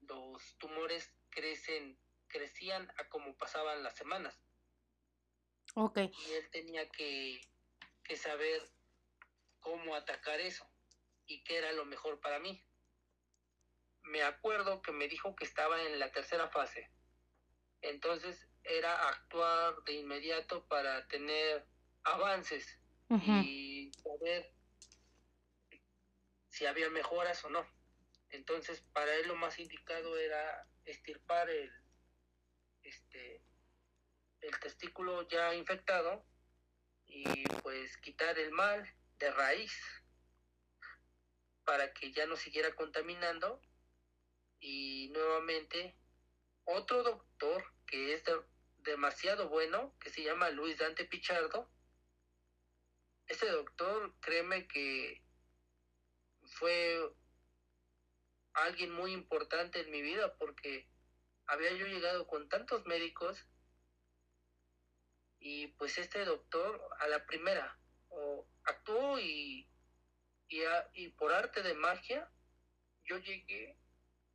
los 0.00 0.56
tumores 0.58 1.12
crecen 1.30 1.98
crecían 2.28 2.90
a 2.98 3.08
como 3.08 3.36
pasaban 3.36 3.82
las 3.82 3.96
semanas. 3.96 4.38
Ok. 5.74 5.98
Y 5.98 6.32
él 6.32 6.50
tenía 6.50 6.88
que, 6.90 7.40
que 8.04 8.16
saber 8.16 8.70
cómo 9.60 9.94
atacar 9.94 10.40
eso 10.40 10.66
y 11.26 11.42
qué 11.44 11.56
era 11.56 11.72
lo 11.72 11.84
mejor 11.84 12.20
para 12.20 12.38
mí. 12.38 12.62
Me 14.02 14.22
acuerdo 14.22 14.82
que 14.82 14.92
me 14.92 15.08
dijo 15.08 15.34
que 15.36 15.44
estaba 15.44 15.82
en 15.82 15.98
la 15.98 16.10
tercera 16.12 16.48
fase. 16.48 16.90
Entonces 17.80 18.46
era 18.64 19.08
actuar 19.08 19.82
de 19.84 19.94
inmediato 19.94 20.66
para 20.68 21.06
tener 21.08 21.66
avances 22.04 22.78
y 23.08 23.67
ver 24.18 24.52
si 26.48 26.66
había 26.66 26.90
mejoras 26.90 27.44
o 27.44 27.50
no. 27.50 27.66
Entonces, 28.30 28.80
para 28.92 29.14
él 29.14 29.28
lo 29.28 29.36
más 29.36 29.58
indicado 29.58 30.18
era 30.18 30.66
estirpar 30.84 31.48
el, 31.48 31.72
este, 32.82 33.42
el 34.40 34.58
testículo 34.60 35.26
ya 35.28 35.54
infectado 35.54 36.24
y 37.06 37.44
pues 37.62 37.96
quitar 37.98 38.38
el 38.38 38.50
mal 38.50 38.86
de 39.18 39.30
raíz 39.30 39.72
para 41.64 41.92
que 41.92 42.12
ya 42.12 42.26
no 42.26 42.36
siguiera 42.36 42.74
contaminando 42.74 43.60
y 44.60 45.08
nuevamente 45.10 45.96
otro 46.64 47.02
doctor 47.02 47.64
que 47.86 48.14
es 48.14 48.22
demasiado 48.78 49.48
bueno 49.48 49.94
que 50.00 50.10
se 50.10 50.22
llama 50.22 50.50
Luis 50.50 50.78
Dante 50.78 51.04
Pichardo 51.04 51.70
ese 53.28 53.46
doctor 53.50 54.14
créeme 54.20 54.66
que 54.66 55.22
fue 56.58 57.12
alguien 58.54 58.92
muy 58.92 59.12
importante 59.12 59.80
en 59.80 59.90
mi 59.90 60.02
vida 60.02 60.34
porque 60.36 60.88
había 61.46 61.70
yo 61.72 61.86
llegado 61.86 62.26
con 62.26 62.48
tantos 62.48 62.84
médicos 62.86 63.46
y 65.40 65.68
pues 65.68 65.98
este 65.98 66.24
doctor 66.24 66.80
a 67.00 67.08
la 67.08 67.24
primera 67.26 67.78
actuó 68.64 69.18
y 69.20 69.68
por 71.16 71.32
arte 71.32 71.62
de 71.62 71.74
magia 71.74 72.30
yo 73.04 73.18
llegué 73.18 73.78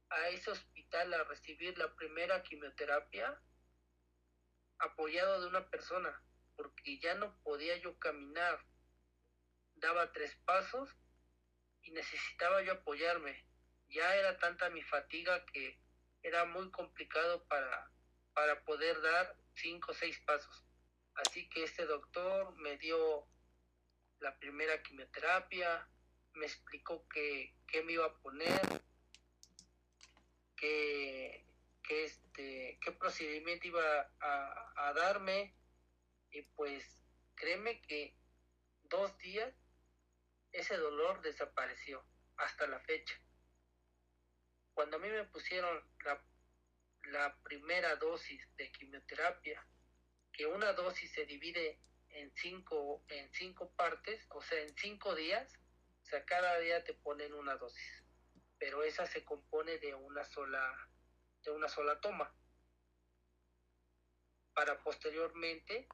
a 0.10 0.30
ese 0.30 0.52
hospital 0.52 1.14
a 1.14 1.24
recibir 1.24 1.78
la 1.78 1.94
primera 1.96 2.44
quimioterapia 2.44 3.42
apoyado 4.80 5.42
de 5.42 5.48
una 5.48 5.70
persona 5.70 6.24
porque 6.56 7.00
ya 7.00 7.16
no 7.16 7.36
podía 7.44 7.78
yo 7.78 7.98
caminar 8.00 8.64
daba 9.84 10.12
tres 10.12 10.34
pasos 10.46 10.90
y 11.84 11.92
necesitaba 11.92 12.64
yo 12.64 12.74
apoyarme 12.74 13.46
ya 13.94 14.16
era 14.16 14.38
tanta 14.40 14.70
mi 14.70 14.82
fatiga 14.82 15.46
que 15.46 15.80
era 16.24 16.46
muy 16.46 16.70
complicado 16.72 17.46
para, 17.46 17.92
para 18.34 18.64
poder 18.64 19.00
dar 19.02 19.36
cinco 19.54 19.92
o 19.92 19.94
seis 19.94 20.20
pasos. 20.26 20.64
Así 21.16 21.48
que 21.50 21.64
este 21.64 21.86
doctor 21.86 22.56
me 22.58 22.78
dio 22.78 23.28
la 24.20 24.38
primera 24.40 24.82
quimioterapia, 24.82 25.88
me 26.34 26.46
explicó 26.46 27.06
qué, 27.10 27.54
me 27.86 27.94
iba 27.94 28.06
a 28.06 28.18
poner, 28.20 28.62
qué, 30.56 31.46
este, 31.90 32.80
qué 32.82 32.92
procedimiento 32.94 33.68
iba 33.68 34.12
a, 34.20 34.88
a 34.88 34.94
darme 34.94 35.54
y 36.32 36.42
pues 36.56 36.84
créeme 37.36 37.80
que 37.82 38.16
dos 38.86 39.16
días 39.20 39.54
ese 40.54 40.78
dolor 40.78 41.22
desapareció 41.22 42.06
hasta 42.38 42.68
la 42.68 42.80
fecha. 42.80 43.20
Cuando 44.74 44.98
a 44.98 45.00
mí 45.00 45.10
me 45.10 45.26
pusieron 45.26 45.84
la, 46.06 46.24
primera 47.44 47.96
dosis 47.98 48.48
de 48.56 48.72
quimioterapia, 48.72 49.68
que 50.32 50.46
una 50.46 50.74
dosis 50.74 51.12
se 51.12 51.26
divide 51.26 51.80
en 52.10 52.34
cinco, 52.36 53.04
en 53.10 53.32
cinco 53.34 53.74
partes, 53.76 54.26
o 54.30 54.42
sea, 54.42 54.62
en 54.62 54.76
cinco 54.78 55.14
días, 55.14 55.60
o 56.02 56.06
sea, 56.06 56.24
cada 56.26 56.58
día 56.60 56.84
te 56.84 56.94
ponen 56.94 57.34
una 57.34 57.56
dosis, 57.58 58.04
pero 58.58 58.84
esa 58.84 59.06
se 59.06 59.24
compone 59.26 59.78
de 59.80 59.94
una 59.94 60.24
sola, 60.24 60.90
de 61.44 61.52
una 61.52 61.68
sola 61.68 62.00
toma, 62.00 62.34
para 64.54 64.82
posteriormente, 64.84 65.88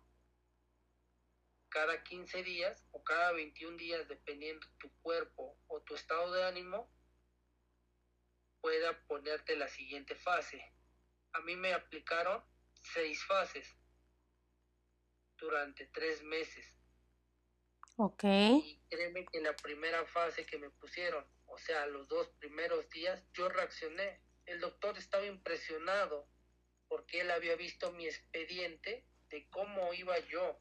cada 1.69 2.03
15 2.03 2.43
días 2.43 2.85
o 2.91 3.03
cada 3.03 3.31
21 3.31 3.77
días, 3.77 4.07
dependiendo 4.07 4.65
tu 4.79 4.91
cuerpo 5.01 5.57
o 5.67 5.81
tu 5.81 5.95
estado 5.95 6.31
de 6.31 6.43
ánimo, 6.43 6.91
pueda 8.61 8.99
ponerte 9.07 9.55
la 9.55 9.67
siguiente 9.67 10.15
fase. 10.15 10.61
A 11.33 11.41
mí 11.41 11.55
me 11.55 11.73
aplicaron 11.73 12.43
seis 12.81 13.23
fases 13.25 13.77
durante 15.37 15.85
tres 15.87 16.23
meses. 16.23 16.75
Ok. 17.97 18.23
Y 18.23 18.81
créeme 18.89 19.25
que 19.25 19.37
en 19.37 19.43
la 19.45 19.55
primera 19.55 20.05
fase 20.05 20.45
que 20.45 20.57
me 20.57 20.69
pusieron, 20.69 21.25
o 21.45 21.57
sea, 21.57 21.85
los 21.85 22.07
dos 22.07 22.29
primeros 22.39 22.89
días, 22.89 23.23
yo 23.33 23.49
reaccioné. 23.49 24.21
El 24.45 24.59
doctor 24.59 24.97
estaba 24.97 25.25
impresionado 25.25 26.27
porque 26.87 27.21
él 27.21 27.31
había 27.31 27.55
visto 27.55 27.91
mi 27.91 28.07
expediente 28.07 29.05
de 29.29 29.47
cómo 29.49 29.93
iba 29.93 30.17
yo 30.19 30.59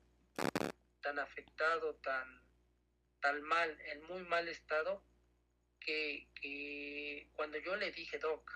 tan 1.08 1.18
afectado, 1.20 1.94
tan, 2.02 2.42
tan 3.20 3.40
mal, 3.40 3.80
en 3.86 4.02
muy 4.04 4.22
mal 4.24 4.46
estado, 4.46 5.02
que, 5.80 6.28
cuando 7.32 7.56
yo 7.56 7.76
le 7.76 7.90
dije, 7.92 8.18
Doc, 8.18 8.52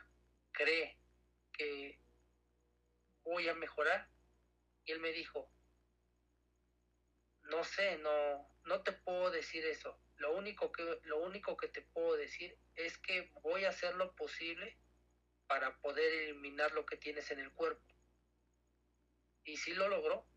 cree 0.53 0.99
que 1.55 1.99
voy 3.25 3.49
a 3.49 3.55
mejorar, 3.55 4.07
y 4.85 4.93
él 4.93 5.01
me 5.01 5.13
dijo, 5.13 5.51
no 7.45 7.65
sé, 7.65 7.97
no, 7.97 8.47
no 8.65 8.83
te 8.83 8.93
puedo 8.93 9.31
decir 9.31 9.65
eso. 9.65 9.99
Lo 10.17 10.37
único 10.37 10.73
que, 10.73 10.99
lo 11.05 11.23
único 11.23 11.57
que 11.57 11.69
te 11.69 11.81
puedo 11.81 12.17
decir 12.17 12.59
es 12.77 12.99
que 12.99 13.33
voy 13.41 13.65
a 13.65 13.71
hacer 13.71 13.95
lo 13.95 14.15
posible 14.15 14.77
para 15.47 15.79
poder 15.79 16.13
eliminar 16.13 16.73
lo 16.73 16.85
que 16.85 16.99
tienes 16.99 17.31
en 17.31 17.39
el 17.39 17.51
cuerpo. 17.53 17.83
Y 19.43 19.57
sí 19.57 19.73
lo 19.73 19.89
logró. 19.89 20.32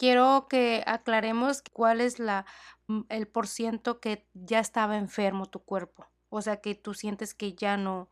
Quiero 0.00 0.46
que 0.48 0.82
aclaremos 0.86 1.62
cuál 1.74 2.00
es 2.00 2.18
la, 2.18 2.46
mm, 2.86 3.02
el 3.10 3.28
por 3.28 3.46
ciento 3.46 4.00
que 4.00 4.26
ya 4.32 4.58
estaba 4.58 4.96
enfermo 4.96 5.50
tu 5.50 5.62
cuerpo. 5.62 6.10
O 6.30 6.40
sea, 6.40 6.62
que 6.62 6.74
tú 6.74 6.94
sientes 6.94 7.34
que 7.34 7.52
ya 7.52 7.76
no, 7.76 8.10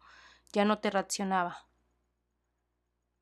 ya 0.53 0.67
no 0.67 0.83
te 0.83 0.91
reaccionaba. 0.91 1.67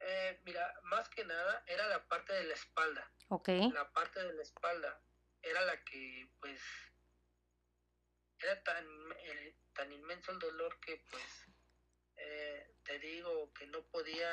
Eh, 0.00 0.40
mira, 0.44 0.74
más 0.82 1.08
que 1.10 1.24
nada 1.24 1.62
era 1.68 1.86
la 1.86 2.08
parte 2.08 2.32
de 2.32 2.42
la 2.42 2.54
espalda. 2.54 3.08
Ok. 3.28 3.50
La 3.72 3.88
parte 3.92 4.20
de 4.20 4.32
la 4.32 4.42
espalda 4.42 5.00
era 5.42 5.60
la 5.60 5.84
que, 5.84 6.28
pues, 6.40 6.60
era 8.40 8.60
tan, 8.64 8.84
tan 9.74 9.92
inmenso 9.92 10.32
el 10.32 10.40
dolor 10.40 10.80
que, 10.80 11.04
pues, 11.08 11.46
eh, 12.16 12.74
te 12.82 12.98
digo 12.98 13.52
que 13.52 13.68
no 13.68 13.84
podía 13.92 14.28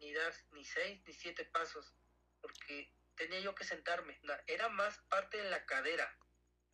ni 0.00 0.12
dar 0.12 0.32
ni 0.50 0.64
seis 0.64 1.00
ni 1.06 1.12
siete 1.12 1.44
pasos 1.44 1.94
porque 2.40 2.92
tenía 3.20 3.40
yo 3.40 3.54
que 3.54 3.64
sentarme. 3.64 4.18
Era 4.46 4.70
más 4.70 4.98
parte 5.10 5.36
de 5.36 5.50
la 5.50 5.66
cadera. 5.66 6.16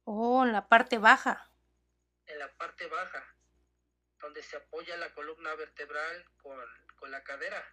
Oh, 0.05 0.45
en 0.45 0.53
la 0.53 0.69
parte 0.69 0.99
baja 0.99 1.51
en 2.27 2.39
la 2.39 2.53
parte 2.57 2.87
baja, 2.87 3.25
donde 4.21 4.43
se 4.43 4.57
apoya 4.57 4.97
la 4.97 5.13
columna 5.15 5.55
vertebral 5.55 6.25
con, 6.43 6.59
la 7.11 7.23
cadera. 7.23 7.65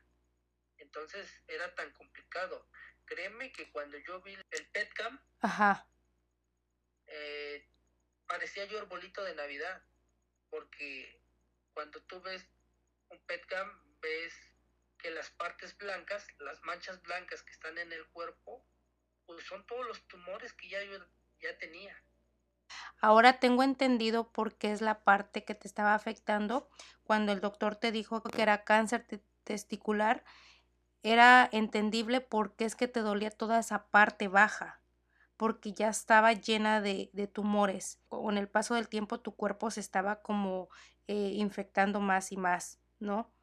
Entonces 0.77 1.41
era 1.47 1.73
tan 1.73 1.91
complicado. 1.93 2.69
Créeme 3.05 3.51
que 3.51 3.71
cuando 3.71 3.97
yo 3.97 4.21
vi 4.21 4.37
el 4.51 4.67
PETCAM, 4.71 5.19
Ajá. 5.41 5.87
Eh, 7.07 7.67
parecía 8.27 8.65
yo 8.65 8.77
arbolito 8.79 9.23
de 9.23 9.33
Navidad, 9.33 9.83
porque 10.51 11.19
cuando 11.73 11.99
tú 12.03 12.21
ves 12.21 12.47
un 13.09 13.19
PETCAM, 13.25 13.99
ves 14.01 14.52
que 15.03 15.11
las 15.11 15.29
partes 15.31 15.77
blancas, 15.77 16.25
las 16.39 16.63
manchas 16.63 17.01
blancas 17.03 17.43
que 17.43 17.51
están 17.51 17.77
en 17.77 17.91
el 17.91 18.07
cuerpo, 18.07 18.65
pues 19.25 19.43
son 19.45 19.65
todos 19.67 19.85
los 19.85 20.07
tumores 20.07 20.53
que 20.53 20.69
ya 20.69 20.81
yo 20.81 20.97
ya 21.41 21.57
tenía. 21.57 21.95
Ahora 23.01 23.39
tengo 23.39 23.63
entendido 23.63 24.31
por 24.31 24.55
qué 24.55 24.71
es 24.71 24.81
la 24.81 25.03
parte 25.03 25.43
que 25.43 25.55
te 25.55 25.67
estaba 25.67 25.93
afectando. 25.93 26.69
Cuando 27.03 27.33
el 27.33 27.41
doctor 27.41 27.75
te 27.75 27.91
dijo 27.91 28.23
que 28.23 28.41
era 28.41 28.63
cáncer 28.63 29.05
testicular, 29.43 30.23
era 31.03 31.49
entendible 31.51 32.21
porque 32.21 32.63
es 32.63 32.75
que 32.77 32.87
te 32.87 33.01
dolía 33.01 33.29
toda 33.29 33.59
esa 33.59 33.87
parte 33.87 34.29
baja, 34.29 34.81
porque 35.35 35.73
ya 35.73 35.89
estaba 35.89 36.31
llena 36.31 36.79
de, 36.79 37.29
tumores. 37.33 37.99
Con 38.07 38.37
el 38.37 38.47
paso 38.47 38.75
del 38.75 38.87
tiempo 38.87 39.19
tu 39.19 39.35
cuerpo 39.35 39.69
se 39.69 39.81
estaba 39.81 40.21
como 40.21 40.69
eh, 41.07 41.33
infectando 41.35 41.99
más 41.99 42.31
y 42.31 42.37
más, 42.37 42.79
¿no? 42.99 43.33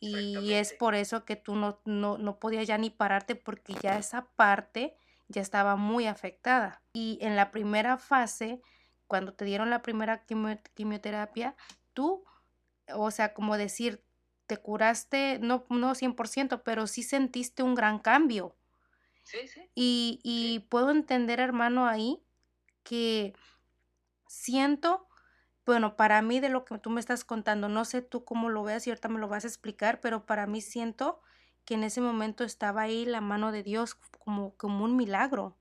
Y 0.00 0.54
es 0.54 0.72
por 0.72 0.94
eso 0.94 1.24
que 1.24 1.36
tú 1.36 1.54
no, 1.54 1.80
no, 1.84 2.16
no 2.16 2.38
podías 2.38 2.66
ya 2.66 2.78
ni 2.78 2.88
pararte 2.90 3.36
porque 3.36 3.74
ya 3.82 3.98
esa 3.98 4.24
parte 4.34 4.96
ya 5.28 5.42
estaba 5.42 5.76
muy 5.76 6.06
afectada. 6.06 6.82
Y 6.94 7.18
en 7.20 7.36
la 7.36 7.50
primera 7.50 7.98
fase 7.98 8.62
cuando 9.10 9.34
te 9.34 9.44
dieron 9.44 9.70
la 9.70 9.82
primera 9.82 10.24
quimioterapia, 10.74 11.56
tú, 11.94 12.24
o 12.94 13.10
sea, 13.10 13.34
como 13.34 13.58
decir, 13.58 14.04
te 14.46 14.56
curaste, 14.56 15.40
no, 15.40 15.66
no 15.68 15.96
100%, 15.96 16.62
pero 16.62 16.86
sí 16.86 17.02
sentiste 17.02 17.64
un 17.64 17.74
gran 17.74 17.98
cambio. 17.98 18.56
Sí, 19.24 19.48
sí. 19.48 19.68
Y, 19.74 20.20
y 20.22 20.60
puedo 20.70 20.92
entender, 20.92 21.40
hermano, 21.40 21.88
ahí 21.88 22.22
que 22.84 23.34
siento, 24.28 25.08
bueno, 25.66 25.96
para 25.96 26.22
mí 26.22 26.40
de 26.40 26.48
lo 26.48 26.64
que 26.64 26.78
tú 26.78 26.90
me 26.90 27.00
estás 27.00 27.24
contando, 27.24 27.68
no 27.68 27.84
sé 27.84 28.02
tú 28.02 28.24
cómo 28.24 28.48
lo 28.48 28.62
veas 28.62 28.86
y 28.86 28.90
ahorita 28.90 29.08
me 29.08 29.20
lo 29.20 29.28
vas 29.28 29.44
a 29.44 29.48
explicar, 29.48 30.00
pero 30.00 30.26
para 30.26 30.46
mí 30.46 30.60
siento 30.60 31.20
que 31.64 31.74
en 31.74 31.84
ese 31.84 32.00
momento 32.00 32.44
estaba 32.44 32.82
ahí 32.82 33.04
la 33.04 33.20
mano 33.20 33.52
de 33.52 33.62
Dios 33.62 33.94
como, 33.94 34.56
como 34.56 34.84
un 34.84 34.96
milagro 34.96 35.56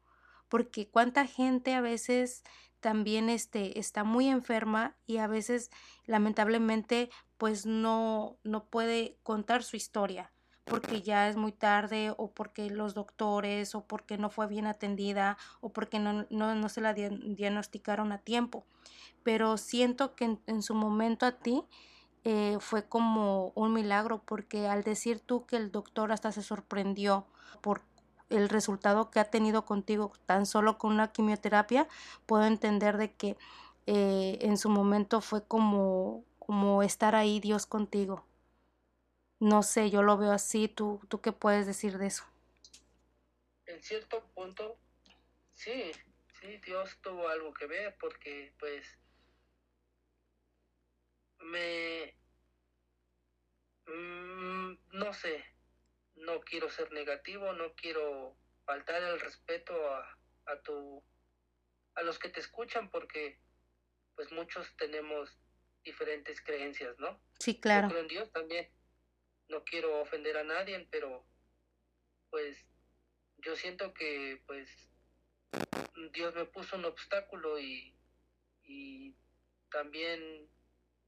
porque 0.50 0.90
cuánta 0.90 1.26
gente 1.26 1.76
a 1.76 1.82
veces 1.82 2.44
también 2.82 3.30
este, 3.30 3.80
está 3.80 4.04
muy 4.04 4.28
enferma 4.28 4.98
y 5.06 5.18
a 5.18 5.28
veces 5.28 5.70
lamentablemente 6.06 7.10
pues 7.38 7.66
no, 7.66 8.40
no 8.44 8.66
puede 8.66 9.18
contar 9.24 9.64
su 9.64 9.78
historia 9.78 10.34
porque 10.70 11.02
ya 11.02 11.28
es 11.28 11.36
muy 11.36 11.52
tarde 11.52 12.14
o 12.18 12.32
porque 12.32 12.70
los 12.70 12.94
doctores 12.94 13.76
o 13.76 13.86
porque 13.86 14.18
no 14.18 14.30
fue 14.30 14.48
bien 14.48 14.68
atendida 14.68 15.38
o 15.62 15.70
porque 15.70 16.00
no, 16.00 16.26
no, 16.30 16.70
se 16.70 16.82
la 16.82 16.94
diagnosticaron 16.94 18.12
a 18.12 18.20
tiempo. 18.20 18.66
Pero 19.24 19.58
siento 19.58 20.16
que 20.16 20.38
en, 20.46 20.62
su 20.62 20.76
momento 20.76 21.26
a 21.26 21.34
ti 21.34 21.64
eh, 22.24 22.58
fue 22.60 22.88
como 22.88 23.52
un 23.56 23.74
milagro 23.74 24.22
porque 24.24 24.68
al 24.68 24.84
decir 24.84 25.20
tú 25.20 25.46
que 25.46 25.58
el 25.58 25.72
doctor 25.72 26.12
hasta 26.12 26.32
se 26.32 26.44
sorprendió 26.44 27.26
por 27.62 27.82
el 28.30 28.48
resultado 28.48 29.10
que 29.10 29.20
ha 29.20 29.26
tenido 29.26 29.66
contigo 29.66 30.14
tan 30.26 30.46
solo 30.46 30.78
con 30.78 30.94
una 30.94 31.12
quimioterapia, 31.12 31.88
puedo 32.26 32.46
entender 32.46 32.98
de 32.98 33.14
que 33.14 33.38
eh, 33.88 34.38
en 34.42 34.58
su 34.58 34.70
momento 34.70 35.20
fue 35.20 35.44
como, 35.44 36.24
como 36.38 36.84
estar 36.84 37.16
ahí 37.16 37.40
Dios 37.40 37.66
contigo. 37.66 38.29
No 39.40 39.64
sé, 39.64 39.90
yo 39.90 40.04
lo 40.04 40.18
veo 40.18 40.32
así. 40.32 40.68
¿Tú, 40.68 41.02
¿Tú 41.08 41.22
qué 41.22 41.32
puedes 41.32 41.66
decir 41.66 41.98
de 41.98 42.08
eso? 42.08 42.26
En 43.66 43.82
cierto 43.82 44.24
punto, 44.36 44.78
sí, 45.54 45.92
sí, 46.42 46.58
Dios 46.66 46.98
tuvo 47.02 47.28
algo 47.30 47.54
que 47.54 47.68
ver 47.68 47.96
porque 48.00 48.54
pues 48.60 48.98
me... 51.40 52.16
Mm, 53.86 54.78
no 54.92 55.14
sé, 55.14 55.46
no 56.16 56.42
quiero 56.42 56.70
ser 56.70 56.92
negativo, 56.92 57.54
no 57.54 57.74
quiero 57.74 58.36
faltar 58.66 59.02
el 59.02 59.20
respeto 59.20 59.74
a, 59.94 60.18
a 60.46 60.60
tu 60.62 61.02
a 61.96 62.04
los 62.04 62.20
que 62.20 62.30
te 62.30 62.40
escuchan 62.40 62.90
porque 62.90 63.40
pues 64.16 64.32
muchos 64.32 64.68
tenemos 64.78 65.38
diferentes 65.84 66.42
creencias, 66.42 66.98
¿no? 67.00 67.20
Sí, 67.40 67.60
claro. 67.60 67.88
Yo 67.88 67.92
creo 67.92 68.02
en 68.02 68.08
Dios 68.08 68.32
también. 68.32 68.70
No 69.50 69.64
quiero 69.64 70.00
ofender 70.00 70.38
a 70.38 70.44
nadie, 70.44 70.88
pero 70.90 71.26
pues 72.30 72.66
yo 73.40 73.56
siento 73.56 73.94
que 73.94 74.42
pues 74.46 74.70
Dios 76.14 76.34
me 76.36 76.46
puso 76.46 76.76
un 76.76 76.86
obstáculo 76.86 77.60
y, 77.60 77.96
y 78.64 79.16
también 79.72 80.50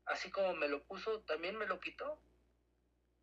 así 0.06 0.32
como 0.32 0.54
me 0.54 0.68
lo 0.68 0.84
puso, 0.84 1.22
también 1.22 1.58
me 1.58 1.66
lo 1.66 1.80
quitó. 1.80 2.22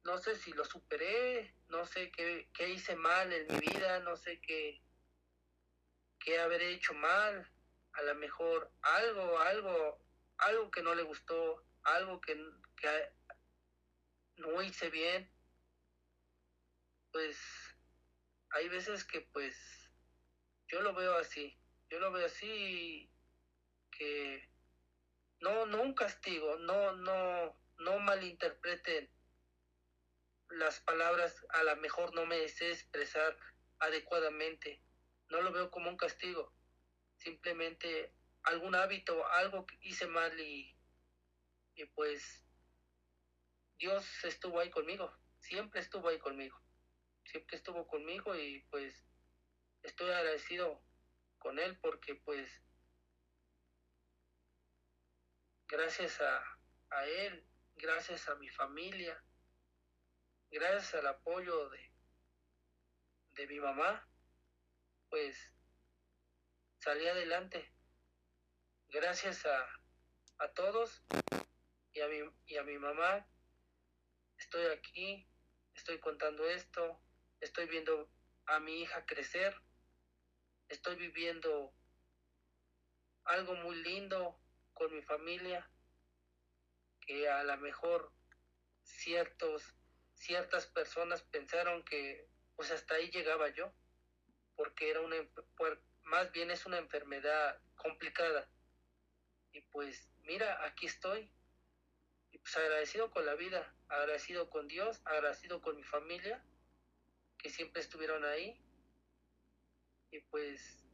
No 0.05 0.19
sé 0.19 0.37
si 0.37 0.53
lo 0.53 0.65
superé, 0.65 1.55
no 1.69 1.85
sé 1.85 2.11
qué, 2.13 2.49
qué 2.55 2.71
hice 2.71 2.97
mal 2.97 3.33
en 3.33 3.47
mi 3.49 3.59
vida, 3.59 4.01
no 4.01 4.17
sé 4.17 4.41
qué, 4.41 4.81
qué 6.21 6.39
habré 6.39 6.73
hecho 6.73 6.95
mal, 6.95 7.51
a 7.93 8.03
lo 8.03 8.15
mejor 8.15 8.71
algo, 8.81 9.39
algo, 9.41 9.99
algo 10.39 10.71
que 10.71 10.83
no 10.83 10.95
le 10.95 11.03
gustó, 11.03 11.65
algo 11.83 12.21
que, 12.21 12.35
que 12.77 12.89
no 14.39 14.63
hice 14.63 14.91
bien, 14.91 15.31
pues 17.13 17.39
hay 18.51 18.69
veces 18.69 19.05
que 19.05 19.21
pues 19.33 19.57
yo 20.69 20.81
lo 20.83 20.95
veo 20.95 21.17
así, 21.17 21.59
yo 21.91 21.99
lo 21.99 22.13
veo 22.13 22.27
así 22.27 23.11
que 23.91 24.49
no, 25.41 25.67
no 25.67 25.83
un 25.83 25.95
castigo, 25.95 26.57
no, 26.59 26.93
no, 26.93 27.59
no 27.79 27.99
malinterpreten 28.01 29.11
las 30.51 30.81
palabras 30.81 31.45
a 31.51 31.63
lo 31.63 31.77
mejor 31.77 32.15
no 32.15 32.27
me 32.27 32.49
sé 32.49 32.71
expresar 32.71 33.37
adecuadamente. 33.79 34.81
No 35.29 35.43
lo 35.43 35.53
veo 35.53 35.71
como 35.71 35.91
un 35.91 35.97
castigo. 35.97 36.53
Simplemente 37.19 38.13
algún 38.45 38.75
hábito, 38.75 39.27
algo 39.33 39.67
que 39.67 39.77
hice 39.83 40.07
mal 40.07 40.39
y, 40.41 40.75
y 41.75 41.85
pues 41.87 42.43
Dios 43.79 44.25
estuvo 44.25 44.61
ahí 44.61 44.71
conmigo. 44.71 45.13
Siempre 45.39 45.81
estuvo 45.81 46.09
ahí 46.09 46.19
conmigo. 46.19 46.61
Siempre 47.25 47.57
estuvo 47.57 47.87
conmigo 47.87 48.35
y 48.35 48.61
pues 48.71 49.05
estoy 49.83 50.11
agradecido 50.11 50.83
con 51.39 51.59
Él 51.59 51.79
porque 51.81 52.17
pues 52.17 52.51
gracias 55.69 56.21
a, 56.21 57.07
Él, 57.07 57.47
gracias 57.77 58.29
a 58.29 58.35
mi 58.37 58.49
familia, 58.49 59.23
gracias 60.51 60.95
al 60.95 61.07
apoyo 61.07 61.69
de, 61.69 61.93
de 63.33 63.47
mi 63.47 63.61
mamá, 63.61 64.09
pues 65.11 65.53
salí 66.79 67.07
adelante. 67.07 67.73
Gracias 68.89 69.45
a, 69.45 69.69
a 70.39 70.49
todos 70.55 71.05
y 71.93 72.01
a, 72.01 72.09
mi, 72.09 72.19
y 72.47 72.57
a 72.57 72.63
mi 72.63 72.79
mamá, 72.79 73.27
estoy 74.49 74.65
aquí, 74.69 75.27
estoy 75.75 75.99
contando 75.99 76.49
esto, 76.49 76.99
estoy 77.39 77.67
viendo 77.67 78.11
a 78.47 78.59
mi 78.61 78.81
hija 78.81 79.05
crecer, 79.05 79.55
estoy 80.71 80.97
viviendo 80.97 81.75
algo 83.25 83.55
muy 83.57 83.77
lindo 83.83 84.41
con 84.73 84.91
mi 84.95 85.03
familia, 85.03 85.71
que 87.03 87.29
a 87.29 87.45
lo 87.45 87.59
mejor 87.59 88.11
ciertos 88.85 89.75
ciertas 90.15 90.67
personas 90.67 91.23
pensaron 91.25 91.85
que 91.85 92.27
pues 92.57 92.71
hasta 92.71 92.95
ahí 92.95 93.11
llegaba 93.11 93.51
yo, 93.51 93.71
porque 94.57 94.89
era 94.89 95.03
una, 95.03 95.17
más 96.05 96.33
bien 96.33 96.51
es 96.51 96.65
una 96.65 96.79
enfermedad 96.79 97.61
complicada. 97.77 98.51
Y 99.53 99.61
pues 99.61 100.09
mira, 100.21 100.65
aquí 100.65 100.87
estoy. 100.87 101.31
Y 102.31 102.39
pues 102.39 102.57
agradecido 102.57 103.11
con 103.11 103.25
la 103.27 103.35
vida, 103.35 103.78
agradecido 103.89 104.51
con 104.51 104.69
Dios, 104.69 105.01
agradecido 105.05 105.61
con 105.61 105.77
mi 105.77 105.83
familia, 105.83 106.43
que 107.39 107.51
siempre 107.51 107.81
estuvieron 107.81 108.25
ahí. 108.25 108.61
Y 110.11 110.21
pues 110.21 110.85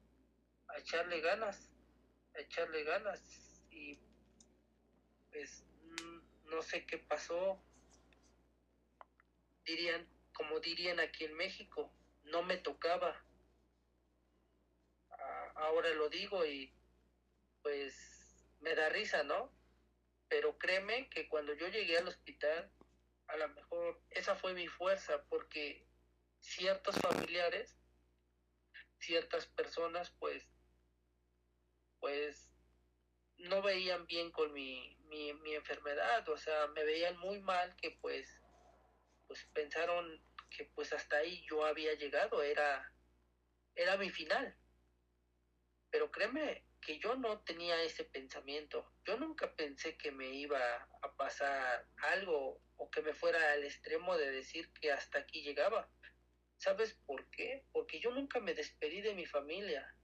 a 0.68 0.78
echarle 0.78 1.20
ganas, 1.20 1.70
a 2.34 2.40
echarle 2.40 2.84
ganas. 2.84 3.20
Y 3.70 3.98
pues 5.30 5.64
mm, 5.82 6.50
no 6.50 6.62
sé 6.62 6.86
qué 6.86 6.98
pasó, 6.98 7.60
dirían, 9.64 10.06
como 10.32 10.60
dirían 10.60 11.00
aquí 11.00 11.24
en 11.24 11.34
México, 11.34 11.92
no 12.24 12.42
me 12.42 12.56
tocaba. 12.56 13.20
ahora 15.56 15.88
lo 15.94 16.08
digo 16.08 16.44
y 16.44 16.72
pues 17.62 17.94
me 18.60 18.74
da 18.74 18.88
risa, 18.88 19.22
¿no? 19.22 19.50
Pero 20.28 20.58
créeme 20.58 21.08
que 21.08 21.28
cuando 21.28 21.54
yo 21.54 21.68
llegué 21.68 21.96
al 21.96 22.08
hospital, 22.08 22.70
a 23.34 23.36
lo 23.36 23.48
mejor 23.48 24.00
esa 24.10 24.36
fue 24.36 24.54
mi 24.54 24.68
fuerza, 24.68 25.24
porque 25.28 25.84
ciertos 26.38 26.94
familiares, 27.00 27.76
ciertas 29.00 29.46
personas, 29.46 30.14
pues, 30.20 30.46
pues, 31.98 32.48
no 33.38 33.60
veían 33.60 34.06
bien 34.06 34.30
con 34.30 34.52
mi, 34.52 34.96
mi, 35.08 35.32
mi 35.34 35.54
enfermedad, 35.54 36.28
o 36.28 36.36
sea, 36.36 36.68
me 36.68 36.84
veían 36.84 37.18
muy 37.18 37.40
mal 37.40 37.74
que 37.76 37.90
pues 38.00 38.40
pues 39.26 39.44
pensaron 39.52 40.22
que 40.50 40.66
pues 40.66 40.92
hasta 40.92 41.16
ahí 41.16 41.44
yo 41.50 41.64
había 41.64 41.94
llegado, 41.94 42.42
era, 42.42 42.92
era 43.74 43.96
mi 43.96 44.10
final. 44.10 44.56
Pero 45.90 46.10
créeme 46.12 46.64
que 46.80 46.98
yo 46.98 47.16
no 47.16 47.40
tenía 47.40 47.82
ese 47.82 48.04
pensamiento. 48.04 48.92
Yo 49.04 49.16
nunca 49.16 49.54
pensé 49.56 49.96
que 49.96 50.12
me 50.12 50.28
iba 50.28 50.88
a 51.02 51.16
pasar 51.16 51.88
algo 51.96 52.60
que 52.90 53.02
me 53.02 53.14
fuera 53.14 53.52
al 53.52 53.64
extremo 53.64 54.16
de 54.16 54.30
decir 54.30 54.70
que 54.72 54.92
hasta 54.92 55.18
aquí 55.18 55.42
llegaba. 55.42 55.88
¿Sabes 56.56 56.94
por 57.06 57.28
qué? 57.30 57.64
Porque 57.72 58.00
yo 58.00 58.10
nunca 58.10 58.40
me 58.40 58.54
despedí 58.54 59.00
de 59.00 59.14
mi 59.14 59.26
familia, 59.26 59.96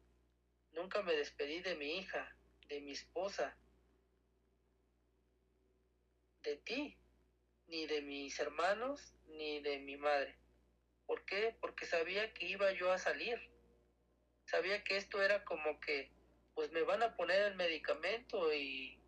nunca 0.73 1.03
me 1.03 1.15
despedí 1.15 1.61
de 1.61 1.77
mi 1.77 1.99
hija, 1.99 2.37
de 2.69 2.81
mi 2.81 2.93
esposa, 2.93 3.57
de 6.43 6.57
ti 6.57 6.97
ni 7.67 7.87
de 7.87 8.03
mis 8.03 8.39
hermanos, 8.41 9.15
ni 9.29 9.61
de 9.61 9.79
mi 9.79 9.97
madre. 9.97 10.37
¿Por 11.07 11.25
qué? 11.25 11.57
Porque 11.61 11.87
sabía 11.87 12.33
que 12.35 12.47
iba 12.47 12.73
yo 12.73 12.93
a 12.93 12.99
salir. 12.99 13.41
Sabía 14.45 14.83
que 14.83 14.97
esto 14.97 15.23
era 15.23 15.45
como 15.45 15.79
que, 15.81 16.11
pues 16.55 16.73
me 16.73 16.83
van 16.83 17.03
a 17.03 17.17
poner 17.17 17.43
el 17.43 17.55
medicamento 17.55 18.53
y 18.53 18.99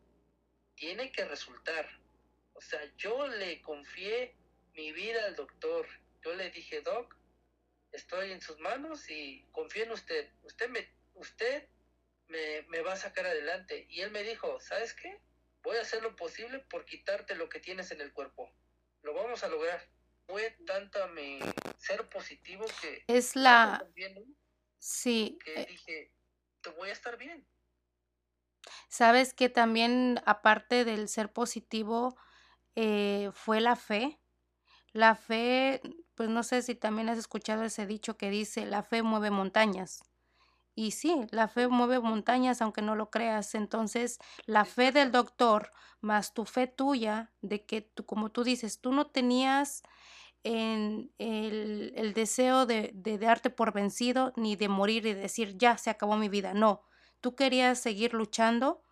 tiene 0.76 1.10
que 1.10 1.24
resultar. 1.24 2.01
O 2.62 2.70
sea, 2.70 2.96
yo 2.96 3.26
le 3.26 3.60
confié 3.62 4.36
mi 4.74 4.92
vida 4.92 5.24
al 5.26 5.36
doctor. 5.36 5.86
Yo 6.24 6.34
le 6.34 6.50
dije, 6.50 6.80
doc, 6.80 7.16
estoy 7.90 8.32
en 8.32 8.40
sus 8.40 8.58
manos 8.60 9.10
y 9.10 9.44
confío 9.52 9.84
en 9.84 9.92
usted. 9.92 10.30
Usted 10.42 10.68
me, 10.70 10.88
usted 11.14 11.68
me, 12.28 12.62
me 12.68 12.80
va 12.80 12.92
a 12.92 12.96
sacar 12.96 13.26
adelante. 13.26 13.86
Y 13.90 14.00
él 14.00 14.10
me 14.10 14.22
dijo, 14.22 14.60
¿sabes 14.60 14.94
qué? 14.94 15.20
voy 15.62 15.76
a 15.76 15.82
hacer 15.82 16.02
lo 16.02 16.14
posible 16.16 16.58
por 16.58 16.84
quitarte 16.84 17.34
lo 17.34 17.48
que 17.48 17.60
tienes 17.60 17.90
en 17.90 18.00
el 18.00 18.12
cuerpo. 18.12 18.52
Lo 19.02 19.14
vamos 19.14 19.42
a 19.44 19.48
lograr. 19.48 19.80
Fue 20.26 20.50
tanta 20.66 21.06
mi 21.08 21.38
ser 21.78 22.08
positivo 22.08 22.64
que... 22.80 23.04
Es 23.06 23.36
la... 23.36 23.84
Sí. 24.78 25.38
Que 25.44 25.62
eh 25.62 25.66
dije, 25.68 26.12
te 26.60 26.70
voy 26.70 26.88
a 26.88 26.92
estar 26.92 27.16
bien. 27.16 27.46
Sabes 28.88 29.34
que 29.34 29.48
también, 29.48 30.20
aparte 30.26 30.84
del 30.84 31.08
ser 31.08 31.32
positivo, 31.32 32.16
eh, 32.76 33.30
fue 33.34 33.60
la 33.60 33.76
fe. 33.76 34.18
La 34.92 35.14
fe, 35.16 35.80
pues 36.14 36.28
no 36.30 36.42
sé 36.42 36.62
si 36.62 36.74
también 36.74 37.08
has 37.08 37.18
escuchado 37.18 37.64
ese 37.64 37.86
dicho 37.86 38.16
que 38.16 38.30
dice, 38.30 38.66
la 38.66 38.82
fe 38.82 39.02
mueve 39.02 39.30
montañas. 39.30 40.02
Y 40.74 40.92
sí, 40.92 41.26
la 41.30 41.48
fe 41.48 41.68
mueve 41.68 42.00
montañas 42.00 42.62
aunque 42.62 42.82
no 42.82 42.96
lo 42.96 43.10
creas. 43.10 43.54
Entonces, 43.54 44.18
la 44.46 44.64
fe 44.64 44.92
del 44.92 45.12
doctor 45.12 45.70
más 46.00 46.34
tu 46.34 46.44
fe 46.46 46.66
tuya 46.66 47.32
de 47.42 47.64
que 47.66 47.82
tú, 47.82 48.06
como 48.06 48.30
tú 48.30 48.44
dices, 48.44 48.80
tú 48.80 48.92
no 48.92 49.06
tenías 49.08 49.82
en 50.44 51.12
el, 51.18 51.92
el 51.96 52.14
deseo 52.14 52.66
de, 52.66 52.90
de 52.94 53.18
darte 53.18 53.50
por 53.50 53.72
vencido 53.72 54.32
ni 54.36 54.56
de 54.56 54.68
morir 54.68 55.06
y 55.06 55.14
decir, 55.14 55.56
ya 55.58 55.78
se 55.78 55.90
acabó 55.90 56.16
mi 56.16 56.28
vida. 56.28 56.54
No, 56.54 56.82
tú 57.20 57.36
querías 57.36 57.78
seguir 57.80 58.14
luchando 58.14 58.82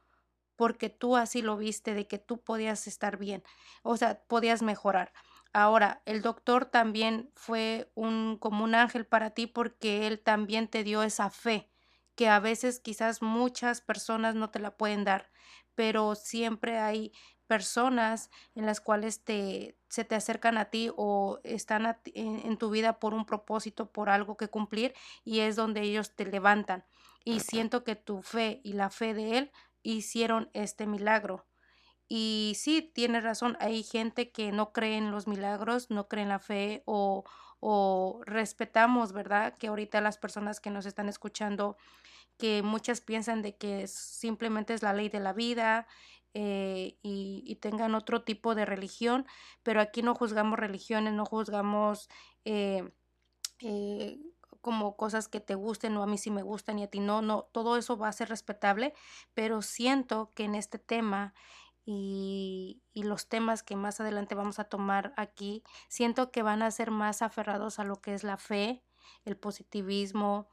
porque 0.61 0.91
tú 0.91 1.17
así 1.17 1.41
lo 1.41 1.57
viste, 1.57 1.95
de 1.95 2.07
que 2.07 2.19
tú 2.19 2.43
podías 2.43 2.87
estar 2.87 3.17
bien, 3.17 3.43
o 3.83 3.97
sea, 3.97 4.21
podías 4.25 4.61
mejorar. 4.61 5.15
Ahora, 5.55 6.03
el 6.05 6.21
doctor 6.21 6.67
también 6.67 7.31
fue 7.35 7.91
un 7.95 8.37
como 8.37 8.65
un 8.65 8.75
ángel 8.75 9.07
para 9.07 9.31
ti 9.31 9.47
porque 9.47 10.07
él 10.07 10.21
también 10.21 10.69
te 10.69 10.85
dio 10.85 11.03
esa 11.03 11.31
fe 11.31 11.71
que 12.15 12.29
a 12.29 12.41
veces 12.41 12.79
quizás 12.79 13.23
muchas 13.23 13.81
personas 13.81 14.35
no 14.35 14.51
te 14.51 14.59
la 14.59 14.77
pueden 14.77 15.03
dar, 15.03 15.31
pero 15.75 16.15
siempre 16.15 16.77
hay 16.77 17.15
personas 17.47 18.29
en 18.55 18.67
las 18.67 18.83
cuales 18.83 19.25
te, 19.25 19.79
se 19.89 20.05
te 20.05 20.15
acercan 20.15 20.59
a 20.59 20.67
ti 20.67 20.91
o 20.95 21.41
están 21.43 21.87
en, 22.05 22.41
en, 22.45 22.59
tu 22.59 22.69
vida 22.69 22.99
por 22.99 23.15
un 23.15 23.25
propósito, 23.25 23.91
por 23.91 24.11
algo 24.11 24.37
que 24.37 24.49
cumplir 24.49 24.93
y 25.25 25.41
es 25.41 25.57
donde 25.57 25.81
ellos 25.81 26.15
te 26.15 26.27
levantan. 26.27 26.85
Y 27.25 27.41
siento 27.41 27.83
que 27.83 27.97
tu 27.97 28.23
fe 28.23 28.61
y 28.63 28.75
la 28.75 28.91
fe 28.91 29.15
de 29.15 29.39
él 29.39 29.53
hicieron 29.83 30.51
este 30.55 30.87
milagro. 30.87 31.47
Y 32.09 32.55
sí, 32.57 32.91
tiene 32.95 33.21
razón, 33.21 33.57
hay 33.61 33.83
gente 33.85 34.33
que 34.33 34.51
no 34.53 34.73
cree 34.73 34.97
en 34.97 35.13
los 35.13 35.29
milagros, 35.29 35.91
no 35.91 36.09
cree 36.09 36.25
en 36.25 36.29
la 36.31 36.41
fe 36.41 36.83
o, 36.85 37.25
o 37.61 38.21
respetamos, 38.27 39.13
¿verdad? 39.13 39.57
Que 39.59 39.69
ahorita 39.69 40.01
las 40.01 40.19
personas 40.19 40.61
que 40.61 40.71
nos 40.71 40.87
están 40.87 41.09
escuchando, 41.09 41.77
que 42.37 42.63
muchas 42.63 43.01
piensan 43.01 43.43
de 43.43 43.57
que 43.57 43.87
simplemente 43.87 44.75
es 44.75 44.83
la 44.83 44.93
ley 44.93 45.09
de 45.09 45.21
la 45.21 45.33
vida 45.33 45.87
eh, 46.35 46.99
y, 47.03 47.43
y, 47.47 47.57
tengan 47.57 47.95
otro 47.95 48.23
tipo 48.23 48.55
de 48.55 48.65
religión, 48.65 49.27
pero 49.63 49.81
aquí 49.81 50.03
no 50.03 50.15
juzgamos 50.15 50.59
religiones, 50.59 51.13
no 51.13 51.25
juzgamos 51.27 52.09
eh, 52.45 52.89
eh, 53.61 54.19
como 54.61 54.97
cosas 54.97 55.29
que 55.29 55.41
te 55.41 55.55
gusten 55.55 55.97
o 55.97 56.03
a 56.03 56.07
mí 56.07 56.19
sí 56.19 56.31
me 56.31 56.43
gustan 56.43 56.79
y 56.79 56.85
a 56.85 56.91
ti 56.91 57.01
no, 57.01 57.23
no, 57.23 57.49
todo 57.53 57.77
eso 57.77 57.97
va 57.97 58.09
a 58.09 58.13
ser 58.13 58.29
respetable, 58.29 58.95
pero 59.35 59.63
siento 59.63 60.33
que 60.35 60.45
en 60.45 60.55
este 60.55 60.79
tema 60.79 61.35
y, 61.85 62.83
y, 62.93 63.03
los 63.05 63.29
temas 63.29 63.63
que 63.63 63.75
más 63.75 64.01
adelante 64.01 64.35
vamos 64.35 64.59
a 64.59 64.65
tomar 64.65 65.13
aquí, 65.17 65.65
siento 65.89 66.31
que 66.31 66.43
van 66.43 66.63
a 66.63 66.71
ser 66.71 66.91
más 66.91 67.23
aferrados 67.23 67.79
a 67.79 67.85
lo 67.85 67.97
que 67.97 68.15
es 68.15 68.23
la 68.23 68.37
fe, 68.37 68.85
el 69.25 69.37
positivismo, 69.37 70.49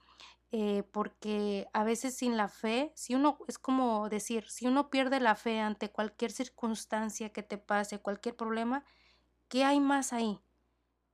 eh, 0.51 0.83
porque 0.93 1.67
a 1.73 1.83
veces 1.83 2.15
sin 2.15 2.37
la 2.37 2.47
fe, 2.47 2.93
si 2.95 3.15
uno, 3.15 3.37
es 3.49 3.59
como 3.59 4.07
decir, 4.07 4.49
si 4.49 4.65
uno 4.65 4.89
pierde 4.89 5.19
la 5.19 5.35
fe 5.35 5.59
ante 5.59 5.91
cualquier 5.91 6.31
circunstancia 6.31 7.33
que 7.33 7.43
te 7.43 7.57
pase, 7.57 7.99
cualquier 7.99 8.35
problema, 8.37 8.85
¿qué 9.49 9.65
hay 9.65 9.81
más 9.81 10.13
ahí? 10.13 10.39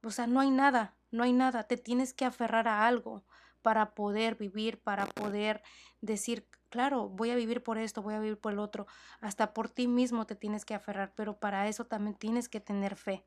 O 0.04 0.12
sea, 0.12 0.28
no 0.28 0.40
hay 0.40 0.52
nada, 0.52 0.98
no 1.14 1.24
hay 1.24 1.32
nada, 1.32 1.64
te 1.64 1.78
tienes 1.78 2.14
que 2.14 2.26
aferrar 2.26 2.68
a 2.68 2.88
algo 2.88 3.24
para 3.62 3.94
poder 3.94 4.36
vivir, 4.36 4.82
para 4.82 5.06
poder 5.06 5.62
decir, 6.02 6.50
claro, 6.70 7.08
voy 7.08 7.30
a 7.30 7.36
vivir 7.36 7.62
por 7.62 7.78
esto, 7.78 8.02
voy 8.02 8.16
a 8.16 8.20
vivir 8.20 8.40
por 8.40 8.52
el 8.52 8.60
otro, 8.60 8.88
hasta 9.22 9.54
por 9.54 9.70
ti 9.70 9.88
mismo 9.88 10.26
te 10.26 10.36
tienes 10.36 10.66
que 10.66 10.74
aferrar, 10.74 11.14
pero 11.16 11.38
para 11.38 11.68
eso 11.68 11.86
también 11.86 12.16
tienes 12.16 12.50
que 12.50 12.60
tener 12.60 12.96
fe. 12.96 13.26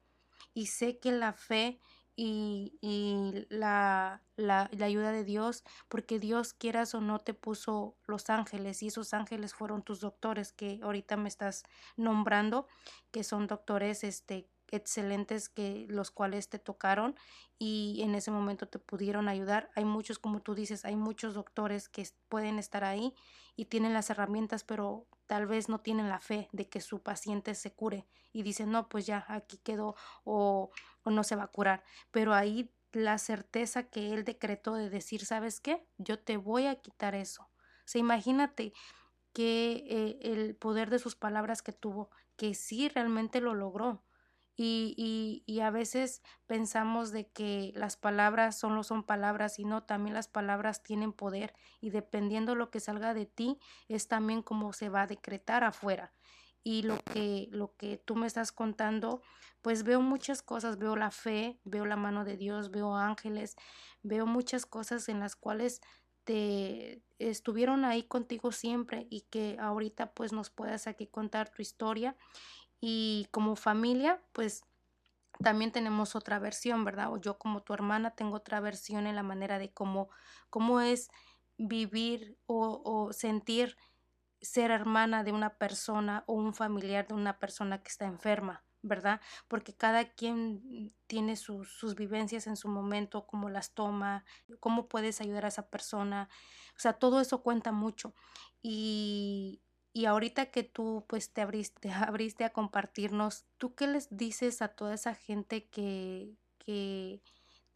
Y 0.52 0.66
sé 0.66 0.98
que 0.98 1.12
la 1.12 1.32
fe 1.32 1.80
y, 2.16 2.76
y 2.80 3.46
la, 3.50 4.22
la, 4.34 4.68
ayuda 4.82 5.12
de 5.12 5.22
Dios, 5.22 5.62
porque 5.88 6.18
Dios 6.18 6.54
quieras 6.54 6.94
o 6.94 7.00
no 7.00 7.20
te 7.20 7.34
puso 7.34 7.96
los 8.06 8.30
ángeles 8.30 8.82
y 8.82 8.88
esos 8.88 9.14
ángeles 9.14 9.54
fueron 9.54 9.82
tus 9.82 10.00
doctores 10.00 10.52
que 10.52 10.80
ahorita 10.82 11.16
me 11.16 11.28
estás 11.28 11.62
nombrando, 11.96 12.66
que 13.12 13.22
son 13.22 13.46
doctores 13.46 14.02
este, 14.02 14.48
excelentes 14.70 15.48
que 15.48 15.86
los 15.88 16.10
cuales 16.10 16.48
te 16.48 16.58
tocaron 16.58 17.16
y 17.58 18.00
en 18.02 18.14
ese 18.14 18.30
momento 18.30 18.68
te 18.68 18.78
pudieron 18.78 19.28
ayudar. 19.28 19.70
Hay 19.74 19.84
muchos, 19.84 20.18
como 20.18 20.40
tú 20.40 20.54
dices, 20.54 20.84
hay 20.84 20.96
muchos 20.96 21.34
doctores 21.34 21.88
que 21.88 22.06
pueden 22.28 22.58
estar 22.58 22.84
ahí 22.84 23.14
y 23.56 23.66
tienen 23.66 23.94
las 23.94 24.10
herramientas, 24.10 24.64
pero 24.64 25.06
tal 25.26 25.46
vez 25.46 25.68
no 25.68 25.80
tienen 25.80 26.08
la 26.08 26.20
fe 26.20 26.48
de 26.52 26.68
que 26.68 26.80
su 26.80 27.02
paciente 27.02 27.54
se 27.54 27.72
cure 27.72 28.06
y 28.32 28.42
dicen, 28.42 28.70
no, 28.70 28.88
pues 28.88 29.06
ya 29.06 29.24
aquí 29.28 29.58
quedó 29.58 29.96
o, 30.24 30.70
no 31.04 31.24
se 31.24 31.36
va 31.36 31.44
a 31.44 31.50
curar. 31.50 31.84
Pero 32.10 32.34
ahí 32.34 32.70
la 32.92 33.18
certeza 33.18 33.84
que 33.84 34.12
él 34.12 34.24
decretó 34.24 34.74
de 34.74 34.90
decir, 34.90 35.24
¿sabes 35.24 35.60
qué? 35.60 35.86
Yo 35.98 36.18
te 36.18 36.36
voy 36.36 36.66
a 36.66 36.76
quitar 36.76 37.14
eso. 37.14 37.44
O 37.44 37.88
sea, 37.88 38.00
imagínate 38.00 38.72
que 39.32 39.84
eh, 39.88 40.18
el 40.22 40.56
poder 40.56 40.90
de 40.90 40.98
sus 40.98 41.14
palabras 41.14 41.62
que 41.62 41.72
tuvo, 41.72 42.10
que 42.36 42.54
sí 42.54 42.88
realmente 42.88 43.40
lo 43.40 43.54
logró. 43.54 44.02
Y, 44.58 44.94
y, 44.96 45.42
y, 45.44 45.60
a 45.60 45.70
veces 45.70 46.22
pensamos 46.46 47.12
de 47.12 47.28
que 47.28 47.72
las 47.74 47.98
palabras 47.98 48.58
solo 48.58 48.84
son 48.84 49.02
palabras 49.02 49.58
y 49.58 49.66
no, 49.66 49.82
también 49.82 50.14
las 50.14 50.28
palabras 50.28 50.82
tienen 50.82 51.12
poder 51.12 51.54
y 51.82 51.90
dependiendo 51.90 52.54
lo 52.54 52.70
que 52.70 52.80
salga 52.80 53.12
de 53.12 53.26
ti 53.26 53.58
es 53.88 54.08
también 54.08 54.40
como 54.40 54.72
se 54.72 54.88
va 54.88 55.02
a 55.02 55.06
decretar 55.06 55.62
afuera. 55.62 56.14
Y 56.64 56.82
lo 56.82 56.96
que, 57.12 57.48
lo 57.52 57.76
que 57.76 57.98
tú 57.98 58.16
me 58.16 58.26
estás 58.26 58.50
contando, 58.50 59.20
pues 59.60 59.84
veo 59.84 60.00
muchas 60.00 60.42
cosas, 60.42 60.78
veo 60.78 60.96
la 60.96 61.10
fe, 61.10 61.60
veo 61.64 61.84
la 61.84 61.96
mano 61.96 62.24
de 62.24 62.36
Dios, 62.36 62.70
veo 62.70 62.96
ángeles, 62.96 63.56
veo 64.02 64.26
muchas 64.26 64.64
cosas 64.64 65.08
en 65.08 65.20
las 65.20 65.36
cuales 65.36 65.80
te 66.26 67.02
estuvieron 67.20 67.84
ahí 67.84 68.02
contigo 68.02 68.50
siempre 68.50 69.06
y 69.10 69.20
que 69.30 69.56
ahorita 69.60 70.10
pues 70.12 70.32
nos 70.32 70.50
puedas 70.50 70.88
aquí 70.88 71.06
contar 71.06 71.50
tu 71.50 71.62
historia 71.62 72.16
y 72.80 73.28
como 73.30 73.56
familia, 73.56 74.22
pues 74.32 74.64
también 75.42 75.72
tenemos 75.72 76.16
otra 76.16 76.38
versión, 76.38 76.84
¿verdad? 76.84 77.12
O 77.12 77.18
yo 77.18 77.38
como 77.38 77.62
tu 77.62 77.74
hermana 77.74 78.12
tengo 78.12 78.36
otra 78.36 78.60
versión 78.60 79.06
en 79.06 79.16
la 79.16 79.22
manera 79.22 79.58
de 79.58 79.72
cómo, 79.72 80.08
cómo 80.50 80.80
es 80.80 81.08
vivir 81.58 82.38
o, 82.46 82.82
o 82.84 83.12
sentir 83.12 83.76
ser 84.40 84.70
hermana 84.70 85.24
de 85.24 85.32
una 85.32 85.58
persona 85.58 86.24
o 86.26 86.34
un 86.34 86.54
familiar 86.54 87.06
de 87.08 87.14
una 87.14 87.38
persona 87.38 87.82
que 87.82 87.88
está 87.88 88.06
enferma, 88.06 88.64
¿verdad? 88.82 89.20
Porque 89.48 89.74
cada 89.74 90.04
quien 90.12 90.94
tiene 91.06 91.36
sus, 91.36 91.70
sus 91.70 91.94
vivencias 91.94 92.46
en 92.46 92.56
su 92.56 92.68
momento, 92.68 93.26
cómo 93.26 93.48
las 93.48 93.74
toma, 93.74 94.24
cómo 94.60 94.88
puedes 94.88 95.20
ayudar 95.20 95.44
a 95.44 95.48
esa 95.48 95.68
persona. 95.68 96.28
O 96.76 96.80
sea, 96.80 96.94
todo 96.94 97.20
eso 97.20 97.42
cuenta 97.42 97.72
mucho. 97.72 98.14
Y, 98.62 99.62
y 99.96 100.04
ahorita 100.04 100.50
que 100.50 100.62
tú 100.62 101.06
pues 101.08 101.32
te 101.32 101.40
abriste, 101.40 101.90
abriste 101.90 102.44
a 102.44 102.52
compartirnos, 102.52 103.46
¿tú 103.56 103.74
qué 103.74 103.86
les 103.86 104.14
dices 104.14 104.60
a 104.60 104.68
toda 104.68 104.92
esa 104.92 105.14
gente 105.14 105.70
que, 105.70 106.36
que 106.58 107.22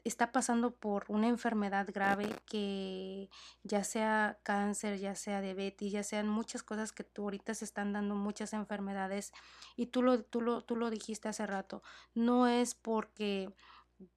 está 0.04 0.30
pasando 0.30 0.76
por 0.76 1.06
una 1.08 1.28
enfermedad 1.28 1.88
grave 1.90 2.28
que 2.44 3.30
ya 3.62 3.84
sea 3.84 4.38
cáncer, 4.42 4.98
ya 4.98 5.14
sea 5.14 5.40
diabetes, 5.40 5.92
ya 5.92 6.02
sean 6.02 6.28
muchas 6.28 6.62
cosas 6.62 6.92
que 6.92 7.04
tú 7.04 7.22
ahorita 7.22 7.54
se 7.54 7.64
están 7.64 7.94
dando 7.94 8.14
muchas 8.16 8.52
enfermedades 8.52 9.32
y 9.74 9.86
tú 9.86 10.02
lo, 10.02 10.22
tú 10.22 10.42
lo, 10.42 10.60
tú 10.60 10.76
lo 10.76 10.90
dijiste 10.90 11.30
hace 11.30 11.46
rato, 11.46 11.82
no 12.12 12.48
es 12.48 12.74
porque 12.74 13.50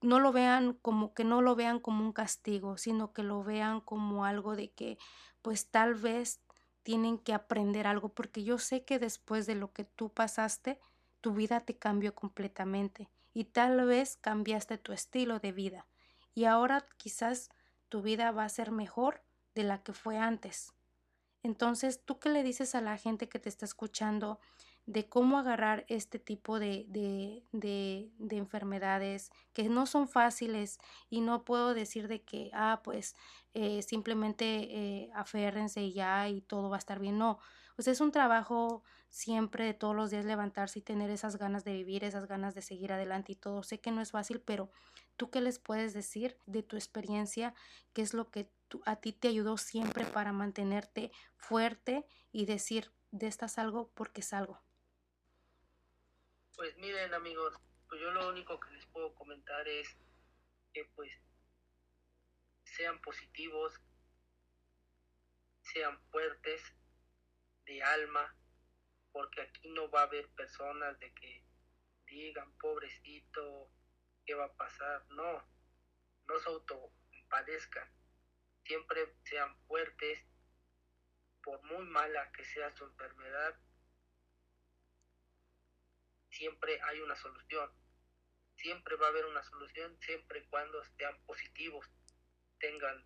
no 0.02 0.20
lo 0.20 0.34
vean 0.34 0.74
como 0.82 1.14
que 1.14 1.24
no 1.24 1.42
lo 1.42 1.56
vean 1.56 1.80
como 1.80 2.04
un 2.04 2.12
castigo, 2.12 2.78
sino 2.78 3.14
que 3.14 3.24
lo 3.24 3.46
vean 3.46 3.80
como 3.80 4.26
algo 4.26 4.58
de 4.58 4.72
que 4.72 4.98
pues 5.42 5.70
tal 5.70 5.96
vez 5.96 6.42
tienen 6.84 7.18
que 7.18 7.34
aprender 7.34 7.88
algo 7.88 8.10
porque 8.10 8.44
yo 8.44 8.60
sé 8.60 8.84
que 8.84 9.00
después 9.00 9.46
de 9.46 9.56
lo 9.56 9.72
que 9.72 9.86
tú 9.86 10.10
pasaste, 10.10 10.80
tu 11.22 11.34
vida 11.34 11.62
te 11.62 11.76
cambió 11.76 12.14
completamente 12.14 13.10
y 13.34 13.46
tal 13.46 13.86
vez 13.86 14.18
cambiaste 14.18 14.78
tu 14.78 14.92
estilo 14.94 15.40
de 15.40 15.52
vida 15.52 15.88
y 16.36 16.46
ahora 16.46 16.86
quizás 16.98 17.50
tu 17.90 18.02
vida 18.02 18.32
va 18.32 18.44
a 18.44 18.50
ser 18.50 18.72
mejor 18.72 19.22
de 19.56 19.64
la 19.64 19.82
que 19.82 19.94
fue 19.94 20.18
antes. 20.18 20.74
Entonces, 21.44 22.02
¿tú 22.04 22.20
qué 22.20 22.30
le 22.30 22.44
dices 22.44 22.74
a 22.76 22.82
la 22.82 22.98
gente 22.98 23.30
que 23.30 23.40
te 23.40 23.50
está 23.50 23.66
escuchando 23.66 24.40
de 24.86 25.08
cómo 25.08 25.38
agarrar 25.38 25.86
este 25.88 26.20
tipo 26.20 26.60
de, 26.60 26.86
de, 26.90 27.44
de, 27.52 28.12
de, 28.18 28.38
enfermedades 28.38 29.32
que 29.54 29.70
no 29.70 29.86
son 29.86 30.10
fáciles 30.10 30.78
y 31.10 31.22
no 31.22 31.46
puedo 31.46 31.74
decir 31.74 32.08
de 32.08 32.22
que, 32.22 32.52
ah, 32.54 32.82
pues 32.84 33.16
eh, 33.54 33.82
simplemente 33.82 34.46
eh, 34.46 35.10
aférrense 35.16 35.82
y 35.82 35.94
ya 35.94 36.28
y 36.28 36.42
todo 36.42 36.70
va 36.70 36.76
a 36.78 36.80
estar 36.80 37.00
bien. 37.00 37.18
No, 37.18 37.40
pues 37.76 37.88
es 37.88 38.02
un 38.02 38.12
trabajo 38.12 38.84
siempre 39.10 39.66
de 39.66 39.74
todos 39.74 39.96
los 39.96 40.10
días 40.12 40.26
levantarse 40.26 40.80
y 40.80 40.82
tener 40.82 41.10
esas 41.10 41.38
ganas 41.38 41.64
de 41.64 41.74
vivir, 41.74 42.04
esas 42.04 42.28
ganas 42.28 42.54
de 42.54 42.62
seguir 42.62 42.92
adelante 42.92 43.32
y 43.32 43.36
todo. 43.36 43.64
Sé 43.64 43.80
que 43.80 43.92
no 43.92 44.02
es 44.02 44.12
fácil, 44.12 44.42
pero 44.42 44.70
tú 45.16 45.30
qué 45.30 45.40
les 45.40 45.60
puedes 45.60 45.94
decir 45.94 46.38
de 46.46 46.64
tu 46.64 46.76
experiencia, 46.76 47.54
qué 47.94 48.02
es 48.02 48.14
lo 48.14 48.30
que 48.32 48.50
a 48.86 48.96
ti 48.98 49.14
te 49.14 49.28
ayudó 49.30 49.58
siempre 49.58 50.06
para 50.06 50.34
mantenerte 50.34 51.12
fuerte 51.38 52.06
y 52.32 52.46
decir, 52.46 52.92
de 53.12 53.28
esta 53.28 53.48
salgo 53.48 53.92
porque 53.94 54.24
salgo? 54.24 54.63
Pues 56.56 56.78
miren 56.78 57.12
amigos, 57.16 57.56
pues 57.90 58.00
yo 58.00 58.12
lo 58.12 58.30
único 58.30 58.60
que 58.60 58.70
les 58.72 58.86
puedo 58.88 59.16
comentar 59.16 59.68
es 59.68 59.98
que 60.72 60.86
pues 60.96 61.12
sean 62.64 63.02
positivos, 63.02 63.82
sean 65.62 66.00
fuertes 66.12 66.62
de 67.66 67.82
alma, 67.82 68.36
porque 69.12 69.42
aquí 69.42 69.68
no 69.70 69.90
va 69.90 70.02
a 70.02 70.04
haber 70.04 70.30
personas 70.36 71.00
de 71.00 71.12
que 71.16 71.44
digan, 72.06 72.56
pobrecito, 72.60 73.72
¿qué 74.24 74.36
va 74.36 74.46
a 74.46 74.56
pasar? 74.56 75.08
No, 75.10 75.44
no 76.28 76.40
se 76.40 76.50
autopadezcan, 76.50 77.90
siempre 78.64 79.16
sean 79.24 79.58
fuertes, 79.66 80.24
por 81.42 81.64
muy 81.64 81.84
mala 81.86 82.32
que 82.32 82.46
sea 82.46 82.76
su 82.76 82.86
enfermedad, 82.86 83.60
siempre 86.34 86.80
hay 86.82 87.00
una 87.00 87.16
solución, 87.16 87.72
siempre 88.56 88.96
va 88.96 89.08
a 89.08 89.10
haber 89.10 89.26
una 89.26 89.44
solución, 89.44 89.98
siempre 90.02 90.40
y 90.40 90.48
cuando 90.48 90.84
sean 90.98 91.18
positivos, 91.26 91.90
tengan, 92.60 93.06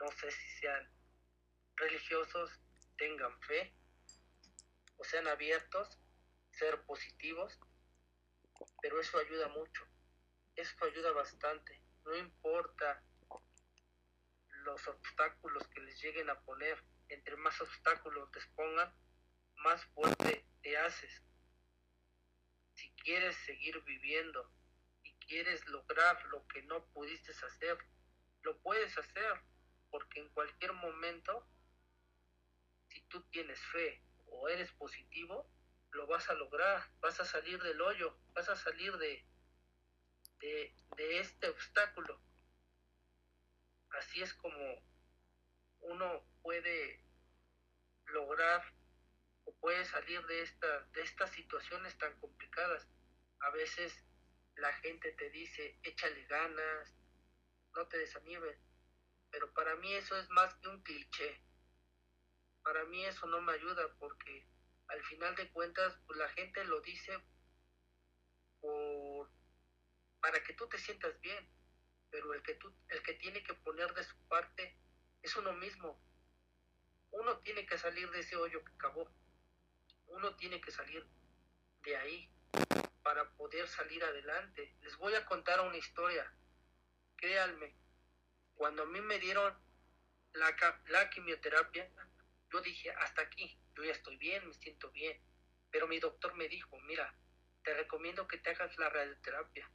no 0.00 0.10
sé 0.12 0.30
si 0.30 0.48
sean 0.60 0.90
religiosos, 1.76 2.50
tengan 2.96 3.40
fe, 3.42 3.74
o 4.96 5.04
sean 5.04 5.26
abiertos, 5.28 5.98
ser 6.50 6.80
positivos, 6.84 7.58
pero 8.80 9.00
eso 9.00 9.18
ayuda 9.18 9.48
mucho, 9.48 9.86
eso 10.54 10.84
ayuda 10.84 11.12
bastante, 11.12 11.82
no 12.04 12.16
importa 12.16 13.02
los 14.64 14.86
obstáculos 14.86 15.66
que 15.68 15.80
les 15.80 16.00
lleguen 16.00 16.30
a 16.30 16.40
poner, 16.42 16.82
entre 17.08 17.36
más 17.36 17.60
obstáculos 17.60 18.30
te 18.30 18.40
pongan, 18.54 18.94
más 19.56 19.84
fuerte 19.86 20.46
te 20.62 20.76
haces. 20.78 21.22
Quieres 23.04 23.36
seguir 23.46 23.80
viviendo 23.82 24.50
y 25.02 25.12
quieres 25.26 25.66
lograr 25.68 26.24
lo 26.26 26.46
que 26.48 26.62
no 26.62 26.84
pudiste 26.92 27.32
hacer, 27.32 27.78
lo 28.42 28.58
puedes 28.62 28.96
hacer, 28.96 29.40
porque 29.90 30.20
en 30.20 30.28
cualquier 30.30 30.72
momento, 30.72 31.46
si 32.88 33.00
tú 33.08 33.22
tienes 33.30 33.60
fe 33.72 34.02
o 34.26 34.48
eres 34.48 34.72
positivo, 34.72 35.50
lo 35.90 36.06
vas 36.06 36.28
a 36.30 36.34
lograr, 36.34 36.90
vas 37.00 37.20
a 37.20 37.24
salir 37.24 37.62
del 37.62 37.80
hoyo, 37.80 38.16
vas 38.34 38.48
a 38.48 38.56
salir 38.56 38.96
de, 38.96 39.24
de, 40.38 40.74
de 40.96 41.18
este 41.20 41.48
obstáculo. 41.48 42.20
Así 43.90 44.22
es 44.22 44.32
como 44.34 44.82
uno 45.80 46.24
puede 46.42 47.04
lograr 48.06 48.62
o 49.44 49.54
puede 49.56 49.84
salir 49.84 50.24
de, 50.26 50.42
esta, 50.42 50.80
de 50.92 51.02
estas 51.02 51.30
situaciones 51.30 51.96
tan 51.98 52.18
complicadas. 52.20 52.88
A 53.42 53.50
veces 53.50 53.92
la 54.56 54.72
gente 54.74 55.12
te 55.12 55.30
dice, 55.30 55.78
échale 55.82 56.24
ganas, 56.26 56.94
no 57.74 57.86
te 57.88 57.98
desanimes, 57.98 58.56
pero 59.30 59.52
para 59.52 59.74
mí 59.76 59.92
eso 59.94 60.16
es 60.16 60.28
más 60.30 60.54
que 60.54 60.68
un 60.68 60.82
cliché. 60.82 61.42
Para 62.62 62.84
mí 62.84 63.04
eso 63.04 63.26
no 63.26 63.40
me 63.40 63.52
ayuda 63.52 63.92
porque 63.98 64.46
al 64.88 65.02
final 65.04 65.34
de 65.34 65.50
cuentas 65.50 65.98
pues, 66.06 66.18
la 66.18 66.28
gente 66.30 66.64
lo 66.64 66.80
dice 66.82 67.18
por, 68.60 69.28
para 70.20 70.42
que 70.44 70.54
tú 70.54 70.68
te 70.68 70.78
sientas 70.78 71.20
bien, 71.20 71.50
pero 72.10 72.32
el 72.34 72.42
que, 72.44 72.54
tú, 72.54 72.72
el 72.90 73.02
que 73.02 73.14
tiene 73.14 73.42
que 73.42 73.54
poner 73.54 73.92
de 73.94 74.04
su 74.04 74.16
parte 74.28 74.78
es 75.20 75.34
uno 75.34 75.52
mismo. 75.54 76.00
Uno 77.10 77.38
tiene 77.40 77.66
que 77.66 77.76
salir 77.76 78.08
de 78.10 78.20
ese 78.20 78.36
hoyo 78.36 78.64
que 78.64 78.72
acabó. 78.74 79.10
Uno 80.06 80.36
tiene 80.36 80.60
que 80.60 80.70
salir 80.70 81.04
de 81.82 81.96
ahí 81.96 82.32
para 83.02 83.28
poder 83.32 83.66
salir 83.68 84.02
adelante. 84.04 84.76
Les 84.80 84.96
voy 84.96 85.14
a 85.14 85.24
contar 85.26 85.60
una 85.60 85.76
historia. 85.76 86.32
Créanme, 87.16 87.76
cuando 88.54 88.82
a 88.82 88.86
mí 88.86 89.00
me 89.00 89.18
dieron 89.18 89.56
la, 90.32 90.56
la 90.86 91.10
quimioterapia, 91.10 91.90
yo 92.50 92.60
dije, 92.60 92.90
hasta 92.92 93.22
aquí, 93.22 93.58
yo 93.74 93.84
ya 93.84 93.92
estoy 93.92 94.16
bien, 94.18 94.46
me 94.46 94.54
siento 94.54 94.90
bien. 94.90 95.20
Pero 95.70 95.88
mi 95.88 95.98
doctor 95.98 96.34
me 96.34 96.48
dijo, 96.48 96.78
mira, 96.80 97.14
te 97.62 97.74
recomiendo 97.74 98.26
que 98.26 98.38
te 98.38 98.50
hagas 98.50 98.76
la 98.78 98.90
radioterapia. 98.90 99.70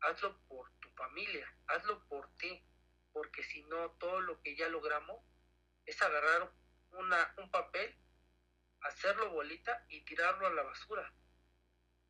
Hazlo 0.00 0.40
por 0.46 0.70
tu 0.78 0.90
familia, 0.90 1.52
hazlo 1.66 2.06
por 2.06 2.30
ti, 2.36 2.64
porque 3.12 3.42
si 3.42 3.62
no, 3.64 3.90
todo 3.92 4.20
lo 4.20 4.40
que 4.42 4.54
ya 4.56 4.68
logramos 4.68 5.24
es 5.86 6.00
agarrar 6.02 6.52
una, 6.90 7.34
un 7.38 7.50
papel, 7.50 7.96
hacerlo 8.82 9.30
bolita 9.30 9.84
y 9.88 10.04
tirarlo 10.04 10.46
a 10.46 10.50
la 10.50 10.62
basura. 10.62 11.12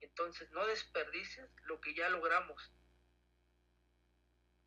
Entonces, 0.01 0.51
no 0.51 0.67
desperdices 0.67 1.51
lo 1.63 1.81
que 1.81 1.95
ya 1.95 2.09
logramos. 2.09 2.73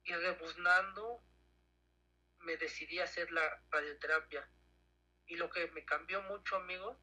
Y 0.04 0.14
rebuznando, 0.14 1.24
me 2.40 2.58
decidí 2.58 3.00
a 3.00 3.04
hacer 3.04 3.32
la 3.32 3.64
radioterapia. 3.72 4.50
Y 5.28 5.36
lo 5.36 5.50
que 5.50 5.68
me 5.72 5.86
cambió 5.86 6.22
mucho, 6.24 6.56
amigos, 6.56 6.98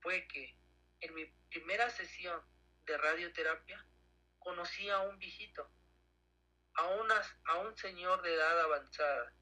fue 0.00 0.26
que 0.28 0.58
en 1.00 1.14
mi 1.14 1.26
primera 1.50 1.90
sesión 1.90 2.42
de 2.86 2.98
radioterapia 2.98 3.86
conocí 4.38 4.88
a 4.90 5.00
un 5.00 5.18
viejito 5.18 5.70
a, 6.76 6.82
a 7.46 7.58
un 7.58 7.76
señor 7.76 8.22
de 8.22 8.34
edad 8.34 8.60
avanzada 8.60 9.34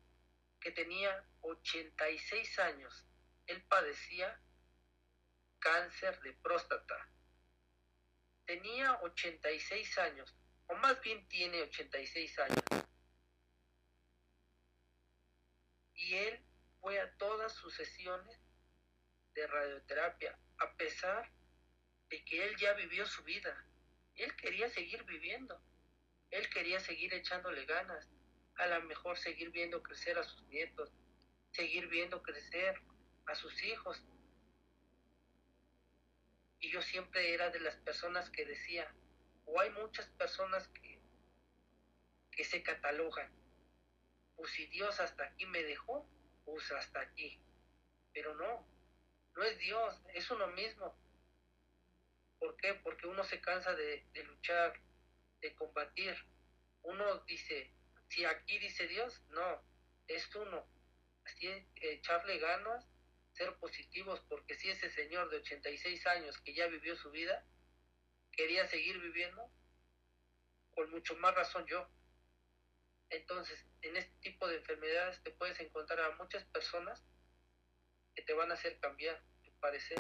que 0.61 0.71
tenía 0.71 1.27
86 1.41 2.59
años. 2.61 3.07
Él 3.47 3.65
padecía 3.67 4.41
cáncer 5.59 6.21
de 6.21 6.33
próstata. 6.35 7.12
Tenía 8.47 9.01
86 9.03 9.99
años, 9.99 10.35
o 10.67 10.75
más 10.75 11.01
bien 11.01 11.27
tiene 11.29 11.63
86 11.63 12.39
años. 12.41 12.65
Y 15.95 16.15
él 16.15 16.45
fue 16.81 17.01
a 17.01 17.17
todas 17.17 17.55
sus 17.55 17.75
sesiones 17.75 18.39
de 19.35 19.47
radioterapia, 19.47 20.39
a 20.59 20.77
pesar 20.77 21.33
de 22.11 22.25
que 22.25 22.45
él 22.45 22.57
ya 22.57 22.75
vivió 22.75 23.07
su 23.07 23.23
vida. 23.23 23.67
Él 24.17 24.35
quería 24.37 24.69
seguir 24.69 25.05
viviendo. 25.05 25.61
Él 26.31 26.49
quería 26.51 26.81
seguir 26.81 27.13
echándole 27.15 27.65
ganas, 27.67 28.09
a 28.57 28.67
lo 28.67 28.83
mejor 28.83 29.19
seguir 29.19 29.51
viendo 29.51 29.83
crecer 29.83 30.19
a 30.19 30.25
sus 30.25 30.43
nietos, 30.49 30.91
seguir 31.53 31.89
viendo 31.89 32.23
crecer 32.23 32.81
a 33.27 33.35
sus 33.35 33.63
hijos. 33.63 34.03
Y 36.63 36.71
yo 36.71 36.81
siempre 36.81 37.35
era 37.35 37.51
de 37.51 37.59
las 37.59 37.75
personas 37.79 38.31
que 38.31 38.47
decía, 38.47 38.95
o 39.47 39.61
hay 39.61 39.71
muchas 39.71 40.07
personas 40.11 40.69
que, 40.69 41.01
que 42.31 42.45
se 42.45 42.63
catalogan, 42.63 43.31
pues 44.37 44.53
si 44.53 44.67
Dios 44.69 45.01
hasta 45.01 45.25
aquí 45.25 45.45
me 45.47 45.65
dejó, 45.65 46.09
pues 46.45 46.71
hasta 46.71 47.01
aquí. 47.01 47.43
Pero 48.15 48.37
no, 48.37 48.65
no 49.35 49.43
es 49.43 49.59
Dios, 49.59 50.01
es 50.15 50.31
uno 50.31 50.47
mismo. 50.47 50.97
¿Por 52.39 52.57
qué? 52.57 52.75
Porque 52.75 53.09
uno 53.09 53.25
se 53.25 53.41
cansa 53.41 53.75
de, 53.75 54.07
de 54.13 54.23
luchar, 54.23 54.81
de 55.41 55.55
combatir. 55.57 56.17
Uno 56.83 57.25
dice, 57.25 57.75
si 58.09 58.25
aquí 58.25 58.61
dice 58.61 58.87
Dios, 58.87 59.21
no, 59.31 59.65
es 60.07 60.33
uno. 60.37 60.65
Así 61.25 61.49
es, 61.49 61.67
echarle 61.75 62.39
ganas, 62.39 62.89
ser 63.33 63.57
positivos, 63.59 64.21
porque 64.29 64.55
si 64.57 64.71
ese 64.71 64.91
señor 64.91 65.31
de 65.31 65.39
86 65.39 66.07
años 66.07 66.39
que 66.41 66.55
ya 66.55 66.67
vivió 66.67 66.97
su 66.97 67.11
vida, 67.11 67.47
quería 68.33 68.67
seguir 68.67 69.01
viviendo, 69.01 69.51
con 70.71 70.91
mucho 70.91 71.17
más 71.17 71.35
razón 71.35 71.67
yo. 71.67 71.89
Entonces, 73.11 73.67
en 73.83 73.97
este 73.97 74.15
tipo 74.21 74.49
de 74.49 74.57
enfermedades 74.57 75.23
te 75.23 75.31
puedes 75.31 75.59
encontrar 75.61 76.01
a 76.01 76.17
muchas 76.17 76.45
personas 76.47 77.05
que 78.15 78.23
te 78.23 78.33
van 78.33 78.51
a 78.51 78.55
hacer 78.55 78.79
cambiar 78.81 79.23
tu 79.43 79.53
parecer 79.61 79.99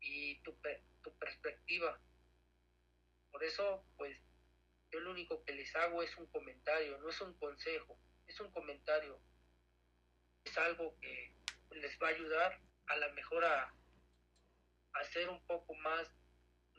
y 0.00 0.40
tu, 0.42 0.58
tu 1.02 1.18
perspectiva. 1.18 2.00
Por 3.30 3.44
eso, 3.44 3.86
pues, 3.96 4.18
yo 4.90 5.00
lo 5.00 5.10
único 5.10 5.44
que 5.44 5.52
les 5.52 5.74
hago 5.76 6.02
es 6.02 6.16
un 6.16 6.26
comentario, 6.26 6.98
no 6.98 7.08
es 7.10 7.20
un 7.20 7.34
consejo, 7.38 7.98
es 8.26 8.40
un 8.40 8.50
comentario. 8.52 9.20
Es 10.44 10.56
algo 10.56 10.98
que 11.00 11.37
les 11.70 11.98
va 12.02 12.08
a 12.08 12.10
ayudar 12.10 12.60
a 12.86 12.96
la 12.96 13.08
mejor 13.12 13.44
a, 13.44 13.74
ser 15.12 15.28
un 15.28 15.40
poco 15.46 15.74
más 15.76 16.10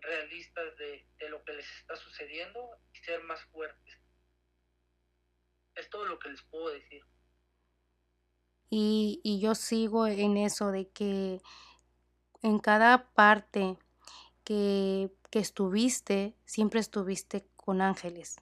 realistas 0.01 0.75
de, 0.77 1.07
lo 1.29 1.41
que 1.45 1.53
les 1.53 1.65
está 1.79 1.95
sucediendo 1.95 2.69
y 2.93 2.97
ser 2.99 3.23
más 3.23 3.41
fuertes. 3.45 3.97
Es 5.75 5.89
todo 5.89 6.05
lo 6.05 6.19
que 6.19 6.29
les 6.29 6.41
puedo 6.43 6.69
decir. 6.69 7.01
Y, 8.69 9.21
y 9.23 9.39
yo 9.39 9.55
sigo 9.55 10.05
en 10.05 10.35
eso 10.37 10.71
de 10.71 10.89
que 10.89 11.41
en 12.41 12.59
cada 12.59 13.09
parte 13.13 13.77
que, 14.43 15.11
que 15.29 15.39
estuviste, 15.39 16.35
siempre 16.45 16.79
estuviste 16.79 17.47
con 17.55 17.81
ángeles, 17.81 18.37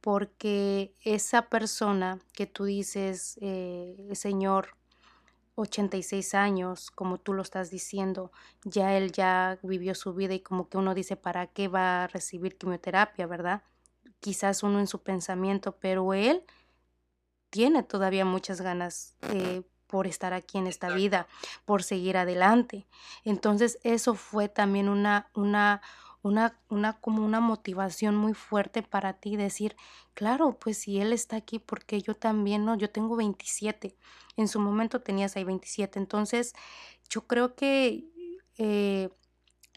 porque 0.00 0.94
esa 1.00 1.48
persona 1.48 2.20
que 2.32 2.46
tú 2.46 2.64
dices, 2.64 3.38
eh, 3.40 4.08
señor, 4.14 4.76
86 5.56 6.34
años, 6.34 6.90
como 6.90 7.18
tú 7.18 7.32
lo 7.32 7.42
estás 7.42 7.70
diciendo, 7.70 8.30
ya 8.64 8.96
él 8.96 9.10
ya 9.10 9.58
vivió 9.62 9.94
su 9.94 10.14
vida 10.14 10.34
y 10.34 10.40
como 10.40 10.68
que 10.68 10.76
uno 10.78 10.94
dice, 10.94 11.16
¿para 11.16 11.46
qué 11.46 11.68
va 11.68 12.04
a 12.04 12.06
recibir 12.06 12.56
quimioterapia, 12.56 13.26
verdad? 13.26 13.62
Quizás 14.20 14.62
uno 14.62 14.78
en 14.78 14.86
su 14.86 15.02
pensamiento, 15.02 15.76
pero 15.80 16.14
él 16.14 16.44
tiene 17.50 17.82
todavía 17.82 18.24
muchas 18.24 18.60
ganas 18.60 19.16
eh, 19.22 19.62
por 19.86 20.06
estar 20.06 20.34
aquí 20.34 20.58
en 20.58 20.66
esta 20.66 20.90
vida, 20.90 21.26
por 21.64 21.82
seguir 21.82 22.16
adelante. 22.16 22.86
Entonces 23.24 23.78
eso 23.82 24.14
fue 24.14 24.48
también 24.48 24.88
una, 24.88 25.30
una, 25.34 25.80
una, 26.26 26.58
una, 26.68 26.94
como 27.00 27.24
una 27.24 27.40
motivación 27.40 28.16
muy 28.16 28.34
fuerte 28.34 28.82
para 28.82 29.14
ti 29.14 29.36
decir, 29.36 29.76
claro, 30.14 30.58
pues 30.58 30.78
si 30.78 31.00
él 31.00 31.12
está 31.12 31.36
aquí, 31.36 31.58
porque 31.58 32.02
yo 32.02 32.14
también, 32.14 32.64
no, 32.64 32.76
yo 32.76 32.90
tengo 32.90 33.16
27, 33.16 33.96
en 34.36 34.48
su 34.48 34.58
momento 34.60 35.00
tenías 35.00 35.36
ahí 35.36 35.44
27, 35.44 35.98
entonces 35.98 36.54
yo 37.08 37.26
creo 37.26 37.54
que 37.54 38.04
eh, 38.58 39.10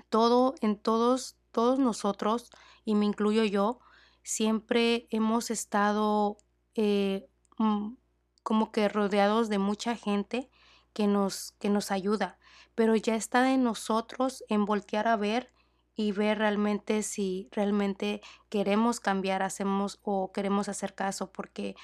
todo, 0.10 0.56
en 0.62 0.78
todos, 0.78 1.38
todos 1.52 1.78
nosotros, 1.78 2.50
y 2.84 2.96
me 2.96 3.06
incluyo 3.06 3.44
yo, 3.44 3.80
siempre 4.24 5.08
hemos 5.12 5.52
estado 5.52 6.38
eh, 6.74 7.30
mm, 7.60 7.94
como 8.42 8.72
que 8.72 8.90
rodeados 8.90 9.50
de 9.50 9.60
mucha 9.60 9.96
gente 9.96 10.50
que 10.94 11.06
nos, 11.06 11.52
que 11.60 11.70
nos 11.70 11.92
ayuda, 11.92 12.40
pero 12.74 12.96
ya 12.96 13.16
está 13.16 13.44
de 13.44 13.58
nosotros 13.58 14.44
en 14.50 14.66
voltear 14.66 15.08
a 15.08 15.16
ver 15.16 15.52
y 16.00 16.14
ver 16.14 16.38
realmente 16.38 17.04
si 17.04 17.50
realmente 17.52 18.22
queremos 18.48 19.02
cambiar, 19.02 19.44
hacemos 19.44 20.00
o 20.02 20.32
queremos 20.32 20.70
hacer 20.70 20.96
caso, 20.96 21.34
porque 21.34 21.76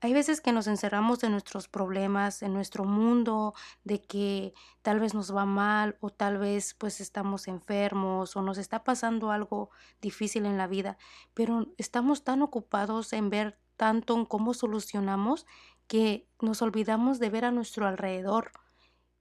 hay 0.00 0.12
veces 0.12 0.40
que 0.40 0.50
nos 0.50 0.66
encerramos 0.66 1.22
en 1.22 1.30
nuestros 1.30 1.68
problemas, 1.68 2.42
en 2.42 2.54
nuestro 2.54 2.82
mundo, 2.82 3.54
de 3.84 4.02
que 4.02 4.52
tal 4.82 4.98
vez 4.98 5.14
nos 5.14 5.32
va 5.32 5.44
mal 5.44 5.96
o 6.00 6.10
tal 6.10 6.38
vez 6.38 6.74
pues 6.74 7.00
estamos 7.00 7.46
enfermos 7.46 8.34
o 8.34 8.42
nos 8.42 8.58
está 8.58 8.82
pasando 8.82 9.30
algo 9.30 9.70
difícil 10.00 10.44
en 10.44 10.58
la 10.58 10.66
vida, 10.66 10.98
pero 11.32 11.68
estamos 11.78 12.24
tan 12.24 12.42
ocupados 12.42 13.12
en 13.12 13.30
ver 13.30 13.60
tanto 13.76 14.16
en 14.16 14.24
cómo 14.24 14.54
solucionamos 14.54 15.46
que 15.86 16.28
nos 16.40 16.62
olvidamos 16.62 17.20
de 17.20 17.30
ver 17.30 17.44
a 17.44 17.52
nuestro 17.52 17.86
alrededor 17.86 18.50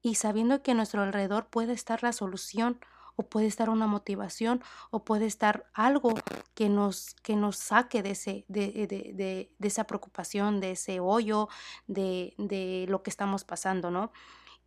y 0.01 0.15
sabiendo 0.15 0.63
que 0.63 0.71
a 0.71 0.73
nuestro 0.73 1.03
alrededor 1.03 1.49
puede 1.51 1.73
estar 1.73 2.01
la 2.01 2.11
solución 2.11 2.79
o 3.15 3.23
puede 3.23 3.47
estar 3.47 3.69
una 3.69 3.87
motivación 3.87 4.63
o 4.89 5.03
puede 5.03 5.25
estar 5.25 5.65
algo 5.73 6.13
que 6.53 6.69
nos, 6.69 7.15
que 7.23 7.35
nos 7.35 7.57
saque 7.57 8.03
de, 8.03 8.11
ese, 8.11 8.45
de, 8.47 8.71
de, 8.71 9.13
de, 9.13 9.51
de 9.57 9.67
esa 9.67 9.85
preocupación, 9.85 10.59
de 10.59 10.71
ese 10.71 10.99
hoyo, 10.99 11.49
de, 11.87 12.33
de 12.37 12.85
lo 12.89 13.03
que 13.03 13.09
estamos 13.09 13.43
pasando, 13.43 13.91
¿no? 13.91 14.11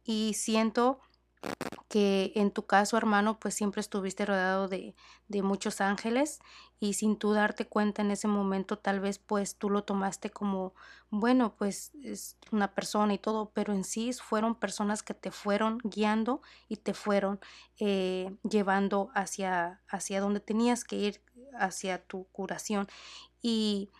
Y 0.04 0.34
siento 0.34 1.00
que 1.88 2.32
en 2.34 2.50
tu 2.50 2.66
caso, 2.66 2.96
hermano, 2.96 3.38
pues 3.38 3.54
siempre 3.54 3.80
estuviste 3.80 4.26
rodeado 4.26 4.68
de, 4.68 4.94
de, 5.28 5.42
muchos 5.42 5.80
ángeles 5.80 6.40
y 6.80 6.94
sin 6.94 7.16
tú 7.16 7.32
darte 7.32 7.66
cuenta 7.66 8.02
en 8.02 8.10
ese 8.10 8.26
momento, 8.26 8.78
tal 8.78 9.00
vez 9.00 9.18
pues 9.18 9.56
tú 9.56 9.70
lo 9.70 9.84
tomaste 9.84 10.30
como, 10.30 10.74
bueno, 11.10 11.54
pues 11.56 11.92
es 12.02 12.36
una 12.50 12.74
persona 12.74 13.14
y 13.14 13.18
todo, 13.18 13.50
pero 13.54 13.72
en 13.72 13.84
sí 13.84 14.12
fueron 14.12 14.54
personas 14.56 15.02
que 15.02 15.14
te 15.14 15.30
fueron 15.30 15.78
guiando 15.84 16.42
y 16.68 16.76
te 16.76 16.94
fueron 16.94 17.38
eh, 17.78 18.36
llevando 18.42 19.10
hacia, 19.14 19.80
hacia 19.88 20.20
donde 20.20 20.40
tenías 20.40 20.84
que 20.84 20.96
ir, 20.96 21.22
hacia 21.56 22.02
tu 22.04 22.24
curación. 22.32 22.88
Y 23.40 23.90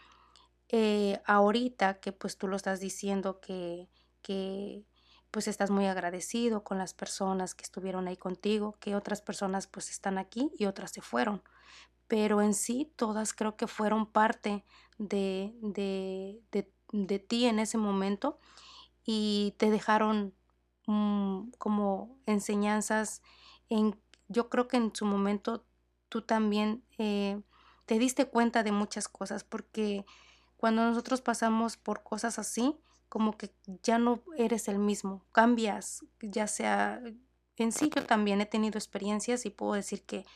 eh, 0.69 1.21
ahorita 1.27 2.01
que 2.01 2.11
pues 2.11 2.39
tú 2.39 2.49
lo 2.49 2.57
estás 2.57 2.81
diciendo 2.81 3.41
que, 3.41 3.89
que 4.23 4.85
pues 5.35 5.49
estás 5.49 5.68
muy 5.72 5.87
agradecido 5.89 6.62
con 6.62 6.78
las 6.78 6.95
personas 6.95 7.57
que 7.57 7.64
estuvieron 7.64 8.07
ahí 8.07 8.16
contigo, 8.16 8.76
que 8.78 8.95
otras 8.95 9.20
personas 9.20 9.66
pues 9.66 9.91
están 9.91 10.16
aquí 10.16 10.53
y 10.57 10.66
otras 10.66 10.93
se 10.93 11.01
fueron. 11.01 11.43
Pero 12.07 12.41
en 12.41 12.55
sí 12.55 12.93
todas 12.95 13.35
creo 13.35 13.57
que 13.57 13.66
fueron 13.66 14.07
parte 14.07 14.64
de, 14.97 15.53
de, 15.61 16.41
de, 16.53 16.70
de 16.93 17.18
ti 17.18 17.47
en 17.47 17.59
ese 17.59 17.78
momento 17.78 18.39
y 19.05 19.57
te 19.59 19.72
dejaron 19.72 20.37
mm, 20.87 21.51
como 21.59 22.16
enseñanzas. 22.26 23.20
En, 23.68 24.01
yo 24.28 24.49
creo 24.49 24.68
que 24.68 24.76
en 24.76 24.95
su 24.95 25.05
momento 25.05 25.66
tú 26.11 26.22
también 26.22 26.85
eh, 26.97 27.43
te 27.87 27.99
diste 27.99 28.26
cuenta 28.26 28.62
de 28.62 28.70
muchas 28.70 29.09
cosas 29.09 29.43
porque 29.43 30.07
cuando 30.57 30.85
nosotros 30.85 31.22
pasamos 31.22 31.76
por 31.76 32.05
cosas 32.05 32.39
así, 32.39 32.78
como 33.15 33.39
que 33.39 33.55
ya 33.85 33.97
no 33.97 34.25
eres 34.37 34.67
el 34.67 34.81
mismo, 34.81 35.25
cambias, 35.31 36.05
ya 36.21 36.49
sea 36.49 37.01
en 37.57 37.71
sí 37.71 37.89
yo 37.95 38.05
también 38.05 38.41
he 38.41 38.47
tenido 38.47 38.77
experiencias 38.77 39.47
y 39.47 39.51
puedo 39.51 39.75
decir 39.75 40.03
que 40.03 40.27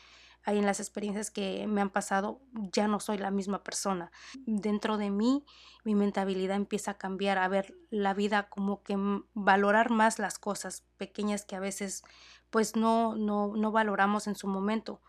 hay 0.45 0.59
en 0.59 0.65
las 0.65 0.79
experiencias 0.79 1.29
que 1.29 1.67
me 1.67 1.81
han 1.81 1.89
pasado 1.89 2.39
ya 2.71 2.87
no 2.87 3.01
soy 3.01 3.17
la 3.17 3.31
misma 3.31 3.65
persona. 3.65 4.13
Dentro 4.45 4.97
de 4.97 5.09
mí 5.09 5.43
mi 5.83 5.93
mentalidad 5.93 6.55
empieza 6.55 6.91
a 6.91 6.97
cambiar, 6.97 7.37
a 7.37 7.49
ver 7.49 7.75
la 7.89 8.13
vida 8.13 8.47
como 8.47 8.81
que 8.81 8.95
valorar 9.33 9.89
más 9.89 10.17
las 10.17 10.39
cosas 10.39 10.85
pequeñas 10.95 11.43
que 11.43 11.57
a 11.57 11.59
veces 11.59 12.03
pues 12.49 12.77
no 12.77 13.13
no 13.13 13.57
no 13.57 13.73
valoramos 13.73 14.25
en 14.27 14.37
su 14.37 14.47
momento. 14.47 15.01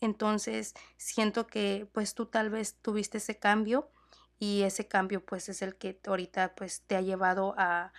Entonces, 0.00 0.72
siento 0.96 1.46
que 1.46 1.86
pues 1.92 2.14
tú 2.14 2.24
tal 2.24 2.48
vez 2.48 2.78
tuviste 2.80 3.18
ese 3.18 3.38
cambio 3.38 3.90
y 4.38 4.62
ese 4.62 4.88
cambio 4.88 5.24
pues 5.24 5.48
es 5.48 5.62
el 5.62 5.76
que 5.76 5.98
ahorita 6.06 6.54
pues 6.54 6.82
te 6.86 6.96
ha 6.96 7.00
llevado 7.00 7.54
a 7.56 7.92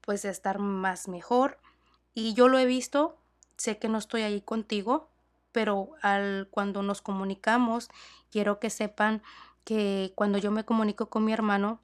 pues 0.00 0.24
estar 0.24 0.58
más 0.58 1.08
mejor. 1.08 1.58
Y 2.14 2.34
yo 2.34 2.48
lo 2.48 2.58
he 2.58 2.66
visto 2.66 3.18
sé 3.56 3.78
que 3.78 3.88
no 3.88 3.98
estoy 3.98 4.22
ahí 4.22 4.40
contigo 4.40 5.10
pero 5.52 5.90
al 6.02 6.48
cuando 6.50 6.82
nos 6.82 7.00
comunicamos 7.00 7.88
quiero 8.30 8.58
que 8.58 8.70
sepan 8.70 9.22
que 9.64 10.12
cuando 10.16 10.38
yo 10.38 10.50
me 10.50 10.64
comunico 10.64 11.08
con 11.08 11.24
mi 11.24 11.32
hermano 11.32 11.80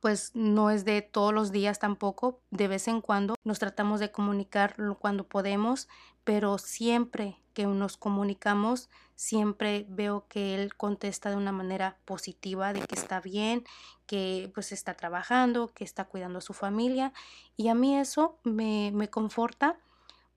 pues 0.00 0.32
no 0.34 0.70
es 0.70 0.84
de 0.84 1.02
todos 1.02 1.32
los 1.32 1.50
días 1.50 1.78
tampoco, 1.78 2.40
de 2.50 2.68
vez 2.68 2.88
en 2.88 3.00
cuando 3.00 3.34
nos 3.42 3.58
tratamos 3.58 4.00
de 4.00 4.12
comunicar 4.12 4.76
cuando 4.98 5.24
podemos, 5.24 5.88
pero 6.28 6.58
siempre 6.58 7.40
que 7.54 7.64
nos 7.64 7.96
comunicamos, 7.96 8.90
siempre 9.16 9.86
veo 9.88 10.26
que 10.28 10.54
él 10.54 10.74
contesta 10.74 11.30
de 11.30 11.36
una 11.36 11.52
manera 11.52 11.96
positiva, 12.04 12.74
de 12.74 12.82
que 12.82 12.96
está 12.96 13.22
bien, 13.22 13.64
que 14.04 14.50
pues 14.52 14.72
está 14.72 14.92
trabajando, 14.92 15.68
que 15.68 15.84
está 15.84 16.04
cuidando 16.04 16.40
a 16.40 16.42
su 16.42 16.52
familia 16.52 17.14
y 17.56 17.68
a 17.68 17.74
mí 17.74 17.96
eso 17.96 18.38
me, 18.44 18.90
me 18.92 19.08
conforta 19.08 19.78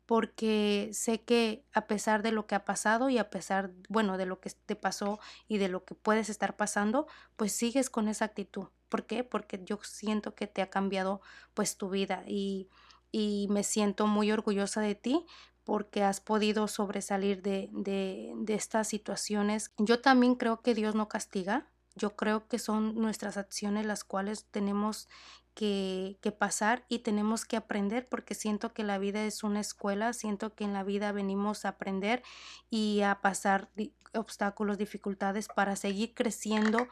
porque 0.06 0.92
sé 0.94 1.20
que 1.24 1.66
a 1.74 1.88
pesar 1.88 2.24
de 2.24 2.32
lo 2.32 2.48
que 2.48 2.56
ha 2.56 2.64
pasado 2.64 3.10
y 3.10 3.18
a 3.18 3.30
pesar, 3.30 3.72
bueno, 3.89 4.18
de 4.18 4.28
lo 4.28 4.39
que 4.39 4.52
te 4.52 4.78
pasó 4.78 5.20
y 5.50 5.58
de 5.58 5.68
lo 5.68 5.84
que 5.84 5.94
puedes 5.94 6.30
estar 6.30 6.56
pasando, 6.56 7.06
pues 7.36 7.52
sigues 7.52 7.89
con 7.89 8.08
esa 8.08 8.24
actitud. 8.24 8.68
¿Por 8.88 9.06
qué? 9.06 9.26
Porque 9.26 9.60
yo 9.66 9.78
siento 9.84 10.36
que 10.36 10.48
te 10.48 10.62
ha 10.62 10.70
cambiado 10.70 11.20
pues 11.54 11.76
tu 11.76 11.89
vida 11.89 12.24
y, 12.28 12.70
y 13.12 13.48
me 13.50 13.64
siento 13.64 14.08
muy 14.08 14.32
orgullosa 14.32 14.80
de 14.80 14.96
ti 14.96 15.26
porque 15.64 16.03
has 16.03 16.20
podido 16.20 16.68
sobresalir 16.68 17.41
de, 17.41 17.70
de, 17.72 18.34
de 18.36 18.53
estas 18.53 18.88
situaciones. 18.88 19.72
Yo 19.78 20.01
también 20.01 20.36
creo 20.36 20.62
que 20.62 20.74
Dios 20.74 20.95
no 20.95 21.07
castiga, 21.07 21.68
yo 21.95 22.16
creo 22.16 22.47
que 22.47 22.59
son 22.59 22.95
nuestras 22.95 23.38
acciones 23.38 23.86
las 23.86 24.03
cuales 24.03 24.45
tenemos 24.45 25.09
que, 25.53 26.18
que, 26.22 26.32
pasar 26.32 26.86
y 26.88 26.99
tenemos 26.99 27.43
que 27.43 27.57
aprender 27.57 28.07
porque 28.07 28.36
siento 28.36 28.74
que 28.74 28.84
la 28.84 28.97
vida 28.97 29.26
es 29.26 29.43
una 29.43 29.59
escuela, 29.59 30.14
siento 30.14 30.55
que 30.55 30.64
en 30.64 30.74
la 30.74 30.84
vida 30.84 31.12
venimos 31.12 31.66
a 31.66 31.70
aprender 31.70 32.24
y 32.70 33.01
a 33.01 33.20
pasar 33.22 33.70
obstáculos, 34.14 34.78
dificultades 34.78 35.47
para 35.47 35.76
seguir 35.76 36.14
creciendo. 36.14 36.88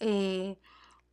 Eh, 0.00 0.58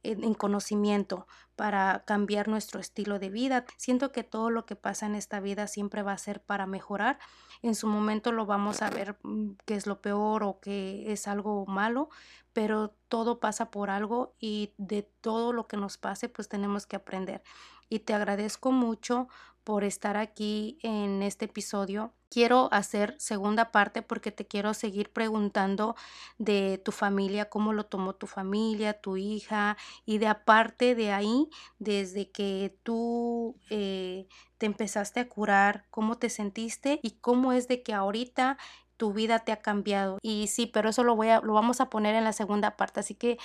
en 0.03 0.33
conocimiento 0.33 1.27
para 1.59 2.03
cambiar 2.05 2.47
nuestro 2.47 2.79
estilo 2.79 3.19
de 3.19 3.29
vida. 3.29 3.65
Siento 3.75 4.13
que 4.13 4.23
todo 4.23 4.49
lo 4.49 4.65
que 4.65 4.77
pasa 4.77 5.05
en 5.05 5.15
esta 5.15 5.41
vida 5.41 5.67
siempre 5.67 6.03
va 6.03 6.13
a 6.13 6.17
ser 6.17 6.41
para 6.41 6.65
mejorar. 6.65 7.19
En 7.61 7.75
su 7.75 7.85
momento 7.85 8.31
lo 8.31 8.45
vamos 8.45 8.81
a 8.81 8.89
ver 8.89 9.17
mm, 9.23 9.57
que 9.65 9.75
es 9.75 9.85
lo 9.85 10.01
peor 10.01 10.43
o 10.43 10.61
que 10.61 11.11
es 11.11 11.27
algo 11.27 11.65
malo, 11.65 12.09
pero 12.53 12.95
todo 13.09 13.41
pasa 13.41 13.71
por 13.71 13.89
algo 13.89 14.35
y 14.39 14.73
de 14.77 15.03
todo 15.03 15.51
lo 15.51 15.67
que 15.67 15.75
nos 15.75 15.97
pase 15.97 16.29
pues 16.29 16.47
tenemos 16.47 16.85
que 16.85 16.95
aprender. 16.95 17.43
Y 17.89 17.99
te 17.99 18.13
agradezco 18.13 18.71
mucho 18.71 19.27
por 19.65 19.83
estar 19.83 20.15
aquí 20.15 20.79
en 20.81 21.21
este 21.23 21.45
episodio. 21.45 22.13
Quiero 22.29 22.69
hacer 22.71 23.15
segunda 23.17 23.71
parte 23.71 24.01
porque 24.01 24.31
te 24.31 24.45
quiero 24.45 24.73
seguir 24.73 25.11
preguntando 25.11 25.95
de 26.37 26.79
tu 26.83 26.91
familia, 26.91 27.49
cómo 27.49 27.73
lo 27.73 27.85
tomó 27.85 28.13
tu 28.13 28.27
familia, 28.27 29.01
tu 29.01 29.17
hija 29.17 29.77
y 30.05 30.19
de 30.19 30.27
aparte 30.27 30.93
de 30.95 31.11
ahí, 31.11 31.49
desde 31.79 32.29
que 32.29 32.77
tú 32.83 33.57
eh, 33.69 34.27
te 34.57 34.67
empezaste 34.67 35.21
a 35.21 35.27
curar, 35.27 35.85
cómo 35.89 36.17
te 36.17 36.29
sentiste 36.29 36.99
y 37.01 37.11
cómo 37.21 37.51
es 37.53 37.67
de 37.67 37.81
que 37.81 37.93
ahorita 37.93 38.57
tu 38.97 39.13
vida 39.13 39.39
te 39.39 39.51
ha 39.51 39.61
cambiado. 39.61 40.19
Y 40.21 40.47
sí, 40.47 40.67
pero 40.67 40.89
eso 40.89 41.03
lo 41.03 41.15
voy 41.15 41.29
a, 41.29 41.39
lo 41.41 41.53
vamos 41.53 41.81
a 41.81 41.89
poner 41.89 42.15
en 42.15 42.25
la 42.25 42.33
segunda 42.33 42.75
parte. 42.77 42.99
Así 42.99 43.15
que 43.15 43.37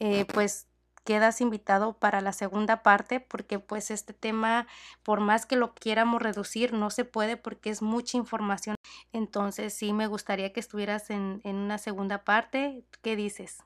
eh, 0.00 0.24
pues 0.26 0.68
quedas 1.06 1.40
invitado 1.40 1.94
para 1.94 2.20
la 2.20 2.34
segunda 2.34 2.82
parte 2.82 3.20
porque 3.20 3.58
pues 3.58 3.90
este 3.90 4.12
tema 4.12 4.66
por 5.02 5.20
más 5.20 5.46
que 5.46 5.56
lo 5.56 5.74
quieramos 5.74 6.20
reducir 6.20 6.74
no 6.74 6.90
se 6.90 7.06
puede 7.06 7.38
porque 7.38 7.70
es 7.70 7.80
mucha 7.80 8.18
información 8.18 8.76
entonces 9.14 9.72
sí 9.72 9.94
me 9.94 10.06
gustaría 10.06 10.52
que 10.52 10.60
estuvieras 10.60 11.08
en, 11.08 11.40
en 11.44 11.56
una 11.56 11.78
segunda 11.78 12.24
parte 12.24 12.84
¿qué 13.00 13.16
dices? 13.16 13.62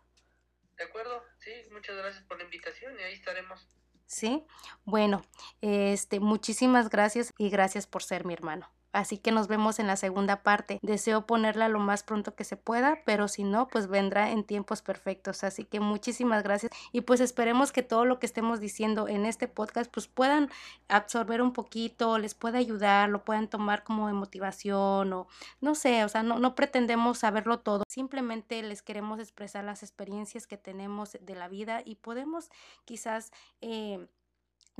De 0.80 0.86
acuerdo, 0.86 1.22
sí, 1.36 1.50
muchas 1.72 1.94
gracias 1.94 2.24
por 2.24 2.38
la 2.38 2.44
invitación 2.44 2.98
y 2.98 3.02
ahí 3.02 3.12
estaremos. 3.12 3.68
Sí, 4.06 4.46
bueno, 4.84 5.22
este, 5.60 6.20
muchísimas 6.20 6.88
gracias 6.88 7.34
y 7.36 7.50
gracias 7.50 7.86
por 7.86 8.02
ser 8.02 8.24
mi 8.24 8.32
hermano. 8.32 8.72
Así 8.92 9.18
que 9.18 9.30
nos 9.30 9.48
vemos 9.48 9.78
en 9.78 9.86
la 9.86 9.96
segunda 9.96 10.42
parte. 10.42 10.78
Deseo 10.82 11.26
ponerla 11.26 11.68
lo 11.68 11.78
más 11.78 12.02
pronto 12.02 12.34
que 12.34 12.44
se 12.44 12.56
pueda, 12.56 12.98
pero 13.04 13.28
si 13.28 13.44
no, 13.44 13.68
pues 13.68 13.86
vendrá 13.86 14.30
en 14.30 14.44
tiempos 14.44 14.82
perfectos. 14.82 15.44
Así 15.44 15.64
que 15.64 15.80
muchísimas 15.80 16.42
gracias 16.42 16.72
y 16.92 17.02
pues 17.02 17.20
esperemos 17.20 17.72
que 17.72 17.82
todo 17.82 18.04
lo 18.04 18.18
que 18.18 18.26
estemos 18.26 18.60
diciendo 18.60 19.08
en 19.08 19.26
este 19.26 19.48
podcast 19.48 19.90
pues 19.90 20.08
puedan 20.08 20.50
absorber 20.88 21.42
un 21.42 21.52
poquito, 21.52 22.18
les 22.18 22.34
pueda 22.34 22.58
ayudar, 22.58 23.08
lo 23.08 23.24
puedan 23.24 23.48
tomar 23.48 23.84
como 23.84 24.08
de 24.08 24.14
motivación 24.14 25.12
o 25.12 25.28
no 25.60 25.74
sé, 25.74 26.04
o 26.04 26.08
sea, 26.08 26.22
no, 26.22 26.38
no 26.38 26.54
pretendemos 26.54 27.18
saberlo 27.18 27.60
todo. 27.60 27.84
Simplemente 27.88 28.62
les 28.62 28.82
queremos 28.82 29.20
expresar 29.20 29.64
las 29.64 29.82
experiencias 29.82 30.46
que 30.46 30.56
tenemos 30.56 31.16
de 31.20 31.34
la 31.34 31.48
vida 31.48 31.82
y 31.84 31.96
podemos 31.96 32.50
quizás... 32.84 33.30
Eh, 33.60 34.08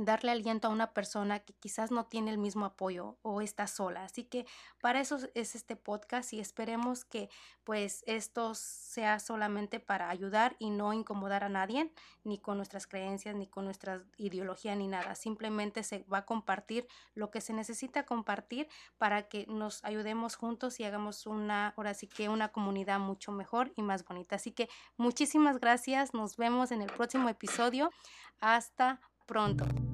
darle 0.05 0.33
aliento 0.33 0.69
a 0.69 0.71
una 0.71 0.93
persona 0.93 1.41
que 1.41 1.53
quizás 1.55 1.91
no 1.91 2.07
tiene 2.07 2.31
el 2.31 2.39
mismo 2.39 2.65
apoyo 2.65 3.19
o 3.23 3.41
está 3.41 3.67
sola. 3.67 4.05
Así 4.05 4.25
que 4.25 4.47
para 4.81 5.01
eso 5.01 5.19
es 5.35 5.55
este 5.55 5.77
podcast 5.77 6.33
y 6.33 6.41
esperemos 6.41 7.05
que 7.05 7.29
pues 7.65 8.03
esto 8.07 8.55
sea 8.55 9.21
solamente 9.21 9.81
para 9.81 10.11
ayudar 10.11 10.57
y 10.59 10.71
no 10.71 10.93
incomodar 10.93 11.45
a 11.45 11.49
nadie, 11.49 11.93
ni 12.25 12.39
con 12.39 12.57
nuestras 12.57 12.87
creencias, 12.87 13.35
ni 13.35 13.47
con 13.47 13.65
nuestra 13.65 14.03
ideología, 14.17 14.75
ni 14.75 14.89
nada. 14.89 15.15
Simplemente 15.15 15.83
se 15.83 16.05
va 16.13 16.19
a 16.19 16.27
compartir 16.27 16.87
lo 17.15 17.31
que 17.31 17.41
se 17.41 17.53
necesita 17.53 18.05
compartir 18.05 18.69
para 18.99 19.29
que 19.29 19.47
nos 19.47 19.85
ayudemos 19.85 20.37
juntos 20.37 20.81
y 20.81 20.85
hagamos 20.85 21.27
una, 21.27 21.75
ahora 21.77 21.95
sí 21.95 22.07
que 22.07 22.29
una 22.29 22.49
comunidad 22.49 22.99
mucho 22.99 23.33
mejor 23.33 23.73
y 23.77 23.83
más 23.83 24.05
bonita. 24.05 24.37
Así 24.37 24.53
que 24.53 24.69
muchísimas 24.97 25.59
gracias. 25.61 26.15
Nos 26.15 26.37
vemos 26.37 26.73
en 26.73 26.83
el 26.83 26.91
próximo 26.93 27.29
episodio. 27.29 27.91
Hasta 28.41 29.01
pronto. 29.27 29.90